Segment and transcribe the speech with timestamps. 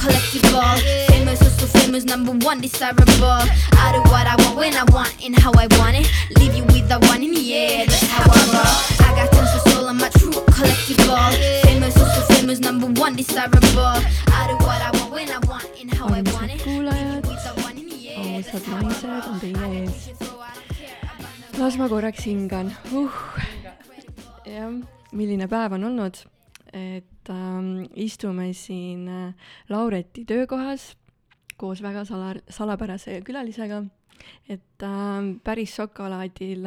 [0.00, 0.76] collectible.
[1.12, 3.40] Famous, also famous, number one, desirable.
[3.84, 6.06] I do what I want when I want and how I want it.
[6.38, 8.74] Leave you with the one in the air, that's how I roll.
[9.06, 11.30] I got tons of soul, I'm a true collectible.
[11.66, 13.94] Famous, also famous, number one, desirable.
[14.38, 16.60] I do what I want when I want and how I want it.
[16.64, 19.38] kuulajad, With the one in the air, ausad that's how I naised on roll.
[19.40, 19.92] teie I ees.
[19.92, 23.08] teach you so I don't care about las ma korraks hingan uh..
[24.46, 24.72] jah,
[25.12, 26.16] milline päev on olnud,
[26.72, 30.94] et ähm, istume siin äh, Laureti töökohas
[31.60, 33.82] koos väga sala, salapärase külalisega,
[34.48, 36.64] et ähm, päris šokolaadil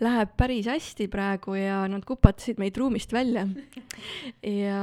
[0.00, 3.44] läheb päris hästi praegu ja nad kupatasid meid ruumist välja.
[4.64, 4.80] ja,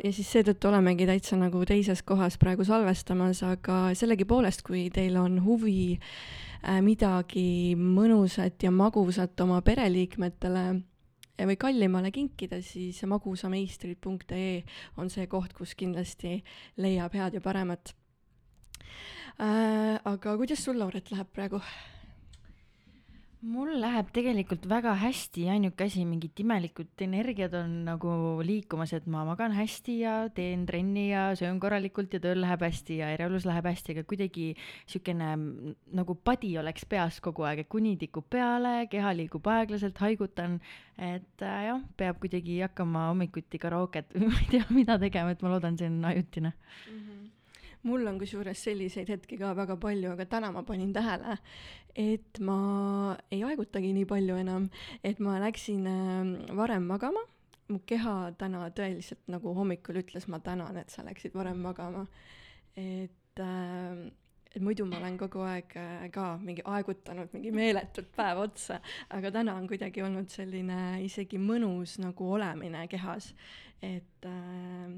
[0.00, 5.40] ja siis seetõttu olemegi täitsa nagu teises kohas praegu salvestamas, aga sellegipoolest, kui teil on
[5.44, 10.68] huvi äh, midagi mõnusat ja magusat oma pereliikmetele
[11.38, 14.62] või kallimale kinkida, siis magusameistrid.ee
[14.96, 16.38] on see koht, kus kindlasti
[16.80, 17.92] leiab head ja paremat
[19.40, 20.00] äh,.
[20.04, 21.60] aga kuidas sul, Lauret, läheb praegu?
[23.46, 28.12] Mul läheb tegelikult väga hästi, ainuke asi, mingid imelikud energiad on nagu
[28.46, 32.98] liikumas, et ma magan hästi ja teen trenni ja söön korralikult ja tööl läheb hästi
[33.00, 34.48] ja erialus läheb hästi, aga kuidagi
[34.90, 40.00] siukene mm, nagu padi oleks peas kogu aeg, et kuni tikub peale, keha liigub aeglaselt,
[40.02, 40.58] haigutan,
[40.98, 45.46] et äh, jah, peab kuidagi hakkama hommikuti karooket või ma ei tea, mida tegema, et
[45.46, 46.56] ma loodan, see on ajutine.
[47.86, 51.38] Mul on kusjuures selliseid hetki ka väga palju, aga täna ma panin tähele,
[51.96, 52.58] et ma
[53.30, 54.68] ei haigutagi nii palju enam,
[55.04, 57.22] et ma läksin äh, varem magama,
[57.70, 62.06] mu keha täna tõeliselt nagu hommikul ütles, ma tänan, et sa läksid varem magama.
[62.76, 64.06] et äh,
[64.56, 68.80] et muidu ma olen kogu aeg äh, ka mingi aegutanud mingi meeletut päev otsa,
[69.12, 73.32] aga täna on kuidagi olnud selline isegi mõnus nagu olemine kehas,
[73.84, 74.96] et äh,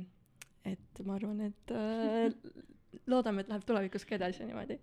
[0.68, 1.72] et ma arvan, et
[3.10, 4.78] loodame, et läheb tulevikus ka edasi niimoodi.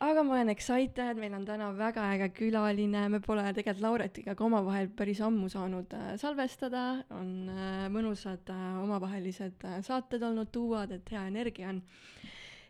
[0.00, 4.44] aga ma olen excited, meil on täna väga äge külaline, me pole tegelikult Lauretiga ka
[4.44, 11.12] omavahel päris ammu saanud äh, salvestada, on äh, mõnusad äh, omavahelised saated olnud, tuuad, et
[11.12, 11.82] hea energia on.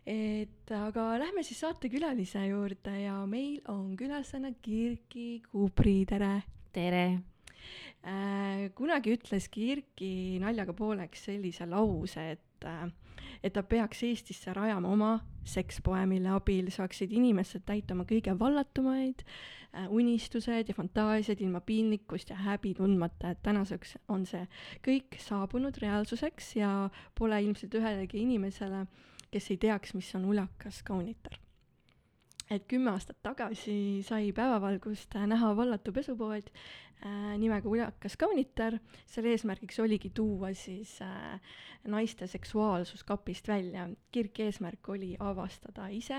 [0.05, 6.39] et aga lähme siis saatekülalise juurde ja meil on külastajana Kirki Kubri, tere
[6.73, 7.05] tere.
[8.75, 12.67] Kunagi ütles Kirki naljaga pooleks sellise lause, et
[13.43, 15.11] et ta peaks Eestisse rajama oma
[15.47, 22.29] sekspoe, mille abil saaksid inimesed täita oma kõige vallatumaid äh, unistused ja fantaasiad ilma piinlikkust
[22.29, 24.45] ja häbi tundmata, et tänaseks on see
[24.85, 26.73] kõik saabunud reaalsuseks ja
[27.17, 28.85] pole ilmselt ühelegi inimesele,
[29.31, 31.39] kes ei teaks, mis on ulakas kaunitar
[32.51, 38.77] et kümme aastat tagasi sai päevavalgust äh, näha vallatu pesupood äh, nimega Ulakas kaunitar.
[39.05, 41.39] selle eesmärgiks oligi tuua siis äh,
[41.87, 43.89] naiste seksuaalsus kapist välja.
[44.11, 46.13] kirk eesmärk oli avastada ise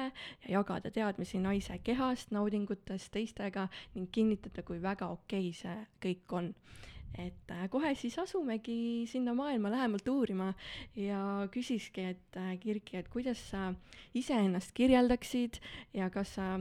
[0.44, 6.54] ja jagada teadmisi naise kehast, naudingutest teistega ning kinnitada, kui väga okei see kõik on
[7.19, 10.53] et äh, kohe siis asumegi sinna maailma lähemalt uurima
[10.97, 13.73] ja küsiski, et äh, Kirki, et kuidas sa
[14.15, 15.61] iseennast kirjeldaksid
[15.95, 16.55] ja kas sa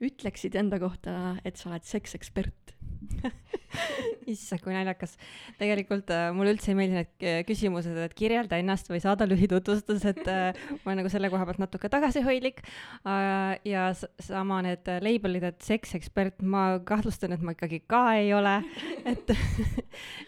[0.00, 2.77] ütleksid enda kohta, et sa oled seksekspert?
[4.32, 5.14] issand, kui naljakas.
[5.58, 10.04] tegelikult äh, mulle üldse ei meeldi need äh, küsimused, et kirjelda ennast või saada lühitutvustus,
[10.10, 13.58] et äh, ma olen nagu selle koha pealt natuke tagasihoidlik äh,.
[13.68, 18.58] ja sama need äh, label'id, et seksekspert, ma kahtlustan, et ma ikkagi ka ei ole,
[19.12, 19.34] et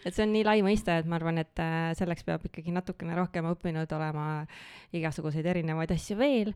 [0.05, 3.17] et see on nii lai mõiste, et ma arvan, et äh, selleks peab ikkagi natukene
[3.17, 4.27] rohkem õppinud olema
[4.95, 6.53] igasuguseid erinevaid asju veel,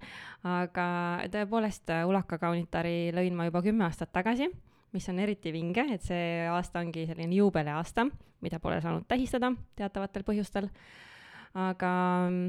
[0.47, 0.87] aga
[1.33, 4.49] tõepoolest äh, Ulaka kaunitari lõin ma juba kümme aastat tagasi
[4.93, 8.07] mis on eriti vinge, et see aasta ongi selline juubeliaasta,
[8.45, 10.69] mida pole saanud tähistada teatavatel põhjustel.
[11.55, 11.91] aga
[12.29, 12.47] mm,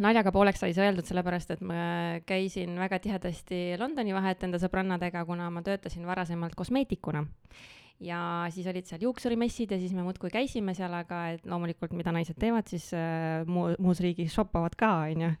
[0.00, 5.24] naljaga pooleks sai see öeldud sellepärast, et ma käisin väga tihedasti Londoni vahet enda sõbrannadega,
[5.28, 7.24] kuna ma töötasin varasemalt kosmeetikuna.
[8.00, 12.14] ja siis olid seal juuksurimessid ja siis me muudkui käisime seal, aga et loomulikult, mida
[12.16, 15.34] naised teevad, siis äh, muu, muus riigis shoppavad ka, onju.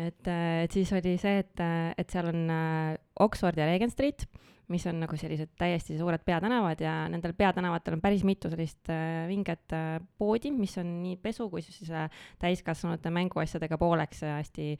[0.00, 1.64] et, et siis oli see, et,
[2.00, 4.24] et seal on äh, Oxford ja Regent Street
[4.70, 9.26] mis on nagu sellised täiesti suured peatänavad ja nendel peatänavatel on päris mitu sellist äh,
[9.28, 12.08] vinget äh, poodi, mis on nii pesu kui siis äh,
[12.42, 14.70] täiskasvanute mänguasjadega pooleks äh, hästi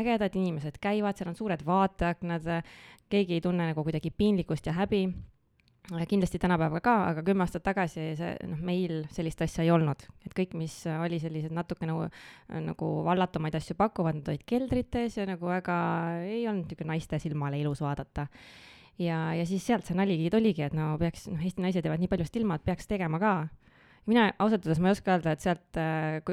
[0.00, 4.74] ägedad, inimesed käivad, seal on suured vaateaknad äh,, keegi ei tunne nagu kuidagi piinlikkust ja
[4.76, 5.06] häbi.
[5.94, 10.02] Äh, kindlasti tänapäeval ka, aga kümme aastat tagasi see, noh, meil sellist asja ei olnud,
[10.26, 12.10] et kõik, mis äh, oli sellised natuke nagu,
[12.52, 15.78] nagu vallatumaid asju pakuvad, nad olid keldrites ja nagu väga
[16.26, 18.26] ei olnud niisugune naiste silmale ilus vaadata
[18.98, 22.10] ja, ja siis sealt see nali tuligi, et no peaks, noh, Eesti naised jäävad nii
[22.10, 23.34] paljust ilma, et peaks tegema ka.
[24.08, 25.80] mina ausalt öeldes ma ei oska öelda, et sealt,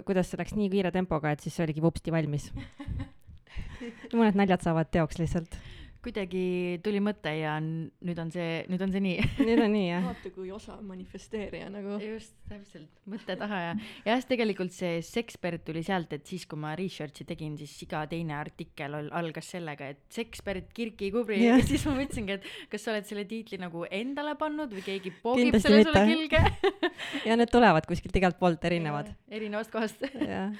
[0.06, 2.52] kuidas see läks nii kiire tempoga, et siis see oligi vupsti valmis.
[4.18, 5.58] mõned naljad saavad teoks lihtsalt.
[6.06, 6.46] Kuidagi
[6.86, 9.26] tuli mõte ja nüüd on see, nüüd on see nii.
[9.48, 10.06] Need on nii jah.
[10.06, 11.98] vaata kui osav manifesteerija nagu.
[12.04, 13.74] just, täpselt, mõtte taha ja,
[14.06, 18.04] jah, siis tegelikult see sekspert tuli sealt, et siis, kui ma research'i tegin, siis iga
[18.12, 21.60] teine artikkel ol- algas sellega, et sekspert Kirki Kubri Jah.
[21.60, 25.14] ja siis ma mõtlesingi, et kas sa oled selle tiitli nagu endale pannud või keegi
[25.24, 26.42] poogib selle sulle külge.
[27.30, 29.14] ja need tulevad kuskilt igalt poolt erinevad.
[29.34, 30.06] erinevast kohast.
[30.22, 30.52] jah.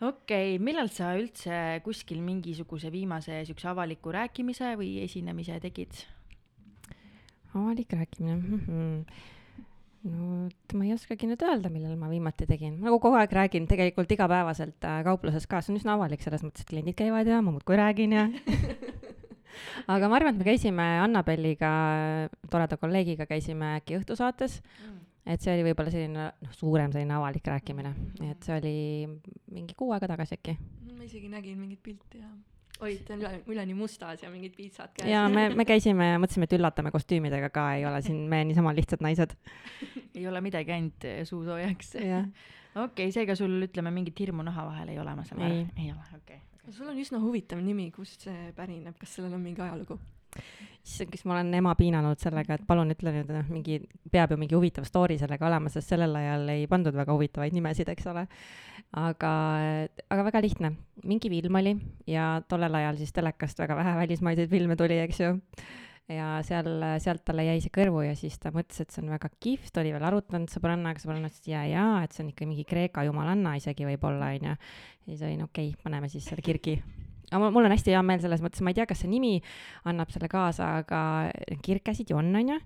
[0.00, 6.04] Okei okay,, millal sa üldse kuskil mingisuguse viimase siukse avaliku rääkimise või esinemise tegid?
[7.54, 8.60] avalik rääkimine mm.
[8.66, 10.10] -hmm.
[10.10, 13.68] no et ma ei oskagi nüüd öelda, millal ma viimati tegin, nagu kogu aeg räägin
[13.70, 17.40] tegelikult igapäevaselt äh, kaupluses ka, see on üsna avalik selles mõttes, et kliendid käivad ja
[17.40, 18.26] ma muudkui räägin ja
[19.94, 21.70] aga ma arvan, et me käisime Annabelliga,
[22.50, 24.60] toreda kolleegiga käisime äkki õhtusaates,
[25.26, 27.94] et see oli võib-olla selline noh, suurem selline avalik rääkimine,
[28.30, 28.74] et see oli
[29.54, 30.56] mingi kuu aega tagasi äkki.
[30.94, 32.28] ma isegi nägin mingit pilti ja
[32.82, 35.08] olite üle, üleni mustas ja mingid piitsad käes.
[35.10, 38.74] ja me, me käisime ja mõtlesime, et üllatame kostüümidega ka, ei ole siin me niisama
[38.76, 39.36] lihtsad naised.
[40.18, 41.94] ei ole midagi ainult eh, suu soojaks.
[42.02, 42.26] jah,
[42.74, 45.68] okei okay,, seega sul ütleme mingit hirmu naha vahel ei ole, ma saan aru Ei.?
[45.86, 46.74] ei ole, okei okay..
[46.74, 50.00] sul on üsna huvitav nimi, kust see pärineb, kas sellel on mingi ajalugu?
[50.84, 53.78] issand, kas ma olen ema piinanud sellega, et palun ütle nüüd noh, mingi,
[54.12, 57.88] peab ju mingi huvitav story sellega olema, sest sellel ajal ei pandud väga huvitavaid nimesid,
[57.92, 58.26] eks ole.
[59.00, 59.30] aga,
[60.12, 60.74] aga väga lihtne,
[61.08, 61.72] mingi film oli
[62.10, 65.30] ja tollel ajal siis telekast väga vähe välismaiseid filme tuli, eks ju.
[66.12, 66.68] ja seal,
[67.00, 69.94] sealt talle jäi see kõrvu ja siis ta mõtles, et see on väga kihvt, oli
[69.94, 73.56] veel arutanud sõbrannaga, sõbranna ütles, et jaa, jaa, et see on ikka mingi Kreeka jumalanna
[73.56, 74.52] isegi võib-olla, onju.
[74.52, 76.76] ja siis oli no okei okay,, paneme siis selle kirgi
[77.30, 79.38] aga mul, mul on hästi hea meel selles mõttes, ma ei tea, kas see nimi
[79.90, 81.00] annab selle kaasa, aga
[81.64, 82.60] kirkäsid ju on, onju,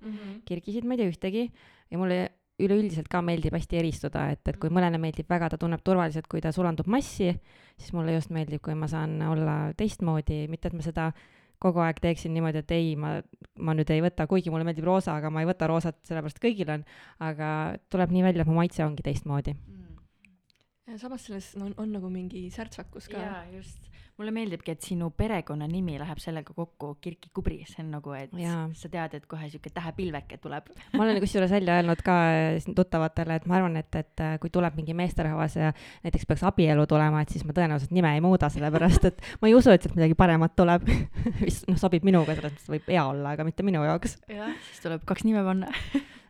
[0.49, 1.49] kirgisid ma ei tea ühtegi.
[1.89, 2.19] Ja mulle
[2.59, 6.43] üleüldiselt ka meeldib hästi eristuda, et, et kui mõnele meeldib väga, ta tunneb turvaliselt, kui
[6.43, 7.31] ta sulandub massi,
[7.79, 11.13] siis mulle just meeldib, kui ma saan olla teistmoodi, mitte et ma seda
[11.63, 13.17] kogu aeg teeksin niimoodi, et ei, ma,
[13.63, 16.71] ma nüüd ei võta, kuigi mulle meeldib roosa, aga ma ei võta roosat, sellepärast kõigil
[16.75, 16.85] on,
[17.25, 17.51] aga
[17.91, 19.55] tuleb nii välja, et mu maitse ongi teistmoodi.
[20.89, 23.23] ja samas selles on, on nagu mingi särtsakus ka.
[23.23, 23.91] jaa, just.
[24.19, 28.65] Mulle meeldibki, et sinu perekonnanimi läheb sellega kokku, Kirki Kubri, see on nagu, et Jaa.
[28.75, 30.73] sa tead, et kohe siuke tähepilveke tuleb.
[30.99, 34.51] ma olen kusjuures välja öelnud ka äh, tuttavatele, et ma arvan, et, et äh, kui
[34.55, 35.71] tuleb mingi meesterahvas ja
[36.07, 39.57] näiteks peaks abielu tulema, et siis ma tõenäoliselt nime ei muuda, sellepärast et ma ei
[39.59, 40.89] usu, et sealt midagi paremat tuleb,
[41.45, 44.19] mis noh, sobib minuga, selles mõttes võib hea olla, aga mitte minu jaoks.
[44.35, 45.71] jah, siis tuleb kaks nime panna.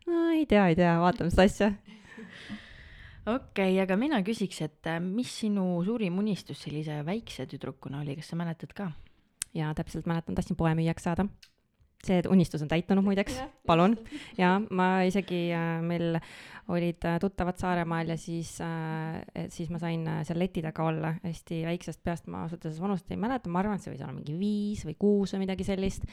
[0.09, 1.73] no ei tea, ei tea, vaatame seda asja.
[3.29, 8.17] Okei okay,, aga mina küsiks, et äh, mis sinu suurim unistus sellise väikse tüdrukuna oli,
[8.19, 8.91] kas sa mäletad ka?
[9.57, 11.27] ja täpselt mäletan, tahtsin poemüüjaks saada.
[12.05, 13.97] see unistus on täitunud muideks, palun.
[14.39, 16.21] ja ma isegi äh,, meil
[16.69, 18.53] olid äh, tuttavad Saaremaal ja siis
[19.49, 23.17] siis ma sain seal leti taga olla hästi väiksest peast, ma ausalt öeldes vanust ei
[23.17, 26.05] mäleta, ma arvan, et see võis olla mingi viis või kuus või midagi sellist.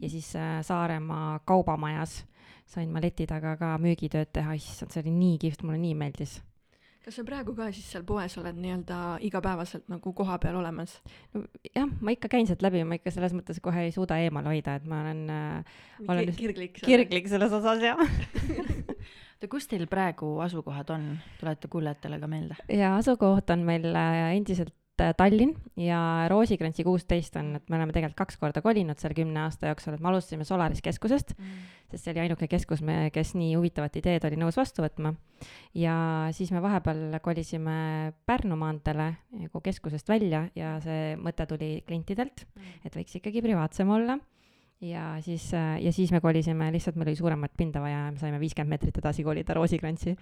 [0.00, 0.32] ja siis
[0.70, 2.22] Saaremaa kaubamajas
[2.66, 6.38] sain ma leti taga ka müügitööd teha, issand, see oli nii kihvt, mulle nii meeldis.
[7.04, 8.98] Kas sa praegu ka siis seal poes oled nii-öelda
[9.28, 10.96] igapäevaselt nagu kohapeal olemas?
[11.74, 14.78] jah, ma ikka käin sealt läbi, ma ikka selles mõttes kohe ei suuda eemal hoida,
[14.80, 15.74] et ma olen äh,
[16.08, 16.80] Olen just kirglik.
[16.84, 17.96] kirglik selles osas ja
[19.44, 21.10] oota, kus teil praegu asukohad on,
[21.40, 22.56] tuleta kuulajatele ka meelde.
[22.72, 25.98] ja asukoht on meil äh, endiselt Tallinn ja
[26.30, 30.02] Roosikrantsi kuusteist on, et me oleme tegelikult kaks korda kolinud selle kümne aasta jooksul, et
[30.04, 31.32] me alustasime Solaris keskusest,
[31.90, 35.14] sest see oli ainuke keskus, me, kes nii huvitavat ideed oli nõus vastu võtma.
[35.74, 35.96] ja
[36.36, 42.46] siis me vahepeal kolisime Pärnu maanteele nagu keskusest välja ja see mõte tuli klientidelt,
[42.84, 44.18] et võiks ikkagi privaatsem olla.
[44.80, 48.38] ja siis, ja siis me kolisime, lihtsalt meil oli suuremat pinda vaja ja me saime
[48.38, 50.14] viiskümmend meetrit edasi kolida Roosikrantsi.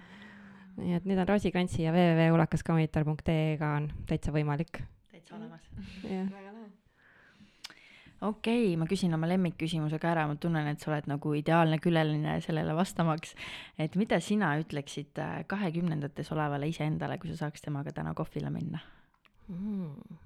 [0.79, 4.81] Nii et nüüd on Roosikrantsi ja www.ulakascommiter.ee-ga on täitsa võimalik.
[5.11, 5.67] täitsa olemas.
[6.07, 6.69] väga lahe.
[8.23, 11.79] okei okay,, ma küsin oma lemmikküsimuse ka ära, ma tunnen, et sa oled nagu ideaalne
[11.83, 13.35] külaline sellele vastamaks.
[13.77, 18.81] et mida sina ütleksid äh, kahekümnendates olevale iseendale, kui sa saaks temaga täna kohvile minna?
[19.47, 20.19] mm..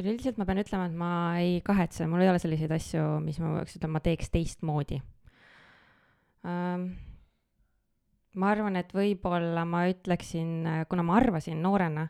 [0.00, 3.58] üleüldiselt ma pean ütlema, et ma ei kahetse, mul ei ole selliseid asju, mis ma
[3.60, 5.02] peaks ütlema, ma teeks teistmoodi
[6.44, 6.94] ähm,.
[8.40, 12.08] Ma arvan, et võib-olla ma ütleksin, kuna ma arvasin noorena,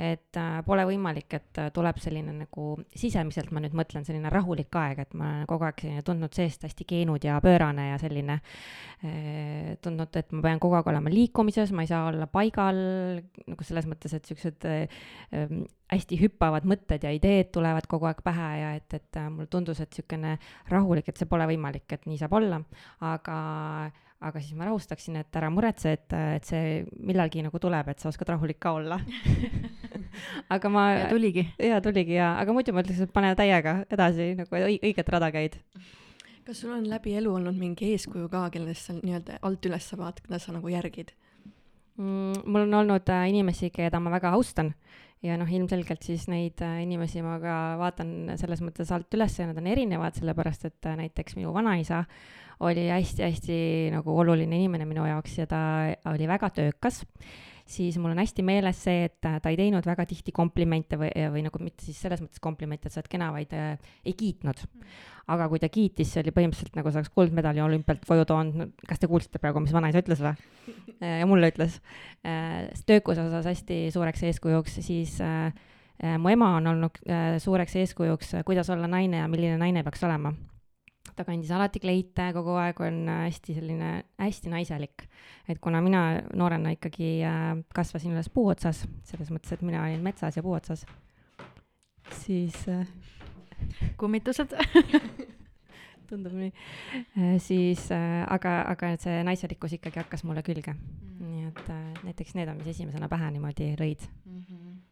[0.00, 4.76] et äh, pole võimalik, et äh, tuleb selline nagu sisemiselt ma nüüd mõtlen, selline rahulik
[4.80, 8.38] aeg, et ma olen kogu aeg selline tundnud seest hästi keenud ja pöörane ja selline
[9.04, 12.80] eh, tundnud, et ma pean kogu aeg olema liikumises, ma ei saa olla paigal
[13.44, 15.00] nagu selles mõttes, et siuksed eh,
[15.36, 19.82] em, hästi hüppavad mõtted ja ideed tulevad kogu aeg pähe ja et, et mulle tundus,
[19.84, 20.38] et niisugune
[20.70, 22.62] rahulik, et see pole võimalik, et nii saab olla,
[23.04, 23.40] aga
[24.20, 28.10] aga siis ma rahustaksin, et ära muretse, et, et see millalgi nagu tuleb, et sa
[28.10, 28.98] oskad rahulik ka olla
[30.54, 30.84] aga ma.
[30.92, 31.46] ja tuligi.
[31.70, 35.56] ja tuligi ja, aga muidu ma ütleks, et pane täiega edasi nagu õiget rada käid.
[36.44, 40.24] kas sul on läbi elu olnud mingi eeskuju ka, kellest sa nii-öelda alt üles vaatad,
[40.26, 41.14] keda sa nagu järgid
[41.96, 42.44] mm,?
[42.44, 44.74] mul on olnud äh, inimesi, keda ma väga austan
[45.24, 49.48] ja noh, ilmselgelt siis neid äh, inimesi ma ka vaatan selles mõttes alt üles ja
[49.48, 52.04] nad on erinevad, sellepärast et äh, näiteks minu vanaisa
[52.60, 53.60] oli hästi-hästi
[53.94, 55.60] nagu oluline inimene minu jaoks ja ta
[56.10, 57.00] oli väga töökas,
[57.70, 61.44] siis mul on hästi meeles see, et ta ei teinud väga tihti komplimente või, või
[61.46, 64.60] nagu mitte siis selles mõttes komplimente, et sa oled kena, vaid äh, ei kiitnud.
[65.30, 69.06] aga kui ta kiitis, see oli põhimõtteliselt nagu saaks kuldmedali olümpialt koju toonud, kas te
[69.06, 70.36] kuulsite praegu, mis vanaisa ütles või?
[71.00, 71.78] Äh, ja mulle ütles
[72.28, 72.66] äh,.
[72.84, 75.48] töökuse osas hästi suureks eeskujuks, siis äh,
[76.04, 80.04] äh, mu ema on olnud äh, suureks eeskujuks, kuidas olla naine ja milline naine peaks
[80.04, 80.34] olema
[81.20, 85.04] ta kandis alati kleite, kogu aeg on äh, hästi selline, hästi naiselik.
[85.50, 90.02] et kuna mina noorena ikkagi äh, kasvasin üles puu otsas, selles mõttes, et mina olin
[90.04, 90.86] metsas ja puu otsas,
[92.22, 92.86] siis äh,
[94.00, 94.56] kummitused.
[96.10, 96.48] Tundub nii.
[97.38, 100.74] Siis aga, aga see naiselikkus ikkagi hakkas mulle külge.
[100.74, 101.20] Mm..
[101.20, 101.68] nii et
[102.08, 104.40] näiteks need on, mis esimesena pähe niimoodi lõid mm.
[104.40, 104.89] -hmm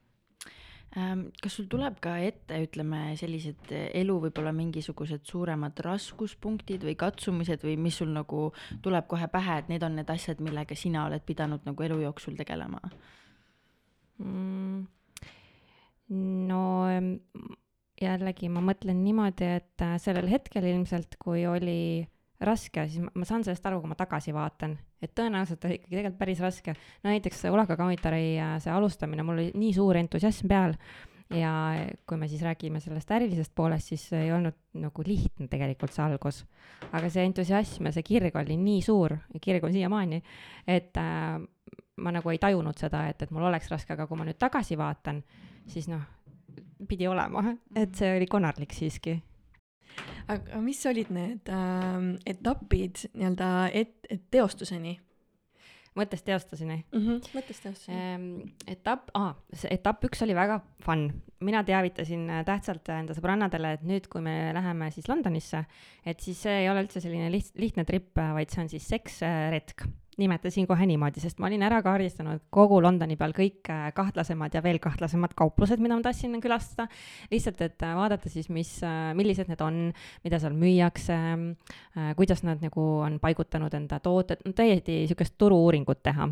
[0.93, 7.65] kas sul tuleb ka ette, ütleme, sellised eh, elu võib-olla mingisugused suuremad raskuspunktid või katsumised
[7.67, 8.49] või mis sul nagu
[8.83, 12.39] tuleb kohe pähe, et need on need asjad, millega sina oled pidanud nagu elu jooksul
[12.41, 12.81] tegelema
[14.19, 14.87] mm,?
[16.49, 16.63] no
[18.01, 22.07] jällegi ma mõtlen niimoodi, et äh, sellel hetkel ilmselt, kui oli
[22.45, 25.97] raske, siis ma, ma saan sellest aru, kui ma tagasi vaatan, et tõenäoliselt oli ikkagi
[25.97, 26.75] tegelikult päris raske.
[27.03, 30.77] no näiteks Ulaka Kaunitari see alustamine, mul oli nii suur entusiasm peal
[31.35, 31.53] ja
[32.09, 36.45] kui me siis räägime sellest ärilisest poolest, siis ei olnud nagu lihtne tegelikult see algus.
[36.93, 40.23] aga see entusiasm ja see kirg oli nii suur kirg on siiamaani,
[40.67, 41.41] et äh,
[41.99, 44.79] ma nagu ei tajunud seda, et, et mul oleks raske, aga kui ma nüüd tagasi
[44.79, 45.23] vaatan,
[45.67, 46.07] siis noh,
[46.89, 47.43] pidi olema,
[47.77, 49.19] et see oli konarlik siiski
[50.29, 54.99] aga mis olid need äh, etapid nii-öelda et-, et teostuseni?
[55.99, 57.01] mõttes teostuseni mm?
[57.01, 58.27] -hmm, mõttes teostuseni ehm,.
[58.71, 59.33] etapp ah,,
[59.71, 61.09] etapp üks oli väga fun.
[61.41, 65.65] mina teavitasin äh, tähtsalt enda sõbrannadele, et nüüd, kui me läheme siis Londonisse,
[66.07, 69.89] et siis see ei ole üldse selline liht-, lihtne trip, vaid see on siis seksretk
[70.19, 74.63] nimetasin kohe niimoodi, sest ma olin ära kaardistanud kogu Londoni peal kõik äh, kahtlasemad ja
[74.65, 76.89] veel kahtlasemad kauplused, mida ma tahtsin külastada.
[77.31, 79.81] lihtsalt, et äh, vaadata siis, mis, äh, millised need on,
[80.25, 81.17] mida seal müüakse,
[82.17, 86.29] kuidas nad nagu on paigutanud enda tooted, no täiesti sihukest turu-uuringut teha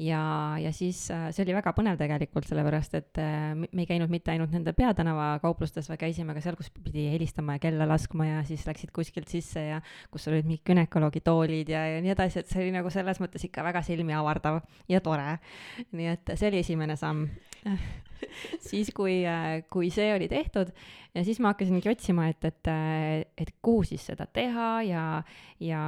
[0.00, 0.20] ja,
[0.60, 4.32] ja siis äh, see oli väga põnev tegelikult, sellepärast et äh, me ei käinud mitte
[4.32, 8.40] ainult nende peatänava kauplustes, vaid käisime ka seal, kus pidi helistama ja kella laskma ja
[8.48, 12.50] siis läksid kuskilt sisse ja kus olid mingid günekoloogi toolid ja, ja nii edasi, et
[12.50, 15.36] see oli nagu selles mõttes ikka väga silmi avardav ja tore.
[15.92, 17.28] nii et see oli esimene samm
[18.70, 20.70] siis, kui, äh, kui see oli tehtud
[21.14, 25.04] ja siis ma hakkasingi otsima, et, et, äh, et kuhu siis seda teha ja,
[25.62, 25.82] ja,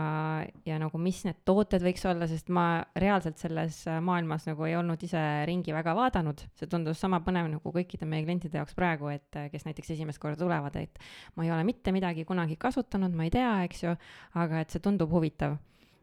[0.67, 2.67] ja nagu mis need tooted võiks olla, sest ma
[2.99, 6.45] reaalselt selles maailmas nagu ei olnud ise ringi väga vaadanud.
[6.59, 10.23] see tundus sama põnev nagu kõikide meie klientide jaoks praegu, et äh, kes näiteks esimest
[10.23, 11.03] korda tulevad, et
[11.37, 13.99] ma ei ole mitte midagi kunagi kasutanud, ma ei tea, eks ju,
[14.43, 15.59] aga et see tundub huvitav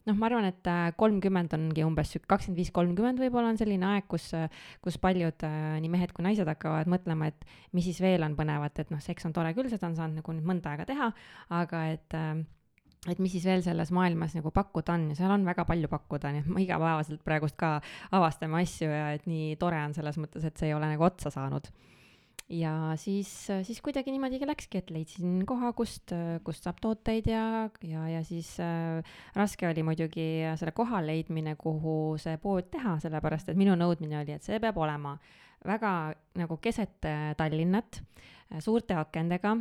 [0.08, 4.08] noh, ma arvan, et äh, kolmkümmend ongi umbes kakskümmend viis, kolmkümmend võib-olla on selline aeg,
[4.12, 4.48] kus, äh,
[4.84, 8.80] kus paljud äh, nii mehed kui naised hakkavad mõtlema, et mis siis veel on põnevat,
[8.84, 11.12] et noh, seks on tore küll, seda on saanud nagu nüüd mõnda aega teha,
[11.60, 12.18] aga et
[13.08, 16.34] et mis siis veel selles maailmas nagu pakkuda on ja seal on väga palju pakkuda,
[16.36, 17.78] nii et ma igapäevaselt praegust ka
[18.12, 21.32] avastame asju ja et nii tore on selles mõttes, et see ei ole nagu otsa
[21.32, 21.70] saanud
[22.50, 23.30] ja siis,
[23.64, 26.14] siis kuidagi niimoodi läkski, et leidsin koha, kust,
[26.46, 27.44] kust saab tooteid ja,
[27.86, 29.04] ja, ja siis äh,
[29.38, 30.30] raske oli muidugi
[30.60, 34.80] selle koha leidmine, kuhu see pood teha, sellepärast et minu nõudmine oli, et see peab
[34.82, 35.18] olema
[35.66, 38.02] väga nagu keset äh, Tallinnat,
[38.50, 39.54] äh, suurte akendega,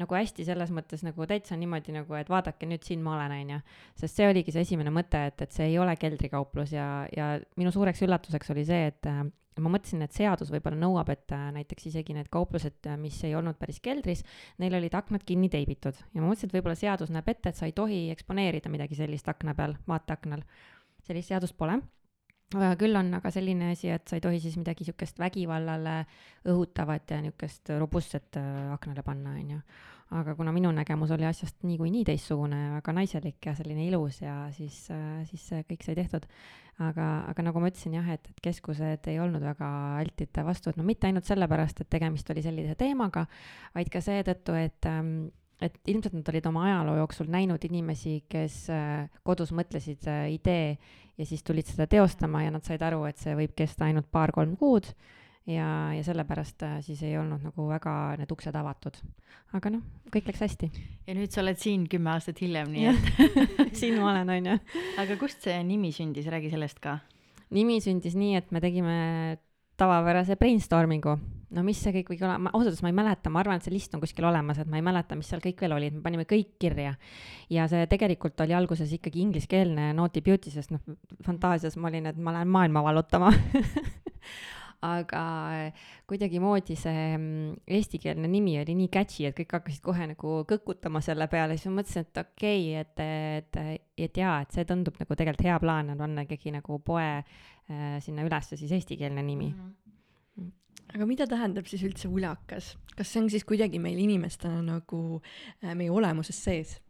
[0.00, 3.52] nagu hästi selles mõttes nagu täitsa niimoodi nagu, et vaadake nüüd siin ma olen, on
[3.56, 3.60] ju.
[4.00, 7.74] sest see oligi see esimene mõte, et, et see ei ole keldrikauplus ja, ja minu
[7.74, 9.10] suureks üllatuseks oli see, et
[9.58, 13.34] ma mõtlesin, et seadus võib-olla nõuab, et äh, näiteks isegi need kauplused, äh, mis ei
[13.38, 14.22] olnud päris keldris,
[14.62, 15.98] neil olid aknad kinni teibitud.
[16.14, 19.28] Ja ma mõtlesin, et võib-olla seadus näeb ette, et sa ei tohi eksponeerida midagi sellist
[19.32, 20.44] akna peal, vaateaknal.
[21.06, 21.80] sellist seadust pole.
[22.50, 26.00] Küll on aga selline asi, et sa ei tohi siis midagi niisugust vägivallale
[26.50, 29.60] õhutavat ja niisugust robustset äh, aknale panna, on ju
[30.10, 34.82] aga kuna minu nägemus oli asjast niikuinii teistsugune, väga naiselik ja selline ilus ja siis,
[34.94, 36.26] äh, siis kõik sai tehtud.
[36.80, 39.66] aga, aga nagu ma ütlesin jah, et, et keskused ei olnud väga
[40.00, 43.26] altid vastu, et no mitte ainult sellepärast, et tegemist oli sellise teemaga,
[43.74, 45.28] vaid ka seetõttu, et ähm,
[45.60, 50.78] et ilmselt nad olid oma ajaloo jooksul näinud inimesi, kes äh, kodus mõtlesid äh, idee
[51.20, 54.56] ja siis tulid seda teostama ja nad said aru, et see võib kesta ainult paar-kolm
[54.60, 54.88] kuud
[55.50, 58.96] ja, ja sellepärast äh, siis ei olnud nagu väga need uksed avatud.
[59.56, 60.70] aga noh, kõik läks hästi.
[61.06, 64.58] ja nüüd sa oled siin kümme aastat hiljem, nii et siin ma olen, on ju.
[65.02, 66.98] aga kust see nimi sündis, räägi sellest ka.
[67.56, 68.96] nimi sündis nii, et me tegime
[69.80, 71.16] tavapärase brainstorming'u.
[71.50, 73.66] no mis see kõik võiks olla, ma ausalt öeldes ma ei mäleta, ma arvan, et
[73.66, 75.96] see list on kuskil olemas, et ma ei mäleta, mis seal kõik veel oli, et
[75.96, 76.94] me panime kõik kirja.
[77.50, 80.84] ja see tegelikult oli alguses ikkagi ingliskeelne Naughty Beauty, sest noh,
[81.26, 83.32] fantaasias ma olin, et ma lähen maailma vallutama
[84.86, 85.22] aga
[86.08, 91.28] kuidagimoodi see mm, eestikeelne nimi oli nii catchy, et kõik hakkasid kohe nagu kõkutama selle
[91.32, 95.18] peale, siis ma mõtlesin, et okei okay,, et, et, et jaa, et see tundub nagu
[95.18, 99.72] tegelikult hea plaan on panna ikkagi nagu poe äh, sinna ülesse siis eestikeelne nimi mm.
[100.38, 100.52] -hmm.
[100.94, 105.20] aga mida tähendab siis üldse ulakas, kas see on siis kuidagi meil inimestena nagu
[105.64, 106.80] äh, meie olemuses sees?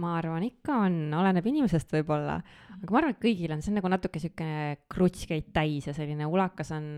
[0.00, 2.38] Ma arvan, ikka on, oleneb inimesest võib-olla,
[2.78, 4.50] aga ma arvan, et kõigil on, see on nagu natuke sihuke
[4.90, 6.90] krutskeid täis ja selline ulakas on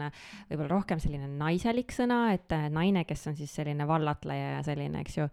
[0.50, 5.20] võib-olla rohkem selline naiselik sõna, et naine, kes on siis selline vallatleja ja selline, eks
[5.20, 5.30] ju.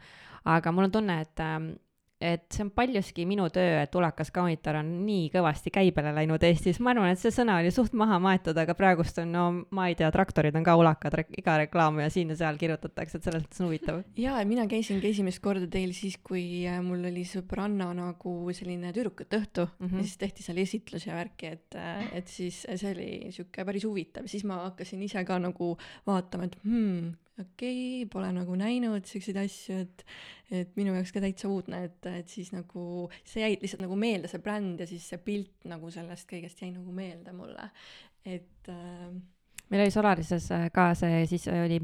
[0.47, 1.73] aga mul on tunne, et ähm,
[2.21, 6.79] et see on paljuski minu töö, et ulakas kaunitar on nii kõvasti käibele läinud Eestis,
[6.81, 9.43] ma arvan, et see sõna oli suht maha maetud, aga praegust on, no
[9.77, 13.27] ma ei tea, traktorid on ka ulakad, iga reklaam ja siin ja seal kirjutatakse, et
[13.27, 14.01] selles mõttes on huvitav.
[14.17, 19.37] jaa, mina käisingi esimest korda teil siis, kui äh, mul oli sõbranna nagu selline tüdrukute
[19.37, 20.01] õhtu mm -hmm.
[20.01, 23.85] ja siis tehti seal esitlus ja värki, et, äh, et siis see oli sihuke päris
[23.85, 29.05] huvitav, siis ma hakkasin ise ka nagu vaatama, et hmm, okei okay,, pole nagu näinud
[29.07, 30.03] siukseid asju, et,
[30.63, 34.31] et minu jaoks ka täitsa uudne, et, et siis nagu see jäi lihtsalt nagu meelde,
[34.31, 37.69] see bränd ja siis see pilt nagu sellest kõigest jäi nagu meelde mulle,
[38.25, 39.07] et äh,
[39.69, 41.81] meil oli Solarises äh, ka see, siis oli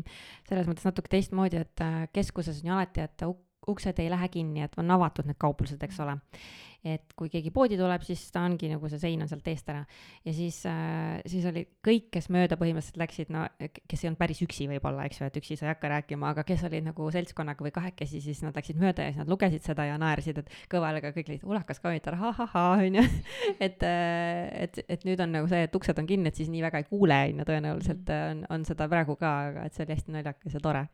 [0.50, 3.28] selles mõttes natuke teistmoodi, et äh, keskuses on ju alati, et
[3.74, 6.18] uksed ei lähe kinni, et on avatud need kauplused, eks ole
[6.84, 9.84] et kui keegi poodi tuleb, siis ta ongi nagu see sein on sealt eest ära.
[10.26, 14.42] ja siis äh,, siis oli kõik, kes mööda põhimõtteliselt läksid, no kes ei olnud päris
[14.44, 17.64] üksi võib-olla, eks ju, et üksi sa ei hakka rääkima, aga kes olid nagu seltskonnaga
[17.64, 20.92] või kahekesi, siis nad läksid mööda ja siis nad lugesid seda ja naersid, et kõva
[20.92, 23.06] häälega kõik olid ulakas kaunitar, ahahah, onju.
[23.68, 26.68] et, äh, et, et nüüd on nagu see, et uksed on kinni, et siis nii
[26.68, 30.18] väga ei kuule, onju, tõenäoliselt on, on seda praegu ka, aga et see oli hästi
[30.18, 30.88] naljakas ja tore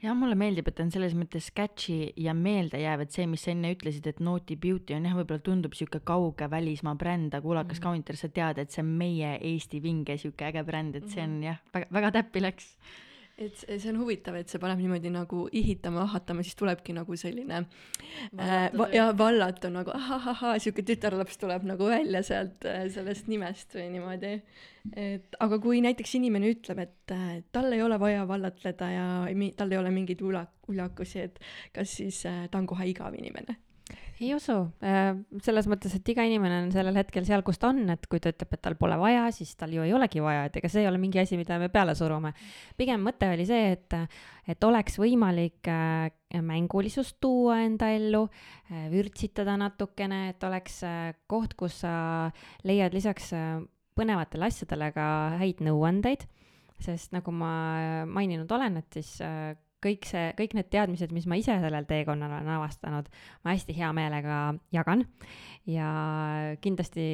[0.00, 3.72] jah, mulle meeldib, et on selles mõttes catchy ja meeldejääv, et see, mis sa enne
[3.74, 7.82] ütlesid, et Naughty Beauty on jah, võib-olla tundub sihuke kauge välismaa bränd, aga Ulakas mm
[7.82, 8.00] -hmm.
[8.00, 11.36] Counter, sa tead, et see on meie Eesti vinge sihuke äge bränd, et see on
[11.36, 11.42] mhm.
[11.42, 12.76] jah, väga, väga täppi läks
[13.40, 17.62] et see on huvitav, et see paneb niimoodi nagu ihitama, ahhatama, siis tulebki nagu selline
[17.62, 23.76] äh, va ja vallatu nagu ahahahah, sihuke tütarlaps tuleb nagu välja sealt äh, sellest nimest
[23.78, 24.34] või niimoodi.
[24.96, 29.52] et aga kui näiteks inimene ütleb, et äh, tal ei ole vaja vallatleda ja mi,
[29.56, 31.42] tal ei ole mingeid ulak-, ulakusi, et
[31.76, 33.58] kas siis äh, ta on kohe igav inimene
[34.20, 37.82] ei usu, äh, selles mõttes, et iga inimene on sellel hetkel seal, kus ta on,
[37.94, 40.58] et kui ta ütleb, et tal pole vaja, siis tal ju ei olegi vaja, et
[40.60, 42.34] ega see ei ole mingi asi, mida me peale surume.
[42.76, 43.96] pigem mõte oli see, et,
[44.50, 46.10] et oleks võimalik äh,
[46.44, 48.26] mängulisust tuua enda ellu,
[48.68, 50.82] äh, vürtsitada natukene, et oleks
[51.30, 51.94] koht, kus sa
[52.68, 53.32] leiad lisaks
[53.96, 55.08] põnevatele asjadele ka
[55.40, 56.28] häid nõuandeid,
[56.80, 59.18] sest nagu ma maininud olen, et siis
[59.84, 63.08] kõik see, kõik need teadmised, mis ma ise sellel teekonnal olen avastanud,
[63.44, 64.40] ma hästi hea meelega
[64.74, 65.06] jagan.
[65.68, 65.90] ja
[66.64, 67.06] kindlasti,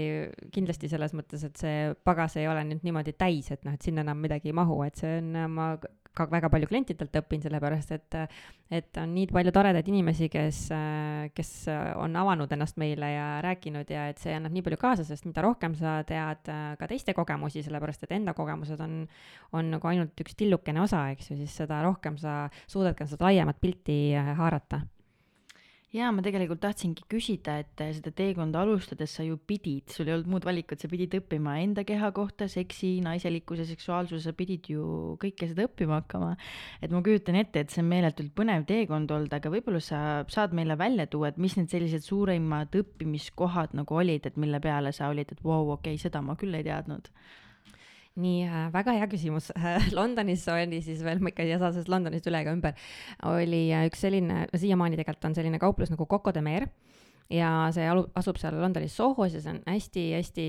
[0.55, 4.05] kindlasti selles mõttes, et see pagas ei ole nüüd niimoodi täis, et noh, et sinna
[4.07, 5.75] enam midagi ei mahu, et see on, ma
[6.17, 8.17] ka väga palju klientidelt õppinud, sellepärast et,
[8.73, 10.63] et on nii palju toredaid inimesi, kes,
[11.37, 11.53] kes
[12.01, 15.45] on avanud ennast meile ja rääkinud ja et see annab nii palju kaasa, sest mida
[15.45, 16.51] rohkem sa tead
[16.81, 18.99] ka teiste kogemusi, sellepärast et enda kogemused on,
[19.57, 23.29] on nagu ainult üks tillukene osa, eks ju, siis seda rohkem sa suudad ka seda
[23.29, 24.83] laiemat pilti haarata
[25.95, 30.17] jaa, ma tegelikult tahtsingi küsida, et äh, seda teekonda alustades sa ju pidid, sul ei
[30.17, 35.15] olnud muud valikut, sa pidid õppima enda keha kohta, seksi, naiselikkuse, seksuaalsuse, sa pidid ju
[35.23, 36.35] kõike seda õppima hakkama.
[36.83, 40.57] et ma kujutan ette, et see on meeletult põnev teekond olnud, aga võib-olla sa saad
[40.59, 45.13] meile välja tuua, et mis need sellised suurimad õppimiskohad nagu olid, et mille peale sa
[45.15, 47.13] olid, et vau wow,, okei okay,, seda ma küll ei teadnud
[48.21, 49.51] nii äh,, väga hea küsimus
[49.97, 52.77] Londonis oli siis veel, ma ikka ei saa sellest Londonist üle ega ümber,
[53.29, 56.69] oli äh, üks selline, siiamaani tegelikult on selline kauplus nagu Coco de Mer
[57.33, 60.49] ja see alu-, asub seal Londonis Sohos ja see on hästi-hästi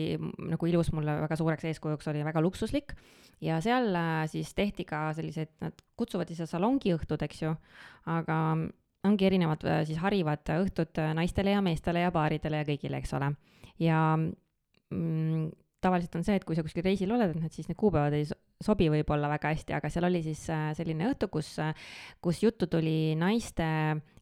[0.54, 2.96] nagu ilus, mulle väga suureks eeskujuks oli, väga luksuslik.
[3.42, 7.54] ja seal äh, siis tehti ka selliseid, nad kutsuvad ise salongiõhtud, eks ju,
[8.16, 8.42] aga
[9.08, 13.34] ongi erinevad äh, siis harivad õhtud naistele ja meestele ja paaridele ja kõigile, eks ole.
[13.84, 15.50] ja mm,
[15.84, 18.26] tavaliselt on see, et kui sa kuskil reisil oled, et need siis need kuupäevad ei
[18.64, 21.56] sobi võib-olla väga hästi, aga seal oli siis äh, selline õhtu, kus,
[22.24, 23.68] kus juttu tuli naiste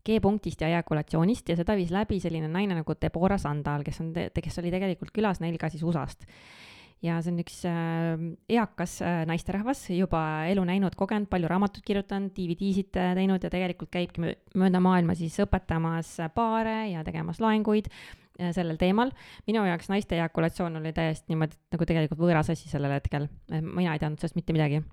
[0.05, 4.61] G-punktist ja ejakulatsioonist ja seda viis läbi selline naine nagu Deborah Sandal, kes on, kes
[4.61, 6.27] oli tegelikult külas neil ka siis USA-st.
[7.03, 8.21] Ja see on üks äh,
[8.55, 13.91] eakas äh, naisterahvas, juba elu näinud, kogenud, palju raamatuid kirjutanud, DVD-sid äh, teinud ja tegelikult
[13.93, 14.23] käibki
[14.55, 17.91] mööda maailma siis õpetamas paare ja tegemas loenguid.
[17.91, 18.24] äh,
[18.55, 19.11] sellel teemal.
[19.47, 24.01] minu jaoks naiste ejakulatsioon oli täiesti niimoodi nagu tegelikult võõras asi sellel hetkel, mina ei
[24.01, 24.83] teadnud sellest mitte midagi.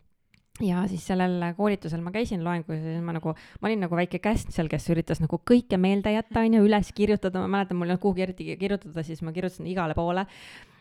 [0.60, 4.20] Ja siis sellel koolitusel ma käisin loengus ja siis ma nagu, ma olin nagu väike
[4.22, 7.88] käsn seal, kes üritas nagu kõike meelde jätta, on ju, üles kirjutada, ma mäletan, mul
[7.88, 10.26] ei olnud kuhugi eriti kirjutada, siis ma kirjutasin igale poole.
[10.28, 10.71] äh,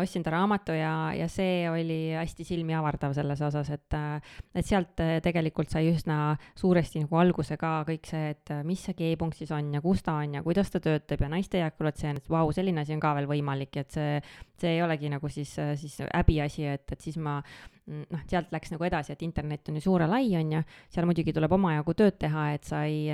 [0.00, 4.66] ostsin ta raamatu ja, ja see oli hästi silmi avardav selles osas, et, äh, et
[4.68, 8.96] sealt äh, tegelikult sai üsna suuresti nagu alguse ka kõik see, et äh, mis see
[8.98, 12.28] G-punkt siis on ja kus ta on ja kuidas ta töötab ja naiste ejakulatsioon, et
[12.28, 14.18] vau, selline asi on ka veel võimalik, et see,
[14.60, 18.74] see ei olegi nagu siis, siis häbiasi, et, et siis ma mm, noh, sealt läks
[18.74, 20.60] nagu edasi, et internet on ju suur ja lai, on ju,
[20.92, 23.08] seal muidugi tuleb omajagu tööd teha, et sa ei,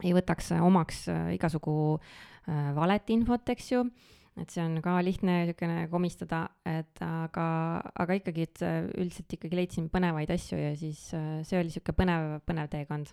[0.00, 1.04] ei võtaks omaks
[1.36, 3.84] igasugu äh, valet infot, eks ju
[4.40, 7.46] et see on ka lihtne niisugune komistada, et aga,
[8.02, 8.62] aga ikkagi, et
[8.96, 13.12] üldiselt ikkagi leidsin põnevaid asju ja siis äh, see oli niisugune põnev, põnev teekond.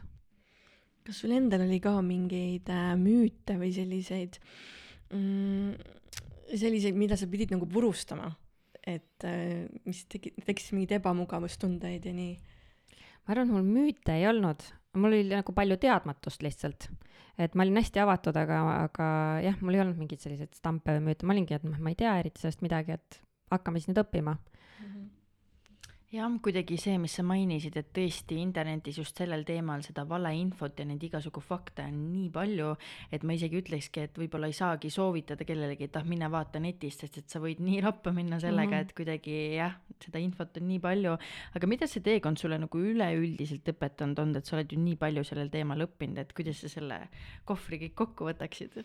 [1.07, 4.39] kas sul endal oli ka mingeid äh, müüte või selliseid
[5.11, 5.75] mm,,
[6.55, 8.29] selliseid, mida sa pidid nagu purustama,
[8.87, 12.35] et äh, mis tegi, tekkis mingeid ebamugavustundeid ja nii?
[13.27, 14.63] ma arvan, et mul müüte ei olnud,
[14.95, 16.89] mul oli nagu palju teadmatust lihtsalt.
[17.38, 19.08] et ma olin hästi avatud, aga, aga
[19.45, 22.00] jah, mul ei olnud mingeid selliseid stampe või müüte, ma olingi, et noh, ma ei
[22.00, 23.19] tea eriti sellest midagi, et
[23.54, 24.38] hakkame siis nüüd õppima
[26.07, 30.85] jah, kuidagi see, mis sa mainisid, et tõesti internetis just sellel teemal seda valeinfot ja
[30.87, 32.69] neid igasugu fakte on nii palju,
[33.11, 37.03] et ma isegi ütlekski, et võib-olla ei saagi soovitada kellelegi, et ah, mine vaata netist,
[37.03, 38.87] sest et sa võid nii rappa minna sellega mm, -hmm.
[38.87, 41.17] et kuidagi jah, seda infot on nii palju.
[41.59, 45.25] aga mida see teekond sulle nagu üleüldiselt õpetanud on, et sa oled ju nii palju
[45.27, 47.01] sellel teemal õppinud, et kuidas sa selle
[47.43, 48.79] kohvri kõik kokku võtaksid?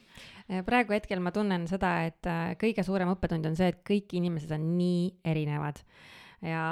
[0.66, 4.50] praegu hetkel ma tunnen seda, et äh, kõige suurem õppetund on see, et kõik inimesed
[4.50, 5.78] on nii erinevad
[6.42, 6.64] ja,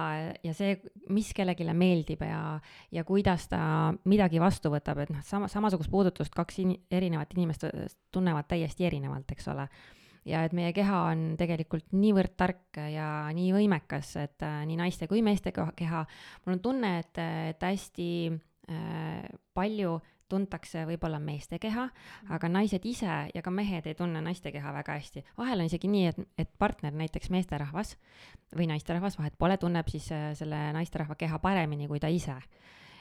[0.42, 0.74] ja see,
[1.14, 2.59] mis kellelegi meeldib ja,
[2.92, 3.61] ja kuidas ta
[4.11, 7.66] midagi vastu võtab, et noh, sama, samasugust puudutust kaks in, erinevat inimest
[8.12, 9.68] tunnevad täiesti erinevalt, eks ole.
[10.28, 15.09] ja et meie keha on tegelikult niivõrd tark ja nii võimekas, et äh, nii naiste
[15.09, 16.04] kui meeste keha,
[16.44, 17.22] mul on tunne, et,
[17.54, 19.98] et hästi äh, palju
[20.31, 21.88] tuntakse võib-olla meeste keha,
[22.31, 25.25] aga naised ise ja ka mehed ei tunne naiste keha väga hästi.
[25.38, 27.97] vahel on isegi nii, et, et partner, näiteks meesterahvas
[28.57, 32.38] või naisterahvas, vahet pole, tunneb siis äh, selle naisterahva keha paremini kui ta ise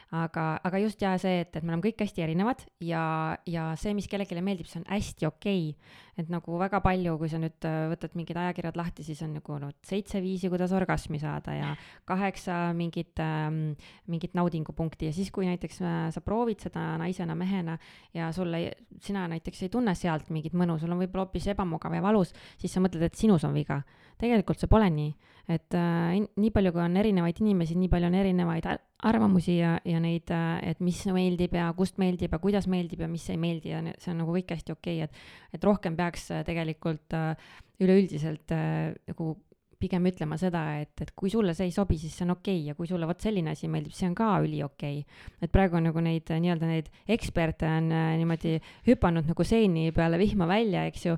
[0.10, 3.94] aga, aga just ja see, et, et me oleme kõik hästi erinevad ja, ja see,
[3.94, 6.00] mis kellelegi meeldib, see on hästi okei okay.
[6.24, 9.60] et nagu väga palju, kui sa nüüd äh, võtad mingid ajakirjad lahti, siis on nagu
[9.62, 11.70] no seitse viisi, kuidas orgasmi saada ja
[12.10, 13.78] kaheksa mingit ähm,,
[14.10, 17.78] mingit naudingupunkti ja siis, kui näiteks äh, sa proovid seda naisena, mehena
[18.18, 18.66] ja sulle,
[19.06, 22.74] sina näiteks ei tunne sealt mingit mõnu, sul on võib-olla hoopis ebamugav ja valus, siis
[22.74, 23.84] sa mõtled, et sinus on viga.
[24.20, 25.12] Tegelikult see pole nii.
[25.50, 28.68] Et äh, nii palju, kui on erinevaid inimesi, nii palju on erinevaid
[29.10, 33.10] arvamusi ja, ja neid, äh, et mis meeldib ja kust meeldib ja kuidas meeldib ja
[33.10, 36.30] mis ei meeldi ja see on nagu kõik hästi okei okay,, et, et rohkem peaks
[36.36, 37.50] äh, tegelikult äh,
[37.82, 39.34] üleüldiselt äh, nagu
[39.80, 42.68] pigem ütlema seda, et, et kui sulle see ei sobi, siis see on okei okay.
[42.70, 45.38] ja kui sulle vot selline asi meeldib, see on ka üliokei okay..
[45.42, 50.20] et praegu on nagu neid nii-öelda neid eksperte on äh, niimoodi hüpanud nagu seeni peale
[50.22, 51.16] vihma välja, eks ju,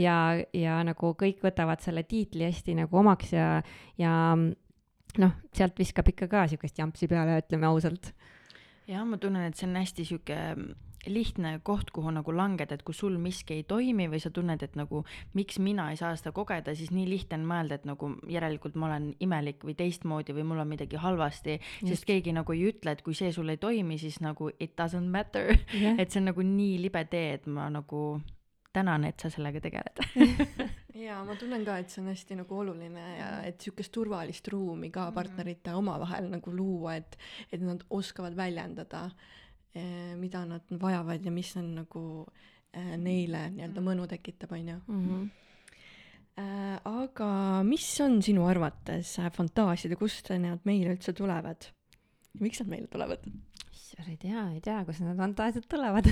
[0.00, 0.18] ja,
[0.54, 3.48] ja nagu kõik võtavad selle tiitli hästi nagu omaks ja,
[4.00, 8.12] ja noh, sealt viskab ikka ka niisugust jampsi peale, ütleme ausalt.
[8.90, 12.94] jah, ma tunnen, et see on hästi niisugune lihtne koht, kuhu nagu langeda, et kui
[12.96, 15.04] sul miski ei toimi või sa tunned, et nagu
[15.36, 18.90] miks mina ei saa seda kogeda, siis nii lihtne on mõelda, et nagu järelikult ma
[18.90, 23.02] olen imelik või teistmoodi või mul on midagi halvasti, sest keegi nagu ei ütle, et
[23.06, 25.54] kui see sul ei toimi, siis nagu it doesn't matter.
[25.72, 25.98] Yeah..
[26.00, 28.04] et see on nagu nii libe tee, et ma nagu
[28.74, 30.02] tänan, et sa sellega tegeled.
[31.04, 34.92] Jaa, ma tunnen ka, et see on hästi nagu oluline ja et niisugust turvalist ruumi
[34.94, 35.14] ka mhm.
[35.16, 37.18] partnerite omavahel nagu luua, et,
[37.52, 39.08] et nad oskavad väljendada.
[39.10, 39.43] äh,
[39.74, 42.02] mida nad vajavad ja mis on nagu
[42.74, 45.00] eh, neile nii-öelda mõnu tekitab, on ju mm.
[45.08, 45.24] -hmm.
[46.90, 47.30] aga
[47.66, 51.66] mis on sinu arvates fantaasiad ja kust need meile üldse tulevad?
[52.40, 53.26] miks nad meile tulevad?
[53.72, 56.06] issand, ei tea, ei tea, kust need fantaasiad tulevad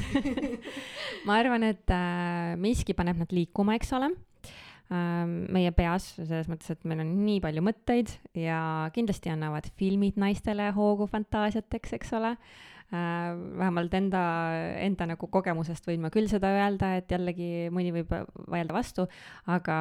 [1.27, 4.13] ma arvan, et äh, miski paneb nad liikuma, eks ole
[4.93, 10.67] meie peas, selles mõttes, et meil on nii palju mõtteid ja kindlasti annavad filmid naistele
[10.77, 14.23] hoogu fantaasiateks, eks ole Äh, vähemalt enda,
[14.85, 18.13] enda nagu kogemusest võin ma küll seda öelda, et jällegi mõni võib
[18.53, 19.07] vaielda vastu,
[19.49, 19.79] aga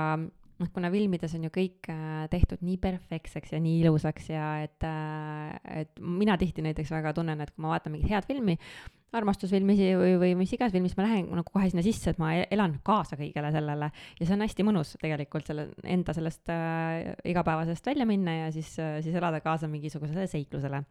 [0.62, 4.88] noh, kuna filmides on ju kõik äh, tehtud nii perfektseks ja nii ilusaks ja et
[4.88, 8.58] äh,, et mina tihti näiteks väga tunnen, et kui ma vaatan mingit head filmi,
[9.18, 12.32] armastusfilmi või, või mis iganes filmi, siis ma lähen nagu kohe sinna sisse, et ma
[12.38, 13.92] e- elan kaasa kõigele sellele.
[14.20, 18.78] Ja see on hästi mõnus tegelikult selle enda sellest äh, igapäevasest välja minna ja siis
[18.80, 20.86] äh,, siis elada kaasa mingisugusele seiklusele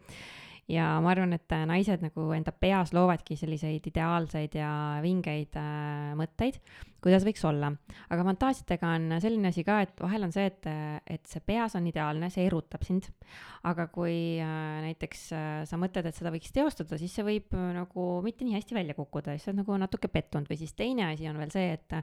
[0.71, 4.71] ja ma arvan, et äh, naised nagu enda peas loovadki selliseid ideaalseid ja
[5.05, 6.61] vingeid äh, mõtteid,
[7.03, 7.73] kuidas võiks olla.
[8.13, 10.69] aga fantaasiatega on selline asi ka, et vahel on see, et,
[11.11, 13.09] et see peas on ideaalne, see erutab sind.
[13.67, 17.73] aga kui äh, näiteks äh, sa mõtled, et seda võiks teostada, siis see võib äh,
[17.77, 21.11] nagu mitte nii hästi välja kukkuda, siis sa oled nagu natuke pettunud või siis teine
[21.11, 21.99] asi on veel see, et,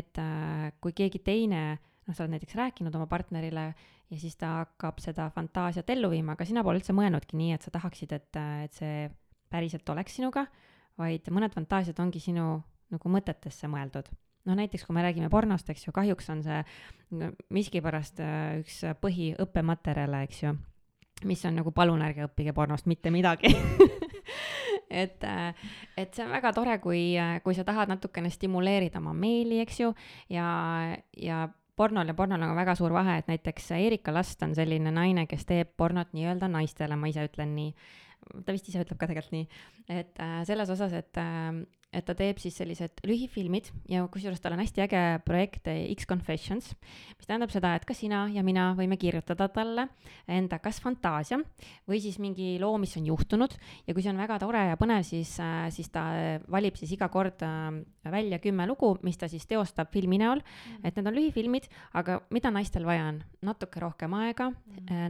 [0.00, 1.62] et äh, kui keegi teine
[2.08, 3.72] noh, sa oled näiteks rääkinud oma partnerile
[4.10, 7.66] ja siis ta hakkab seda fantaasiat ellu viima, aga sina pole üldse mõelnudki nii, et
[7.66, 9.08] sa tahaksid, et, et see
[9.52, 10.46] päriselt oleks sinuga,
[11.00, 12.56] vaid mõned fantaasiad ongi sinu
[12.92, 14.08] nagu mõtetesse mõeldud.
[14.48, 16.62] noh, näiteks kui me räägime pornost, eks ju, kahjuks on see
[17.20, 20.54] no, miskipärast äh, üks põhiõppematerjale, eks ju,
[21.28, 23.50] mis on nagu palun ärge õppige pornost mitte midagi
[25.02, 25.24] et,
[25.96, 27.02] et see on väga tore, kui,
[27.44, 29.92] kui sa tahad natukene stimuleerida oma meeli, eks ju,
[30.32, 30.48] ja,
[31.16, 31.44] ja
[31.78, 35.46] pornol ja pornol on väga suur vahe, et näiteks Erika Last on selline naine, kes
[35.48, 37.72] teeb pornot nii-öelda naistele, ma ise ütlen nii.
[38.44, 39.48] ta vist ise ütleb ka tegelikult nii,
[40.00, 41.52] et äh, selles osas, et äh,
[41.88, 46.74] et ta teeb siis sellised lühifilmid ja kusjuures tal on hästi äge projekt eh, X-Confessions,
[47.16, 49.86] mis tähendab seda, et ka sina ja mina võime kirjutada talle
[50.28, 51.40] enda kas fantaasia
[51.88, 53.56] või siis mingi loo, mis on juhtunud.
[53.88, 55.32] Ja kui see on väga tore ja põnev, siis,
[55.72, 56.04] siis ta
[56.52, 57.40] valib siis iga kord
[58.08, 60.42] välja kümme lugu, mis ta siis teostab filmi näol,
[60.82, 63.22] et need on lühifilmid, aga mida naistel vaja on?
[63.48, 64.48] natuke rohkem aega,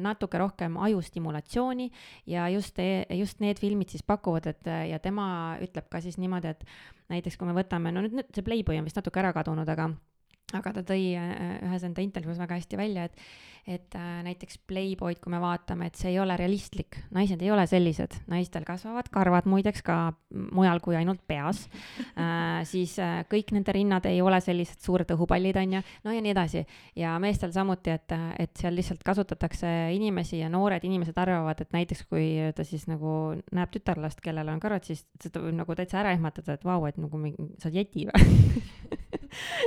[0.05, 1.89] natuke rohkem ajustimulatsiooni
[2.29, 2.77] ja just,
[3.17, 6.68] just need filmid siis pakuvad, et ja tema ütleb ka siis niimoodi, et
[7.13, 9.91] näiteks kui me võtame, no nüüd nüüd see Playboy on vist natuke ära kadunud, aga
[10.57, 13.21] aga ta tõi äh, ühes enda intervjuus väga hästi välja, et
[13.69, 17.67] et äh, näiteks Playboyd, kui me vaatame, et see ei ole realistlik, naised ei ole
[17.69, 19.99] sellised, naistel kasvavad karvad muideks ka
[20.57, 21.67] mujal kui ainult peas.
[22.17, 26.25] Äh, siis äh, kõik nende rinnad ei ole sellised suured õhupallid, on ju, no ja
[26.25, 26.65] nii edasi.
[26.97, 32.07] ja meestel samuti, et, et seal lihtsalt kasutatakse inimesi ja noored inimesed arvavad, et näiteks
[32.09, 36.17] kui ta siis nagu näeb tütarlast, kellel on karvad, siis seda võib nagu täitsa ära
[36.17, 38.65] ehmatada, et vau, et nagu mingi, sa oled jeti või?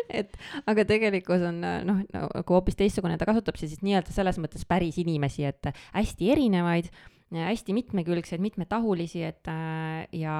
[0.09, 0.33] Et
[0.69, 5.45] aga tegelikkus on noh, nagu hoopis teistsugune, ta kasutab siis nii-öelda selles mõttes päris inimesi,
[5.47, 6.91] et hästi erinevaid,
[7.31, 10.37] hästi mitmekülgseid, mitmetahulisi, et äh, ja,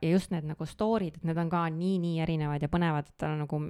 [0.00, 3.36] ja just need nagu story'd, et need on ka nii-nii erinevad ja põnevad, et tal
[3.36, 3.60] on nagu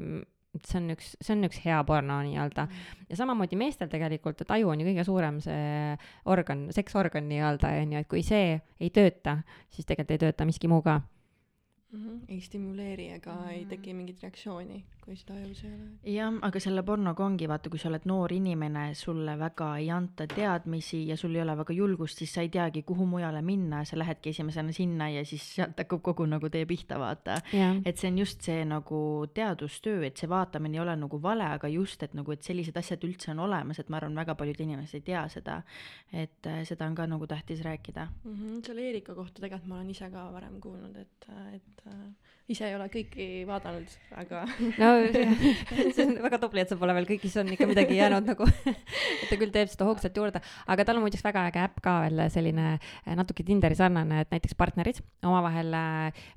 [0.62, 2.66] see on üks, see on üks hea porno nii-öelda.
[3.08, 5.96] ja samamoodi meestel tegelikult, et aju on ju kõige suurem see
[6.30, 10.70] organ, seksorgan nii-öelda, on ju, et kui see ei tööta, siis tegelikult ei tööta miski
[10.70, 11.98] muu ka mm.
[11.98, 12.20] -hmm.
[12.28, 13.48] ei stimuleeri ega mm.
[13.48, 15.88] ei teki mingit reaktsiooni, kui seda ajus ei ole.
[16.14, 20.26] jah, aga selle pornoga ongi, vaata, kui sa oled noor inimene, sulle väga ei anta
[20.30, 23.98] teadmisi ja sul ei ole väga julgust, siis sa ei teagi, kuhu mujale minna, sa
[24.00, 27.40] lähedki esimesena sinna ja siis sealt hakkab kogu nagu tee pihta, vaata.
[27.84, 29.00] et see on just see nagu
[29.36, 33.04] teadustöö, et see vaatamine ei ole nagu vale, aga just, et nagu, et sellised asjad
[33.04, 35.60] üldse on olemas, et ma arvan, väga paljud inimesed ei tea seda.
[36.12, 38.08] et äh, seda on ka nagu tähtis rääkida.
[38.24, 38.34] mm.
[38.34, 38.66] -hmm.
[38.66, 42.14] selle Eerika kohta tegelikult ma olen ise ka varem kuulnud, et, et äh,
[42.52, 44.42] ise ei ole kõiki vaadanud, aga
[44.80, 48.48] no see on väga tubli, et sa pole veel kõigis on ikka midagi jäänud nagu,
[49.22, 51.94] et ta küll teeb seda hoogsalt juurde, aga tal on muideks väga äge äpp ka
[52.04, 55.72] veel selline eh, natuke Tinderi sarnane, et näiteks partnerid omavahel,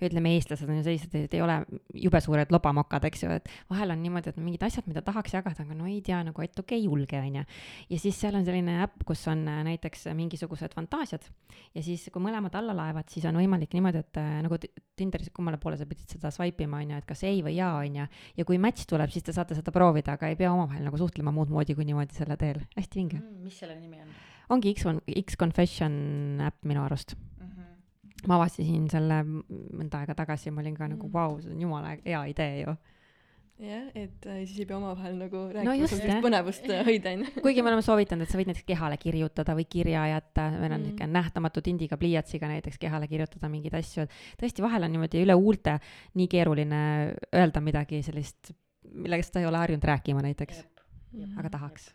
[0.08, 1.60] ütleme, eestlased on ju sellised, et ei ole
[2.06, 5.68] jube suured lobamokad, eks ju, et vahel on niimoodi, et mingid asjad, mida tahaks jagada,
[5.68, 7.44] aga no ei tea nagu natuke ei julge, onju.
[7.92, 11.28] ja siis seal on selline äpp, kus on äh, näiteks mingisugused fantaasiad
[11.76, 15.60] ja siis, kui mõlemad alla laevad, siis on võimalik niimoodi, et nagu Ti- Tinderis, kummale
[15.62, 18.08] poole sa pidid seda swipe ima, onju, et kas ei või jaa, onju.
[18.38, 21.32] ja kui match tuleb, siis te saate seda proovida, aga ei pea omavahel nagu suhtlema
[21.32, 22.64] muud moodi kui niimoodi selle teel.
[22.78, 23.22] hästi vinge.
[23.44, 24.16] mis selle nimi on
[24.50, 24.86] ongi X,
[25.26, 25.94] X-Confession
[26.48, 27.16] äpp minu arust.
[27.16, 27.48] mm?
[27.48, 28.28] -hmm.
[28.28, 31.14] ma avastasin selle mõnda aega tagasi ma olin ka nagu Mm.
[31.14, 32.76] vau, see on jumala hea idee ju.
[33.58, 37.42] jah, et äh, siis ei pea omavahel nagu rääkima no põnevust äh, hoida, onju.
[37.42, 40.78] kuigi me oleme soovitanud, et sa võid näiteks kehale kirjutada või kirja jätta, meil on
[40.78, 40.86] Mm.
[40.86, 45.36] niisugune nähtamatu tindiga pliiatsiga näiteks kehale kirjutada mingeid asju, et tõesti, vahel on niimoodi üle
[45.38, 45.78] huulte
[46.18, 46.82] nii keeruline
[47.34, 48.54] öelda midagi sellist,
[48.94, 50.62] millegast sa ei ole harjunud rääkima näiteks,
[51.38, 51.90] aga tahaks.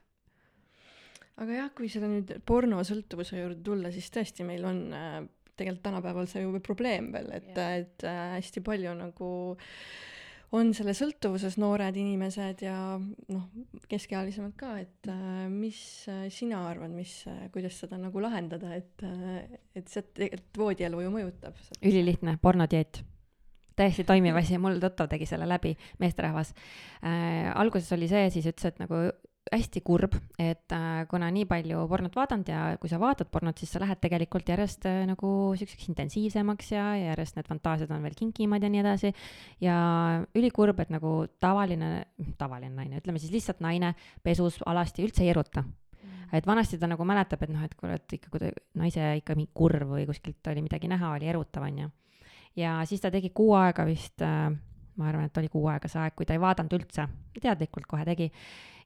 [1.37, 5.21] aga jah, kui selle nüüd pornosõltuvuse juurde tulla, siis tõesti, meil on äh,
[5.57, 9.31] tegelikult tänapäeval see ju probleem veel, et, et äh, hästi palju nagu
[10.53, 13.47] on selle sõltuvuses noored inimesed ja noh,
[13.91, 15.81] keskealisemad ka, et äh, mis
[16.13, 19.07] äh, sina arvad, mis äh,, kuidas seda nagu lahendada, et
[19.77, 21.59] et see tegelikult voodielu ju mõjutab.
[21.81, 23.03] ülilihtne, pornodieet.
[23.77, 26.55] täiesti toimiv asi, mul tuttav tegi selle läbi, meesterahvas
[27.03, 27.53] äh,.
[27.55, 29.07] alguses oli see, siis ütles, et nagu
[29.51, 33.73] hästi kurb, et äh, kuna nii palju pornot vaadanud ja kui sa vaatad pornot, siis
[33.75, 38.63] sa lähed tegelikult järjest äh, nagu siukseks intensiivsemaks ja järjest need fantaasiad on veel kinkimad
[38.63, 39.13] ja nii edasi.
[39.61, 39.77] ja
[40.39, 41.93] ülikurb, et nagu tavaline,
[42.39, 45.65] tavaline naine, ütleme siis lihtsalt naine pesus alasti üldse ei eruta
[46.33, 49.37] et vanasti ta nagu mäletab, et noh, et kuule, et ikka kui ta naise ikka
[49.37, 51.91] mingi kurv või kuskilt oli midagi näha, oli erutav, onju.
[52.57, 54.53] ja siis ta tegi kuu aega vist äh,,
[54.97, 57.07] ma arvan, et oli kuu aega see aeg, kui ta ei vaadanud üldse,
[57.41, 58.31] teadlikult kohe tegi.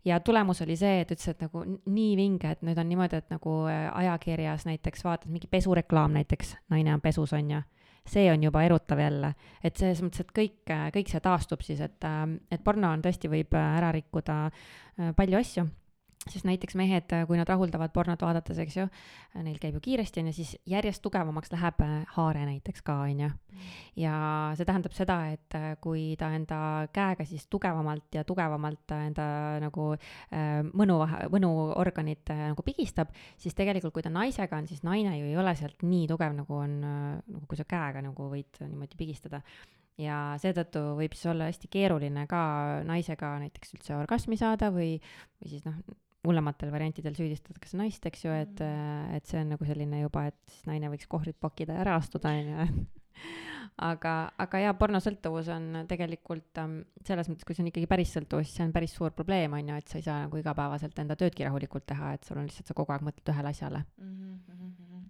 [0.07, 3.33] ja tulemus oli see, et ütles, et nagu nii vinge, et nüüd on niimoodi, et
[3.33, 7.63] nagu äh, ajakirjas näiteks vaatad mingi pesureklaam näiteks, naine on pesus, onju
[8.07, 9.33] see on juba erutav jälle,
[9.67, 12.23] et selles mõttes, et kõik, äh, kõik see taastub siis, et, äh,
[12.55, 14.45] et porno on tõesti, võib ära rikkuda
[15.17, 15.67] palju asju
[16.31, 18.87] sest näiteks mehed, kui nad rahuldavad pornot vaadates, eks ju,
[19.45, 23.23] neil käib ju kiiresti, on ju, siis järjest tugevamaks läheb äh, haare näiteks ka, on
[23.27, 23.31] ju.
[24.03, 24.17] ja
[24.59, 26.59] see tähendab seda, et äh, kui ta enda
[26.95, 29.29] käega siis tugevamalt ja tugevamalt enda
[29.63, 30.99] nagu äh, mõnu,
[31.33, 35.87] mõnuorganit nagu pigistab, siis tegelikult, kui ta naisega on, siis naine ju ei ole sealt
[35.87, 39.43] nii tugev, nagu on, nagu kui sa käega nagu võid niimoodi pigistada
[40.01, 42.41] ja seetõttu võib siis olla hästi keeruline ka
[42.89, 44.97] naisega näiteks üldse orgasmi saada või,
[45.41, 45.79] või siis noh,
[46.27, 49.17] hullematel variantidel süüdistatakse naist, eks ju, et, mm.
[49.19, 52.33] et see on nagu selline juba, et siis naine võiks kohvrid pokkida ja ära astuda,
[52.35, 52.87] on ju.
[53.91, 58.49] aga, aga jaa, pornosõltuvus on tegelikult um, selles mõttes, kui see on ikkagi päris sõltuvus,
[58.49, 61.19] siis see on päris suur probleem, on ju, et sa ei saa nagu igapäevaselt enda
[61.19, 64.41] töödki rahulikult teha, et sul on lihtsalt, sa kogu aeg mõtled ühele asjale mm.
[64.49, 65.05] -hmm.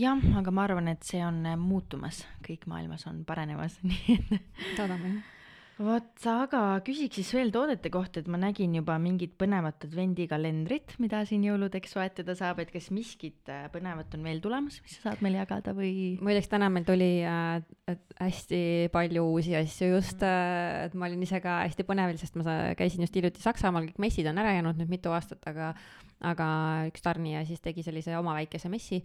[0.00, 5.14] jah, aga ma arvan, et see on muutumas, kõik maailmas on paranemas, nii et loodame
[5.14, 5.33] jah
[5.78, 11.24] vot, aga küsiks siis veel toodete kohta, et ma nägin juba mingit põnevat advendikalendrit, mida
[11.26, 15.24] siin jõuludeks soetada saab, et kas miskit äh, põnevat on veel tulemas, mis sa saad
[15.24, 15.92] meile jagada või?
[16.24, 17.58] muideks täna meil tuli äh,
[18.20, 18.62] hästi
[18.94, 23.02] palju uusi asju just äh,, et ma olin ise ka hästi põnevil, sest ma käisin
[23.06, 25.72] just hiljuti Saksamaal, kõik messid on ära jäänud nüüd mitu aastat, aga
[26.24, 26.46] aga
[26.88, 29.00] üks tarnija siis tegi sellise oma väikese messi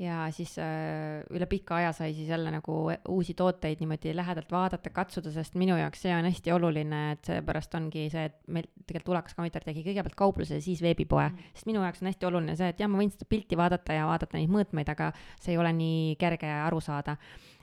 [0.00, 2.76] ja siis äh, üle pika aja sai siis jälle nagu
[3.12, 7.74] uusi tooteid niimoodi lähedalt vaadata, katsuda, sest minu jaoks see on hästi oluline, et seepärast
[7.78, 11.68] ongi see, et meil tegelikult Tulakas Kommiter tegi kõigepealt kaupluse ja siis veebipoe mm., sest
[11.70, 14.38] minu jaoks on hästi oluline see, et jah, ma võin seda pilti vaadata ja vaadata
[14.38, 15.10] neid mõõtmeid, aga
[15.40, 17.18] see ei ole nii kerge aru saada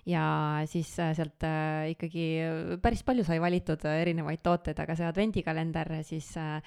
[0.08, 0.24] ja
[0.70, 2.28] siis äh, sealt äh, ikkagi
[2.82, 6.62] päris palju sai valitud erinevaid tooteid, aga see advendikalender siis Äh,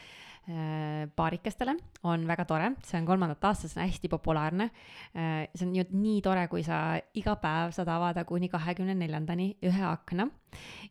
[0.45, 1.73] paarikestele
[2.05, 4.69] on väga tore, see on kolmandat aastat, see on hästi populaarne.
[5.17, 9.55] Äh, see on ju nii tore, kui sa iga päev saad avada kuni kahekümne neljandani
[9.65, 10.27] ühe akna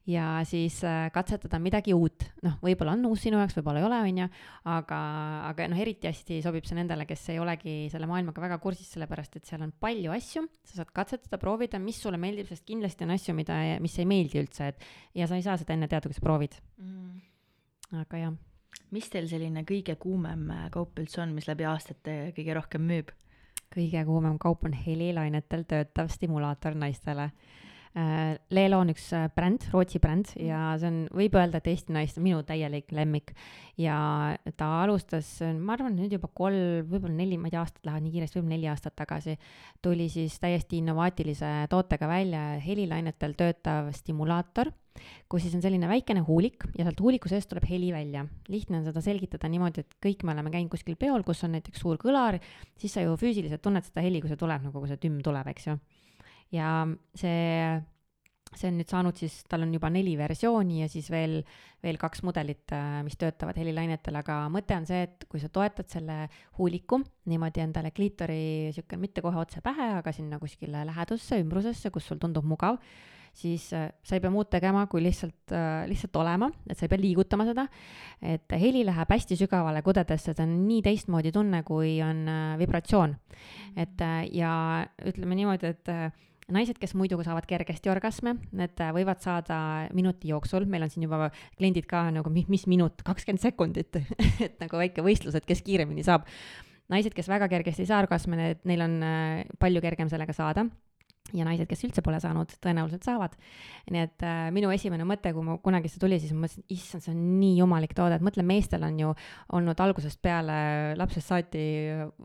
[0.10, 2.26] ja siis äh, katsetada midagi uut.
[2.44, 4.30] noh, võib-olla on uus sinu jaoks, võib-olla ei ole, on ju,
[4.74, 5.02] aga,
[5.52, 9.38] aga noh, eriti hästi sobib see nendele, kes ei olegi selle maailmaga väga kursis, sellepärast
[9.38, 13.14] et seal on palju asju, sa saad katsetada, proovida, mis sulle meeldib, sest kindlasti on
[13.16, 16.18] asju, mida, mis ei meeldi üldse, et ja sa ei saa seda enne teada, kui
[16.18, 17.22] sa proovid mm..
[18.02, 18.42] aga jah
[18.94, 23.12] mis teil selline kõige kuumem äh, kaup üldse on, mis läbi aastate kõige rohkem müüb?
[23.74, 27.32] kõige kuumem kaup on helilainetel töötav stimulaator naistele.
[27.98, 30.44] Äh, Leelo on üks äh, bränd, Rootsi bränd mm.
[30.46, 33.34] ja see on, võib öelda, et Eesti naiste minu täielik lemmik.
[33.82, 33.98] ja
[34.58, 38.14] ta alustas, ma arvan, nüüd juba kolm, võib-olla neli, ma ei tea, aastad lähevad nii
[38.14, 39.38] kiiresti, võib-olla neli aastat tagasi,
[39.82, 44.70] tuli siis täiesti innovaatilise tootega välja helilainetel töötav stimulaator
[45.30, 48.26] kus siis on selline väikene huulik ja sealt huuliku seest tuleb heli välja.
[48.50, 51.82] lihtne on seda selgitada niimoodi, et kõik me oleme käinud kuskil peol, kus on näiteks
[51.84, 52.40] suur kõlar,
[52.80, 55.50] siis sa ju füüsiliselt tunned seda heli, kui see tuleb, nagu kui see tümm tuleb,
[55.54, 55.80] eks ju.
[56.54, 56.70] ja
[57.18, 57.80] see,
[58.54, 61.40] see on nüüd saanud siis, tal on juba neli versiooni ja siis veel,
[61.84, 65.90] veel kaks mudelit, äh, mis töötavad helilainetel, aga mõte on see, et kui sa toetad
[65.90, 66.28] selle
[66.60, 67.02] huuliku
[67.32, 72.22] niimoodi endale kliitori sihuke, mitte kohe otse pähe, aga sinna kuskile lähedusse, ümbrusesse, kus sul
[72.22, 72.78] tundub mugav
[73.34, 76.92] siis äh, sa ei pea muud tegema, kui lihtsalt, äh, lihtsalt olema, et sa ei
[76.92, 77.68] pea liigutama seda.
[78.24, 83.16] et heli läheb hästi sügavale kudedesse, see on nii teistmoodi tunne, kui on äh, vibratsioon.
[83.76, 84.54] et ja
[85.10, 85.92] ütleme niimoodi, et
[86.54, 89.58] naised, kes muidu saavad kergesti orgasme, need võivad saada
[89.96, 93.98] minuti jooksul, meil on siin juba kliendid ka nagu, mis, mis minut, kakskümmend sekundit
[94.46, 96.30] et nagu väike võistlus, et kes kiiremini saab.
[96.94, 98.98] naised, kes väga kergesti ei saa orgasme, need, neil on
[99.60, 100.68] palju kergem sellega saada
[101.34, 103.36] ja naised, kes üldse pole saanud, tõenäoliselt saavad.
[103.92, 107.04] nii et äh, minu esimene mõte, kui ma kunagi see tuli, siis ma mõtlesin, issand,
[107.06, 109.14] see on nii jumalik toode, et mõtle, meestel on ju
[109.58, 110.58] olnud algusest peale
[111.00, 111.64] lapsest saati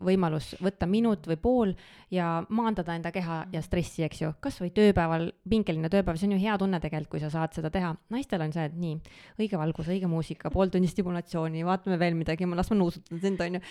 [0.05, 1.73] võimalus võtta minut või pool
[2.13, 4.31] ja maandada enda keha ja stressi, eks ju.
[4.43, 7.71] kas või tööpäeval, pingeline tööpäev, see on ju hea tunne tegelikult, kui sa saad seda
[7.73, 7.95] teha.
[8.13, 8.97] naistel on see, et nii,
[9.41, 13.41] õige valgus, õige muusika, pool tundi stimulatsiooni, vaatame veel midagi, ma las ma nuusutan sind,
[13.41, 13.63] on ju.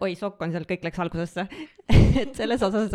[0.00, 1.46] oi, sokk on seal, kõik läks algusesse
[2.22, 2.94] et selles osas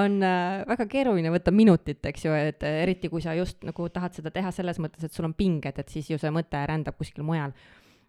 [0.00, 3.88] on äh, väga keeruline keeruline võtta minutit, eks ju, et eriti kui sa just nagu
[3.92, 6.98] tahad seda teha selles mõttes, et sul on pinged, et siis ju see mõte rändab
[6.98, 7.52] kuskil mujal.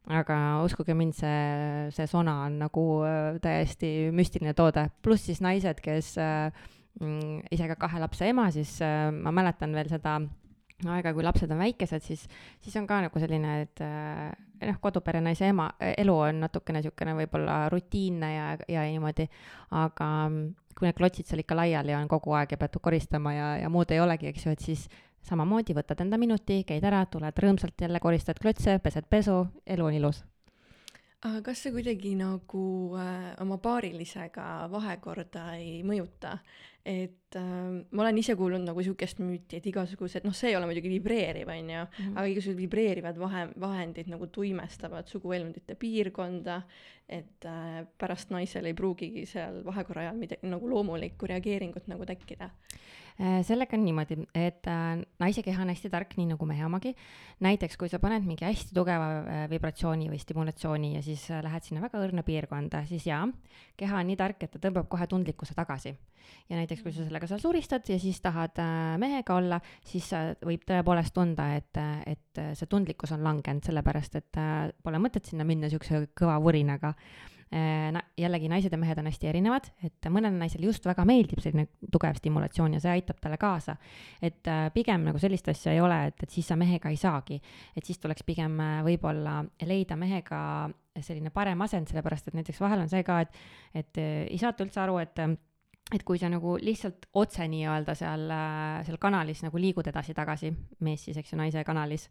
[0.03, 5.80] aga uskuge mind, see, see sona on nagu äh, täiesti müstiline toode, pluss siis naised,
[5.80, 6.51] kes äh,
[6.99, 10.18] mm, ise ka kahe lapse ema, siis äh, ma mäletan veel seda
[10.84, 12.26] aega, kui lapsed on väikesed, siis,
[12.59, 14.34] siis on ka nagu selline, et äh,
[14.68, 19.30] noh, kodupere naise ema, elu on natukene niisugune võib-olla rutiinne ja, ja niimoodi,
[19.80, 20.43] aga mm,
[20.78, 23.91] kui need klotsid seal ikka laiali on kogu aeg ja pead koristama ja, ja muud
[23.91, 24.86] ei olegi, eks ju, et siis
[25.24, 29.99] samamoodi võtad enda minuti, käid ära, tuled rõõmsalt jälle, koristad klotse, pesed pesu, elu on
[30.01, 30.24] ilus
[31.24, 32.63] aga kas see kuidagi nagu
[32.99, 36.38] äh, oma paarilisega vahekorda ei mõjuta?
[36.86, 37.43] Et äh,
[37.91, 41.47] ma olen ise kuulnud nagu sihukest müüti, et igasugused, noh, see ei ole muidugi vibreeriv,
[41.47, 42.17] on ju mm, -hmm.
[42.17, 46.61] aga igasugused vibreerivad vahe, vahendid nagu tuimestavad suguelundite piirkonda,
[47.07, 52.49] et äh, pärast naisel ei pruugigi seal vahekorra ajal midagi nagu loomulikku reageeringut nagu tekkida
[53.18, 56.93] sellega on niimoodi, et äh, naise keha on hästi tark, nii nagu mehe omagi.
[57.43, 61.84] näiteks kui sa paned mingi hästi tugeva äh, vibratsiooni või stimulatsiooni ja siis lähed sinna
[61.84, 63.28] väga õrna piirkonda, siis jaa,
[63.78, 65.95] keha on nii tark, et ta tõmbab kohe tundlikkuse tagasi.
[66.49, 68.57] ja näiteks kui sa sellega seal suristad ja siis tahad
[68.97, 70.07] mehega olla, siis
[70.41, 74.41] võib tõepoolest tunda, et, et see tundlikkus on langenud, sellepärast et
[74.84, 79.30] pole mõtet sinna minna niisuguse kõva vurinaga Äh, na-, jällegi naised ja mehed on hästi
[79.30, 83.76] erinevad, et mõnele naisele just väga meeldib selline tugev stimulatsioon ja see aitab talle kaasa.
[84.22, 87.41] et äh, pigem nagu sellist asja ei ole, et, et siis sa mehega ei saagi.
[87.76, 90.70] et siis tuleks pigem äh, võib-olla leida mehega
[91.01, 93.41] selline parem asend, sellepärast et näiteks vahel on see ka, et,
[93.74, 95.20] et ei saata üldse aru, et
[95.91, 100.51] et kui sa nagu lihtsalt otse nii-öelda seal, äh, seal kanalis nagu liigud edasi-tagasi,
[100.86, 102.07] mees siis, eks ju, naise kanalis,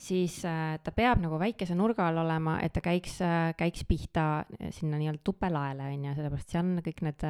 [0.00, 4.44] siis äh, ta peab nagu väikese nurga all olema, et ta käiks, äh, käiks pihta
[4.76, 7.26] sinna nii-öelda tupelaele, on ju, sellepärast seal on kõik need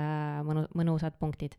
[0.51, 1.57] mõnu, mõnusad punktid.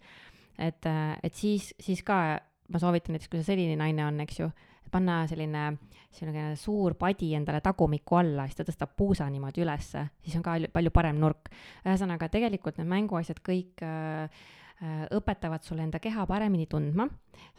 [0.60, 0.86] et,
[1.24, 2.38] et siis, siis ka
[2.72, 4.52] ma soovitan näiteks, kui see selline naine on, eks ju,
[4.96, 5.68] panna selline,
[6.16, 10.58] selline suur padi endale tagumiku alla, siis ta tõstab puusa niimoodi ülesse, siis on ka
[10.74, 11.52] palju parem nurk.
[11.86, 14.44] ühesõnaga, tegelikult need mänguasjad kõik äh,
[14.82, 17.08] äh, õpetavad sulle enda keha paremini tundma,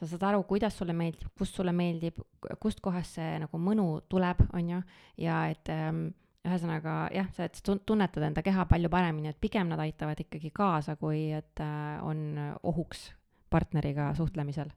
[0.01, 2.23] sa saad aru, kuidas sulle meeldib, kust sulle meeldib,
[2.63, 4.81] kustkohast see nagu mõnu tuleb, on ju,
[5.27, 6.09] ja et ähm,
[6.47, 11.29] ühesõnaga jah, sa tunnetad enda keha palju paremini, et pigem nad aitavad ikkagi kaasa, kui
[11.37, 13.11] et äh, on ohuks
[13.51, 14.73] partneriga suhtlemisel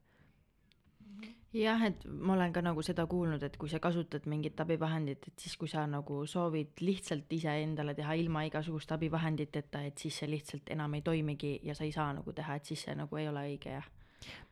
[1.54, 5.46] jah, et ma olen ka nagu seda kuulnud, et kui sa kasutad mingit abivahendit, et
[5.46, 10.70] siis, kui sa nagu soovid lihtsalt iseendale teha ilma igasuguste abivahenditeta, et siis see lihtsalt
[10.76, 13.48] enam ei toimigi ja sa ei saa nagu teha, et siis see nagu ei ole
[13.50, 13.96] õige, jah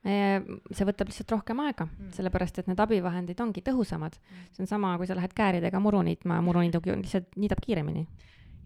[0.08, 4.46] see võtab lihtsalt rohkem aega mm., sellepärast et need abivahendid ongi tõhusamad mm..
[4.56, 8.06] see on sama, kui sa lähed kääridega muru niitma, muruniidugi lihtsalt niidab kiiremini.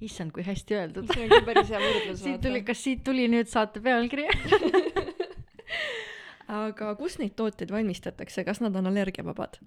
[0.05, 1.09] issand, kui hästi öeldud.
[1.09, 2.21] see ongi päris hea võrdlus.
[2.27, 4.27] siit tuli, kas siit tuli nüüd saate pealkiri
[6.51, 9.59] aga kus neid tooteid valmistatakse, kas nad on allergiavabad?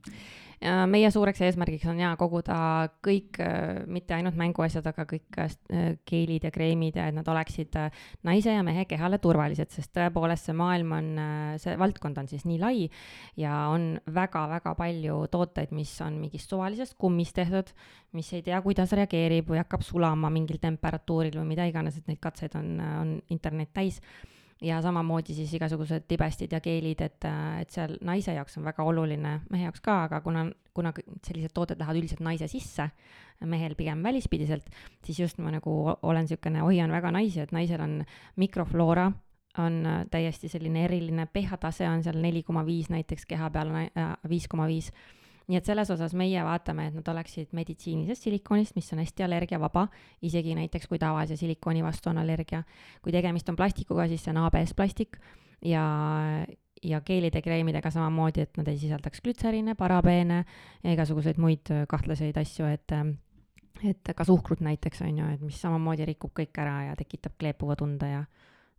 [0.89, 2.57] meie suureks eesmärgiks on jaa koguda
[3.05, 5.57] kõik, äh, mitte ainult mänguasjad, aga kõik äh,
[6.09, 10.49] geelid ja kreemid ja et nad oleksid äh, naise ja mehe kehale turvalised, sest tõepoolest
[10.49, 11.11] see maailm on,
[11.61, 12.77] see valdkond on siis nii lai
[13.41, 17.75] ja on väga-väga palju tooteid, mis on mingist suvalisest kummist tehtud,
[18.17, 22.23] mis ei tea, kuidas reageerib või hakkab sulama mingil temperatuuril või mida iganes, et neid
[22.23, 24.01] katseid on, on internet täis
[24.65, 27.27] ja samamoodi siis igasugused tibestid ja keelid, et,
[27.61, 30.93] et seal naise jaoks on väga oluline, mehe jaoks ka, aga kuna, kuna
[31.27, 32.89] sellised tooted lähevad üldiselt naise sisse,
[33.45, 34.67] mehel pigem välispidiselt,
[35.05, 37.99] siis just ma nagu olen niisugune, hoian väga naisi, et naisel on
[38.41, 39.11] mikrofloora,
[39.59, 44.17] on täiesti selline eriline, pH tase on seal neli koma viis näiteks keha peal, äh,
[44.29, 44.91] viis koma viis
[45.49, 49.87] nii et selles osas meie vaatame, et nad oleksid meditsiinilisest silikoonist, mis on hästi allergiavaba,
[50.25, 52.63] isegi näiteks kui tavalise silikooni vastu on allergia.
[53.03, 55.19] kui tegemist on plastikuga, siis see on ABS plastik
[55.65, 55.85] ja,
[56.83, 60.45] ja keelide kreemidega samamoodi, et nad ei sisaldaks glütseriine, parabeene
[60.83, 62.99] ja igasuguseid muid kahtlaseid asju, et
[63.85, 67.77] et ka suhkrut näiteks on ju, et mis samamoodi rikub kõik ära ja tekitab kleepuva
[67.77, 68.23] tunde ja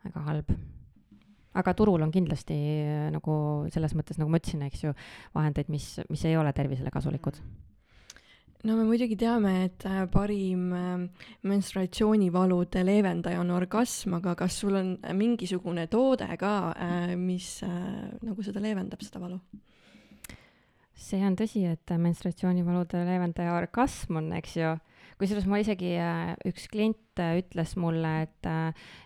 [0.05, 0.55] väga halb
[1.55, 3.35] aga turul on kindlasti äh, nagu
[3.73, 4.95] selles mõttes, nagu ma ütlesin, eks ju,
[5.35, 7.39] vahendeid, mis, mis ei ole tervisele kasulikud
[8.65, 14.79] no me muidugi teame, et äh, parim äh, menstruatsioonivalude leevendaja on orgasm, aga kas sul
[14.79, 16.55] on mingisugune toode ka,
[17.19, 19.39] mis nagu seda leevendab, seda valu?
[21.05, 24.69] see on tõsi, et menstruatsioonivalude leevendaja orgasm on, eks ju,
[25.19, 25.93] kusjuures mul isegi
[26.49, 28.49] üks klient ütles mulle, et,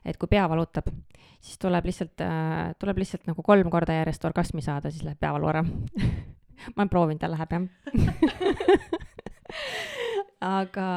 [0.05, 0.89] et kui pea valutab,
[1.37, 5.51] siis tuleb lihtsalt äh,, tuleb lihtsalt nagu kolm korda järjest orgasmi saada, siis läheb peavalu
[5.51, 5.63] ära
[6.73, 7.67] ma olen proovinud ja läheb jah.
[10.59, 10.87] Aga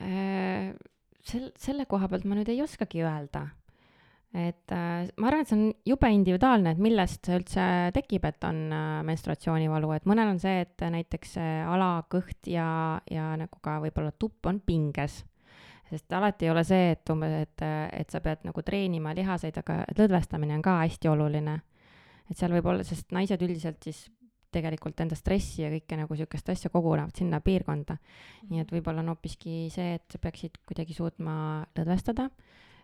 [0.00, 0.74] äh,
[1.26, 3.48] sel-, selle koha pealt ma nüüd ei oskagi öelda
[4.34, 7.64] et äh, ma arvan, et see on jube individuaalne, et millest see üldse
[7.96, 12.68] tekib, et on äh, menstruatsioonivalu, et mõnel on see, et näiteks see alakõht ja,
[13.08, 15.22] ja nagu ka võib-olla tupp on pinges.
[15.88, 17.64] sest alati ei ole see, et umbes, et,
[17.96, 21.58] et sa pead nagu treenima lihaseid, aga lõdvestamine on ka hästi oluline.
[22.28, 24.10] et seal võib olla, sest naised üldiselt siis
[24.52, 27.96] tegelikult enda stressi ja kõike nagu niisugust asja kogunevad sinna piirkonda.
[28.50, 32.28] nii et võib-olla on hoopiski see, et sa peaksid kuidagi suutma lõdvestada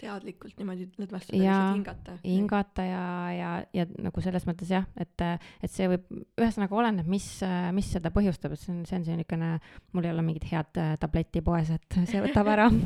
[0.01, 2.16] teadlikult niimoodi lõdvestada, Jaa, lihtsalt hingata.
[2.24, 5.26] hingata ja, ja, ja nagu selles mõttes jah, et,
[5.64, 6.09] et see võib,
[6.40, 7.28] ühesõnaga oleneb, mis,
[7.76, 9.53] mis seda põhjustab, et see on, see on niisugune,
[9.95, 12.70] mul ei ole mingit head äh, tabletti poes, et see võtab ära.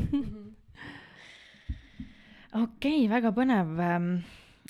[2.64, 3.80] okei väga põnev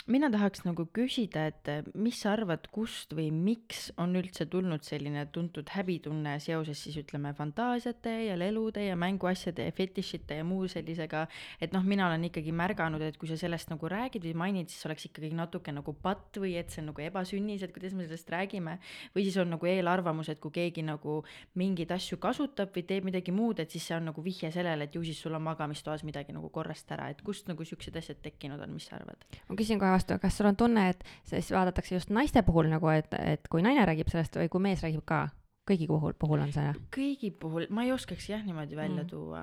[0.09, 4.85] mina tahaks nagu küsida, et eh, mis sa arvad, kust või miks on üldse tulnud
[4.87, 10.69] selline tuntud häbitunne seoses siis ütleme fantaasiate ja lelude ja mänguasjade ja fetišite ja muu
[10.71, 11.27] sellisega,
[11.61, 14.87] et noh, mina olen ikkagi märganud, et kui sa sellest nagu räägid või mainid, siis
[14.89, 18.33] oleks ikkagi natuke nagu patt või et see on nagu ebasünnis, et kuidas me sellest
[18.33, 18.79] räägime,
[19.17, 21.21] või siis on nagu eelarvamus, et kui keegi nagu
[21.61, 24.97] mingeid asju kasutab või teeb midagi muud, et siis see on nagu vihje sellele, et
[24.97, 28.65] ju siis sul on magamistoas midagi nagu korrast ära, et kust nagu siuksed asjad tekkinud
[28.65, 29.29] on, mis sa arvad?
[29.49, 32.89] ma küsin kohe vastu, kas sul on tunne, et siis vaadatakse just naiste puhul nagu,
[32.95, 35.27] et, et kui naine räägib sellest või kui mees räägib ka?
[35.69, 36.73] kõigi puhul, puhul on see?
[36.95, 39.09] kõigi puhul, ma ei oskaks jah niimoodi välja mm.
[39.11, 39.43] tuua.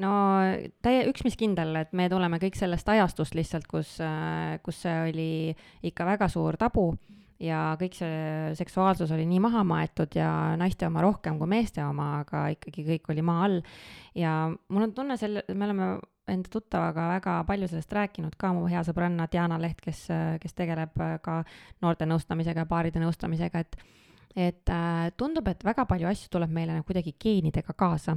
[0.00, 0.12] no
[0.84, 3.98] täie, üks, mis kindel, et me tuleme kõik sellest ajastust lihtsalt, kus,
[4.64, 5.32] kus see oli
[5.90, 6.92] ikka väga suur tabu
[7.42, 10.30] ja kõik see seksuaalsus oli nii maha maetud ja
[10.60, 13.60] naiste oma rohkem kui meeste oma, aga ikkagi kõik oli maa all.
[14.14, 14.36] ja
[14.68, 15.92] mul on tunne selle, me oleme
[16.32, 20.06] enda tuttavaga väga palju sellest rääkinud ka, mu hea sõbranna Diana Leht, kes,
[20.42, 21.42] kes tegeleb ka
[21.84, 23.82] noorte nõustamisega paaride nõustamisega, et
[24.32, 28.16] et äh, tundub, et väga palju asju tuleb meile nagu kuidagi geenidega kaasa.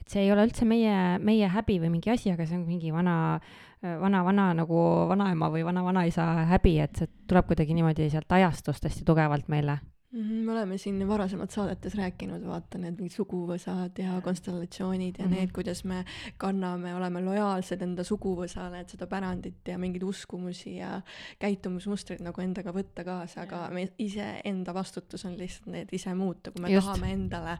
[0.00, 2.92] et see ei ole üldse meie, meie häbi või mingi asi, aga see on mingi
[2.94, 3.40] vana,
[3.82, 9.04] vana, vana nagu vanaema või vana-vanaisa häbi, et see tuleb kuidagi niimoodi sealt ajastust hästi
[9.06, 9.80] tugevalt meile
[10.16, 15.40] me oleme siin varasemalt saadetes rääkinud, vaata need mingid suguvõsad ja konstellatsioonid ja mm -hmm.
[15.40, 16.04] need, kuidas me
[16.40, 21.00] kanname, oleme lojaalsed enda suguvõsale, et seda pärandit ja mingeid uskumusi ja
[21.38, 26.62] käitumismustreid nagu endaga võtta kaasa, aga me iseenda vastutus on lihtsalt need ise muuta, kui
[26.62, 26.86] me Just.
[26.86, 27.58] tahame endale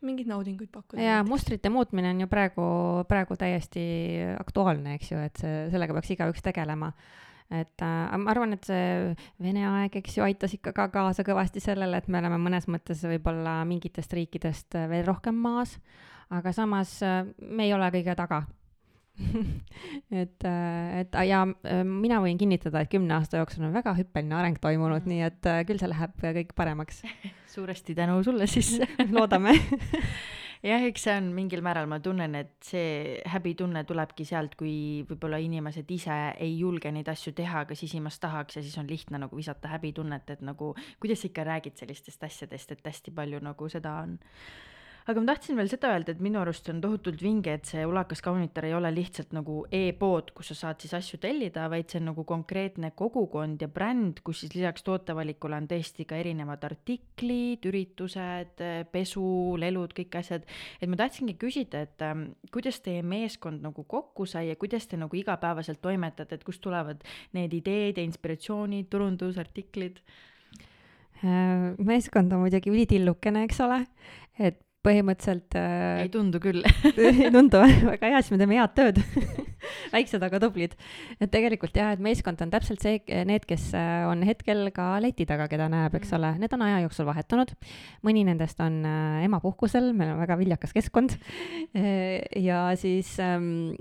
[0.00, 1.02] mingeid naudinguid pakkuda.
[1.02, 2.64] jaa, mustrite muutmine on ju praegu,
[3.08, 3.86] praegu täiesti
[4.38, 6.92] aktuaalne, eks ju, et see, sellega peaks igaüks tegelema
[7.50, 11.62] et äh, ma arvan, et see Vene aeg, eks ju, aitas ikka ka kaasa kõvasti
[11.62, 15.76] sellele, et me oleme mõnes mõttes võib-olla mingitest riikidest veel rohkem maas,
[16.34, 18.44] aga samas äh, me ei ole kõige taga
[20.10, 24.36] et, äh, et ja äh, mina võin kinnitada, et kümne aasta jooksul on väga hüppeline
[24.36, 27.02] areng toimunud, nii et küll see läheb kõik paremaks.
[27.54, 28.76] suuresti tänu sulle siis.
[29.14, 29.56] Loodame
[30.66, 35.38] jah, eks see on mingil määral, ma tunnen, et see häbitunne tulebki sealt, kui võib-olla
[35.42, 39.38] inimesed ise ei julge neid asju teha, aga sisimas tahaks ja siis on lihtne nagu
[39.38, 44.00] visata häbitunnet, et nagu kuidas sa ikka räägid sellistest asjadest, et hästi palju nagu seda
[44.02, 44.18] on
[45.06, 48.22] aga ma tahtsin veel seda öelda, et minu arust on tohutult vinge, et see Ulakas
[48.24, 52.08] Kaunitar ei ole lihtsalt nagu e-pood, kus sa saad siis asju tellida, vaid see on
[52.10, 58.64] nagu konkreetne kogukond ja bränd, kus siis lisaks tootevalikule on tõesti ka erinevad artiklid, üritused,
[58.90, 59.28] pesu,
[59.62, 60.46] lelud, kõik asjad.
[60.80, 64.98] et ma tahtsingi küsida, et ähm, kuidas teie meeskond nagu kokku sai ja kuidas te
[64.98, 70.02] nagu igapäevaselt toimetate, et kust tulevad need ideed ja inspiratsioonid, turundusartiklid?
[71.22, 73.84] Äh, meeskond on muidugi ülitillukene, eks ole,
[74.36, 76.62] et põhimõtteliselt äh, ei tundu küll
[76.96, 77.62] ei tundu,
[77.92, 79.02] väga hea, siis me teeme head tööd
[79.94, 80.74] väiksed, aga tublid.
[81.20, 85.26] et tegelikult jah, et meeskond on täpselt see, need, kes äh, on hetkel ka leti
[85.28, 86.18] taga, keda näeb, eks mm.
[86.18, 87.54] ole, need on aja jooksul vahetunud.
[88.06, 93.76] mõni nendest on äh, emapuhkusel, meil on väga viljakas keskkond äh, ja siis ähm,,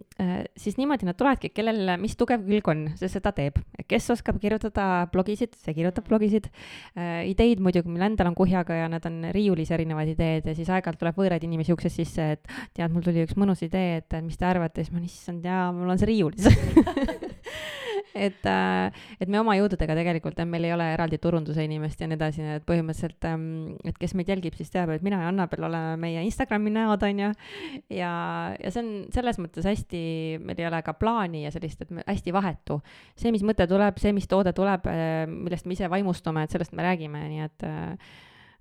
[0.58, 3.60] siis niimoodi nad tulevadki, kellel mis tugev külg on, see seda teeb.
[3.90, 6.48] kes oskab kirjutada blogisid, see kirjutab blogisid.
[6.96, 10.95] ideid muidugi meil endal on kuhjaga ja need on riiulis erinevad ideed ja siis aeg-ajalt
[11.00, 14.48] tuleb võõraid inimesi uksest sisse, et tead, mul tuli üks mõnus idee, et mis te
[14.50, 16.50] arvate, siis ma, issand jaa, mul on see riiulis
[18.16, 22.18] et, äh, et me oma jõududega tegelikult, meil ei ole eraldi turunduse inimest ja nii
[22.18, 23.48] edasi, et põhimõtteliselt, ähm,
[23.88, 27.24] et kes meid jälgib, siis teab, et mina ja Annabel oleme meie Instagrami näod, on
[27.26, 27.32] ju,
[27.98, 28.12] ja,
[28.56, 30.04] ja see on selles mõttes hästi,
[30.46, 32.80] meil ei ole ka plaani ja sellist, et me, hästi vahetu.
[33.20, 36.76] see, mis mõte tuleb, see, mis toode tuleb, äh, millest me ise vaimustume, et sellest
[36.76, 38.16] me räägime, nii et äh,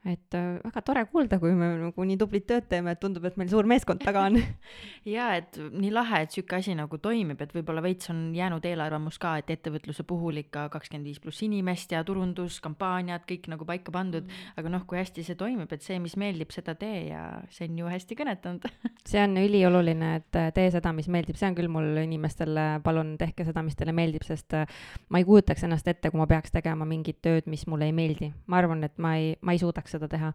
[0.04, 3.38] et äh, väga tore kuulda, kui me nagu nii tublit tööd teeme, et tundub, et
[3.40, 4.36] meil suur meeskond taga on
[5.16, 9.16] ja et nii lahe, et sihuke asi nagu toimib, et võib-olla veits on jäänud eelarvamus
[9.22, 13.94] ka, et ettevõtluse puhul ikka kakskümmend viis pluss inimest ja turundus, kampaaniad, kõik nagu paika
[13.94, 17.24] pandud mm., aga noh, kui hästi see toimib, et see, mis meeldib, seda tee ja
[17.54, 18.68] see on ju hästi kõnetanud
[19.10, 23.16] see on ülioluline, et äh, tee seda, mis meeldib, see on küll mul inimestele, palun
[23.20, 24.68] tehke seda, mis teile meeldib, sest äh,
[25.08, 28.34] ma ei kujutaks ennast ette, kui ma peaks tegema mingit tööd, mis mulle ei meeldi.
[28.52, 30.32] ma arvan, et ma ei, ma ei suudaks seda teha.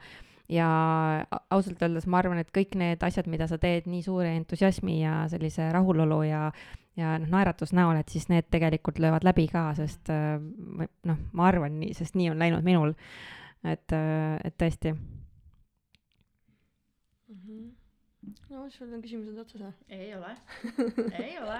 [0.50, 0.68] ja
[1.54, 5.24] ausalt öeldes ma arvan, et kõik need asjad, mida sa teed nii suure entusiasmi ja
[5.30, 6.52] sellise rahulolu ja
[7.00, 10.40] ja noh, naeratus näol, et siis need tegelikult löövad läbi ka, sest äh,
[11.08, 12.96] noh, ma arvan nii, sest nii on läinud minul.
[13.64, 15.00] et, äh, et tõesti mm.
[17.36, 17.79] -hmm
[18.50, 19.74] no sul on küsimused otsas või?
[19.96, 20.34] ei ole
[21.24, 21.60] ei ole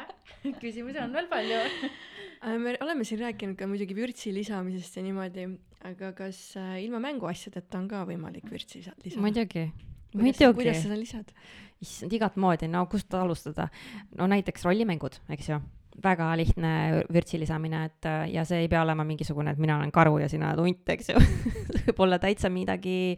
[0.62, 5.48] küsimusi on veel palju äh, me oleme siin rääkinud ka muidugi vürtsi lisamisest ja niimoodi,
[5.90, 9.10] aga kas äh, ilma mänguasjadeta on ka võimalik vürtsi lisada?
[9.22, 9.70] muidugi,
[10.14, 10.54] muidugi.
[10.62, 11.34] kuidas seda lisad?
[11.80, 13.70] issand, igat moodi, no kust alustada?
[14.18, 15.62] no näiteks rollimängud, eks ju
[16.04, 16.72] väga lihtne
[17.12, 20.52] vürtsi lisamine, et ja see ei pea olema mingisugune, et mina olen karu ja sina
[20.54, 21.24] oled hunt, eks ju.
[21.90, 23.18] Võib olla täitsa midagi,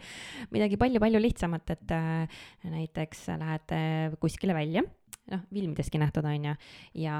[0.53, 3.79] midagi palju-palju lihtsamat, et äh, näiteks lähete
[4.21, 4.83] kuskile välja
[5.31, 6.55] noh, filmideski nähtud, on ju,
[7.03, 7.17] ja,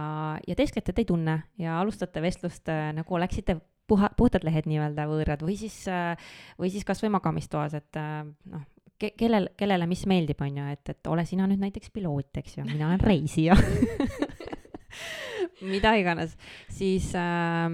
[0.47, 5.07] ja teesklete, et ei tunne ja alustate vestlust äh, nagu oleksite puha, puhtad lehed nii-öelda
[5.09, 6.15] võõrad või siis, äh,
[6.59, 8.65] või siis kasvõi magamistoas, et noh,
[9.01, 12.59] ke-, kellel, kellele mis meeldib, on ju, et, et ole sina nüüd näiteks piloot, eks
[12.59, 13.57] ju, mina olen reisija
[15.67, 16.35] mida iganes,
[16.71, 17.67] siis äh,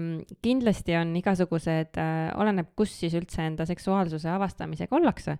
[0.44, 5.38] kindlasti on igasugused äh,, oleneb, kus siis üldse enda seksuaalsuse avastamisega ollakse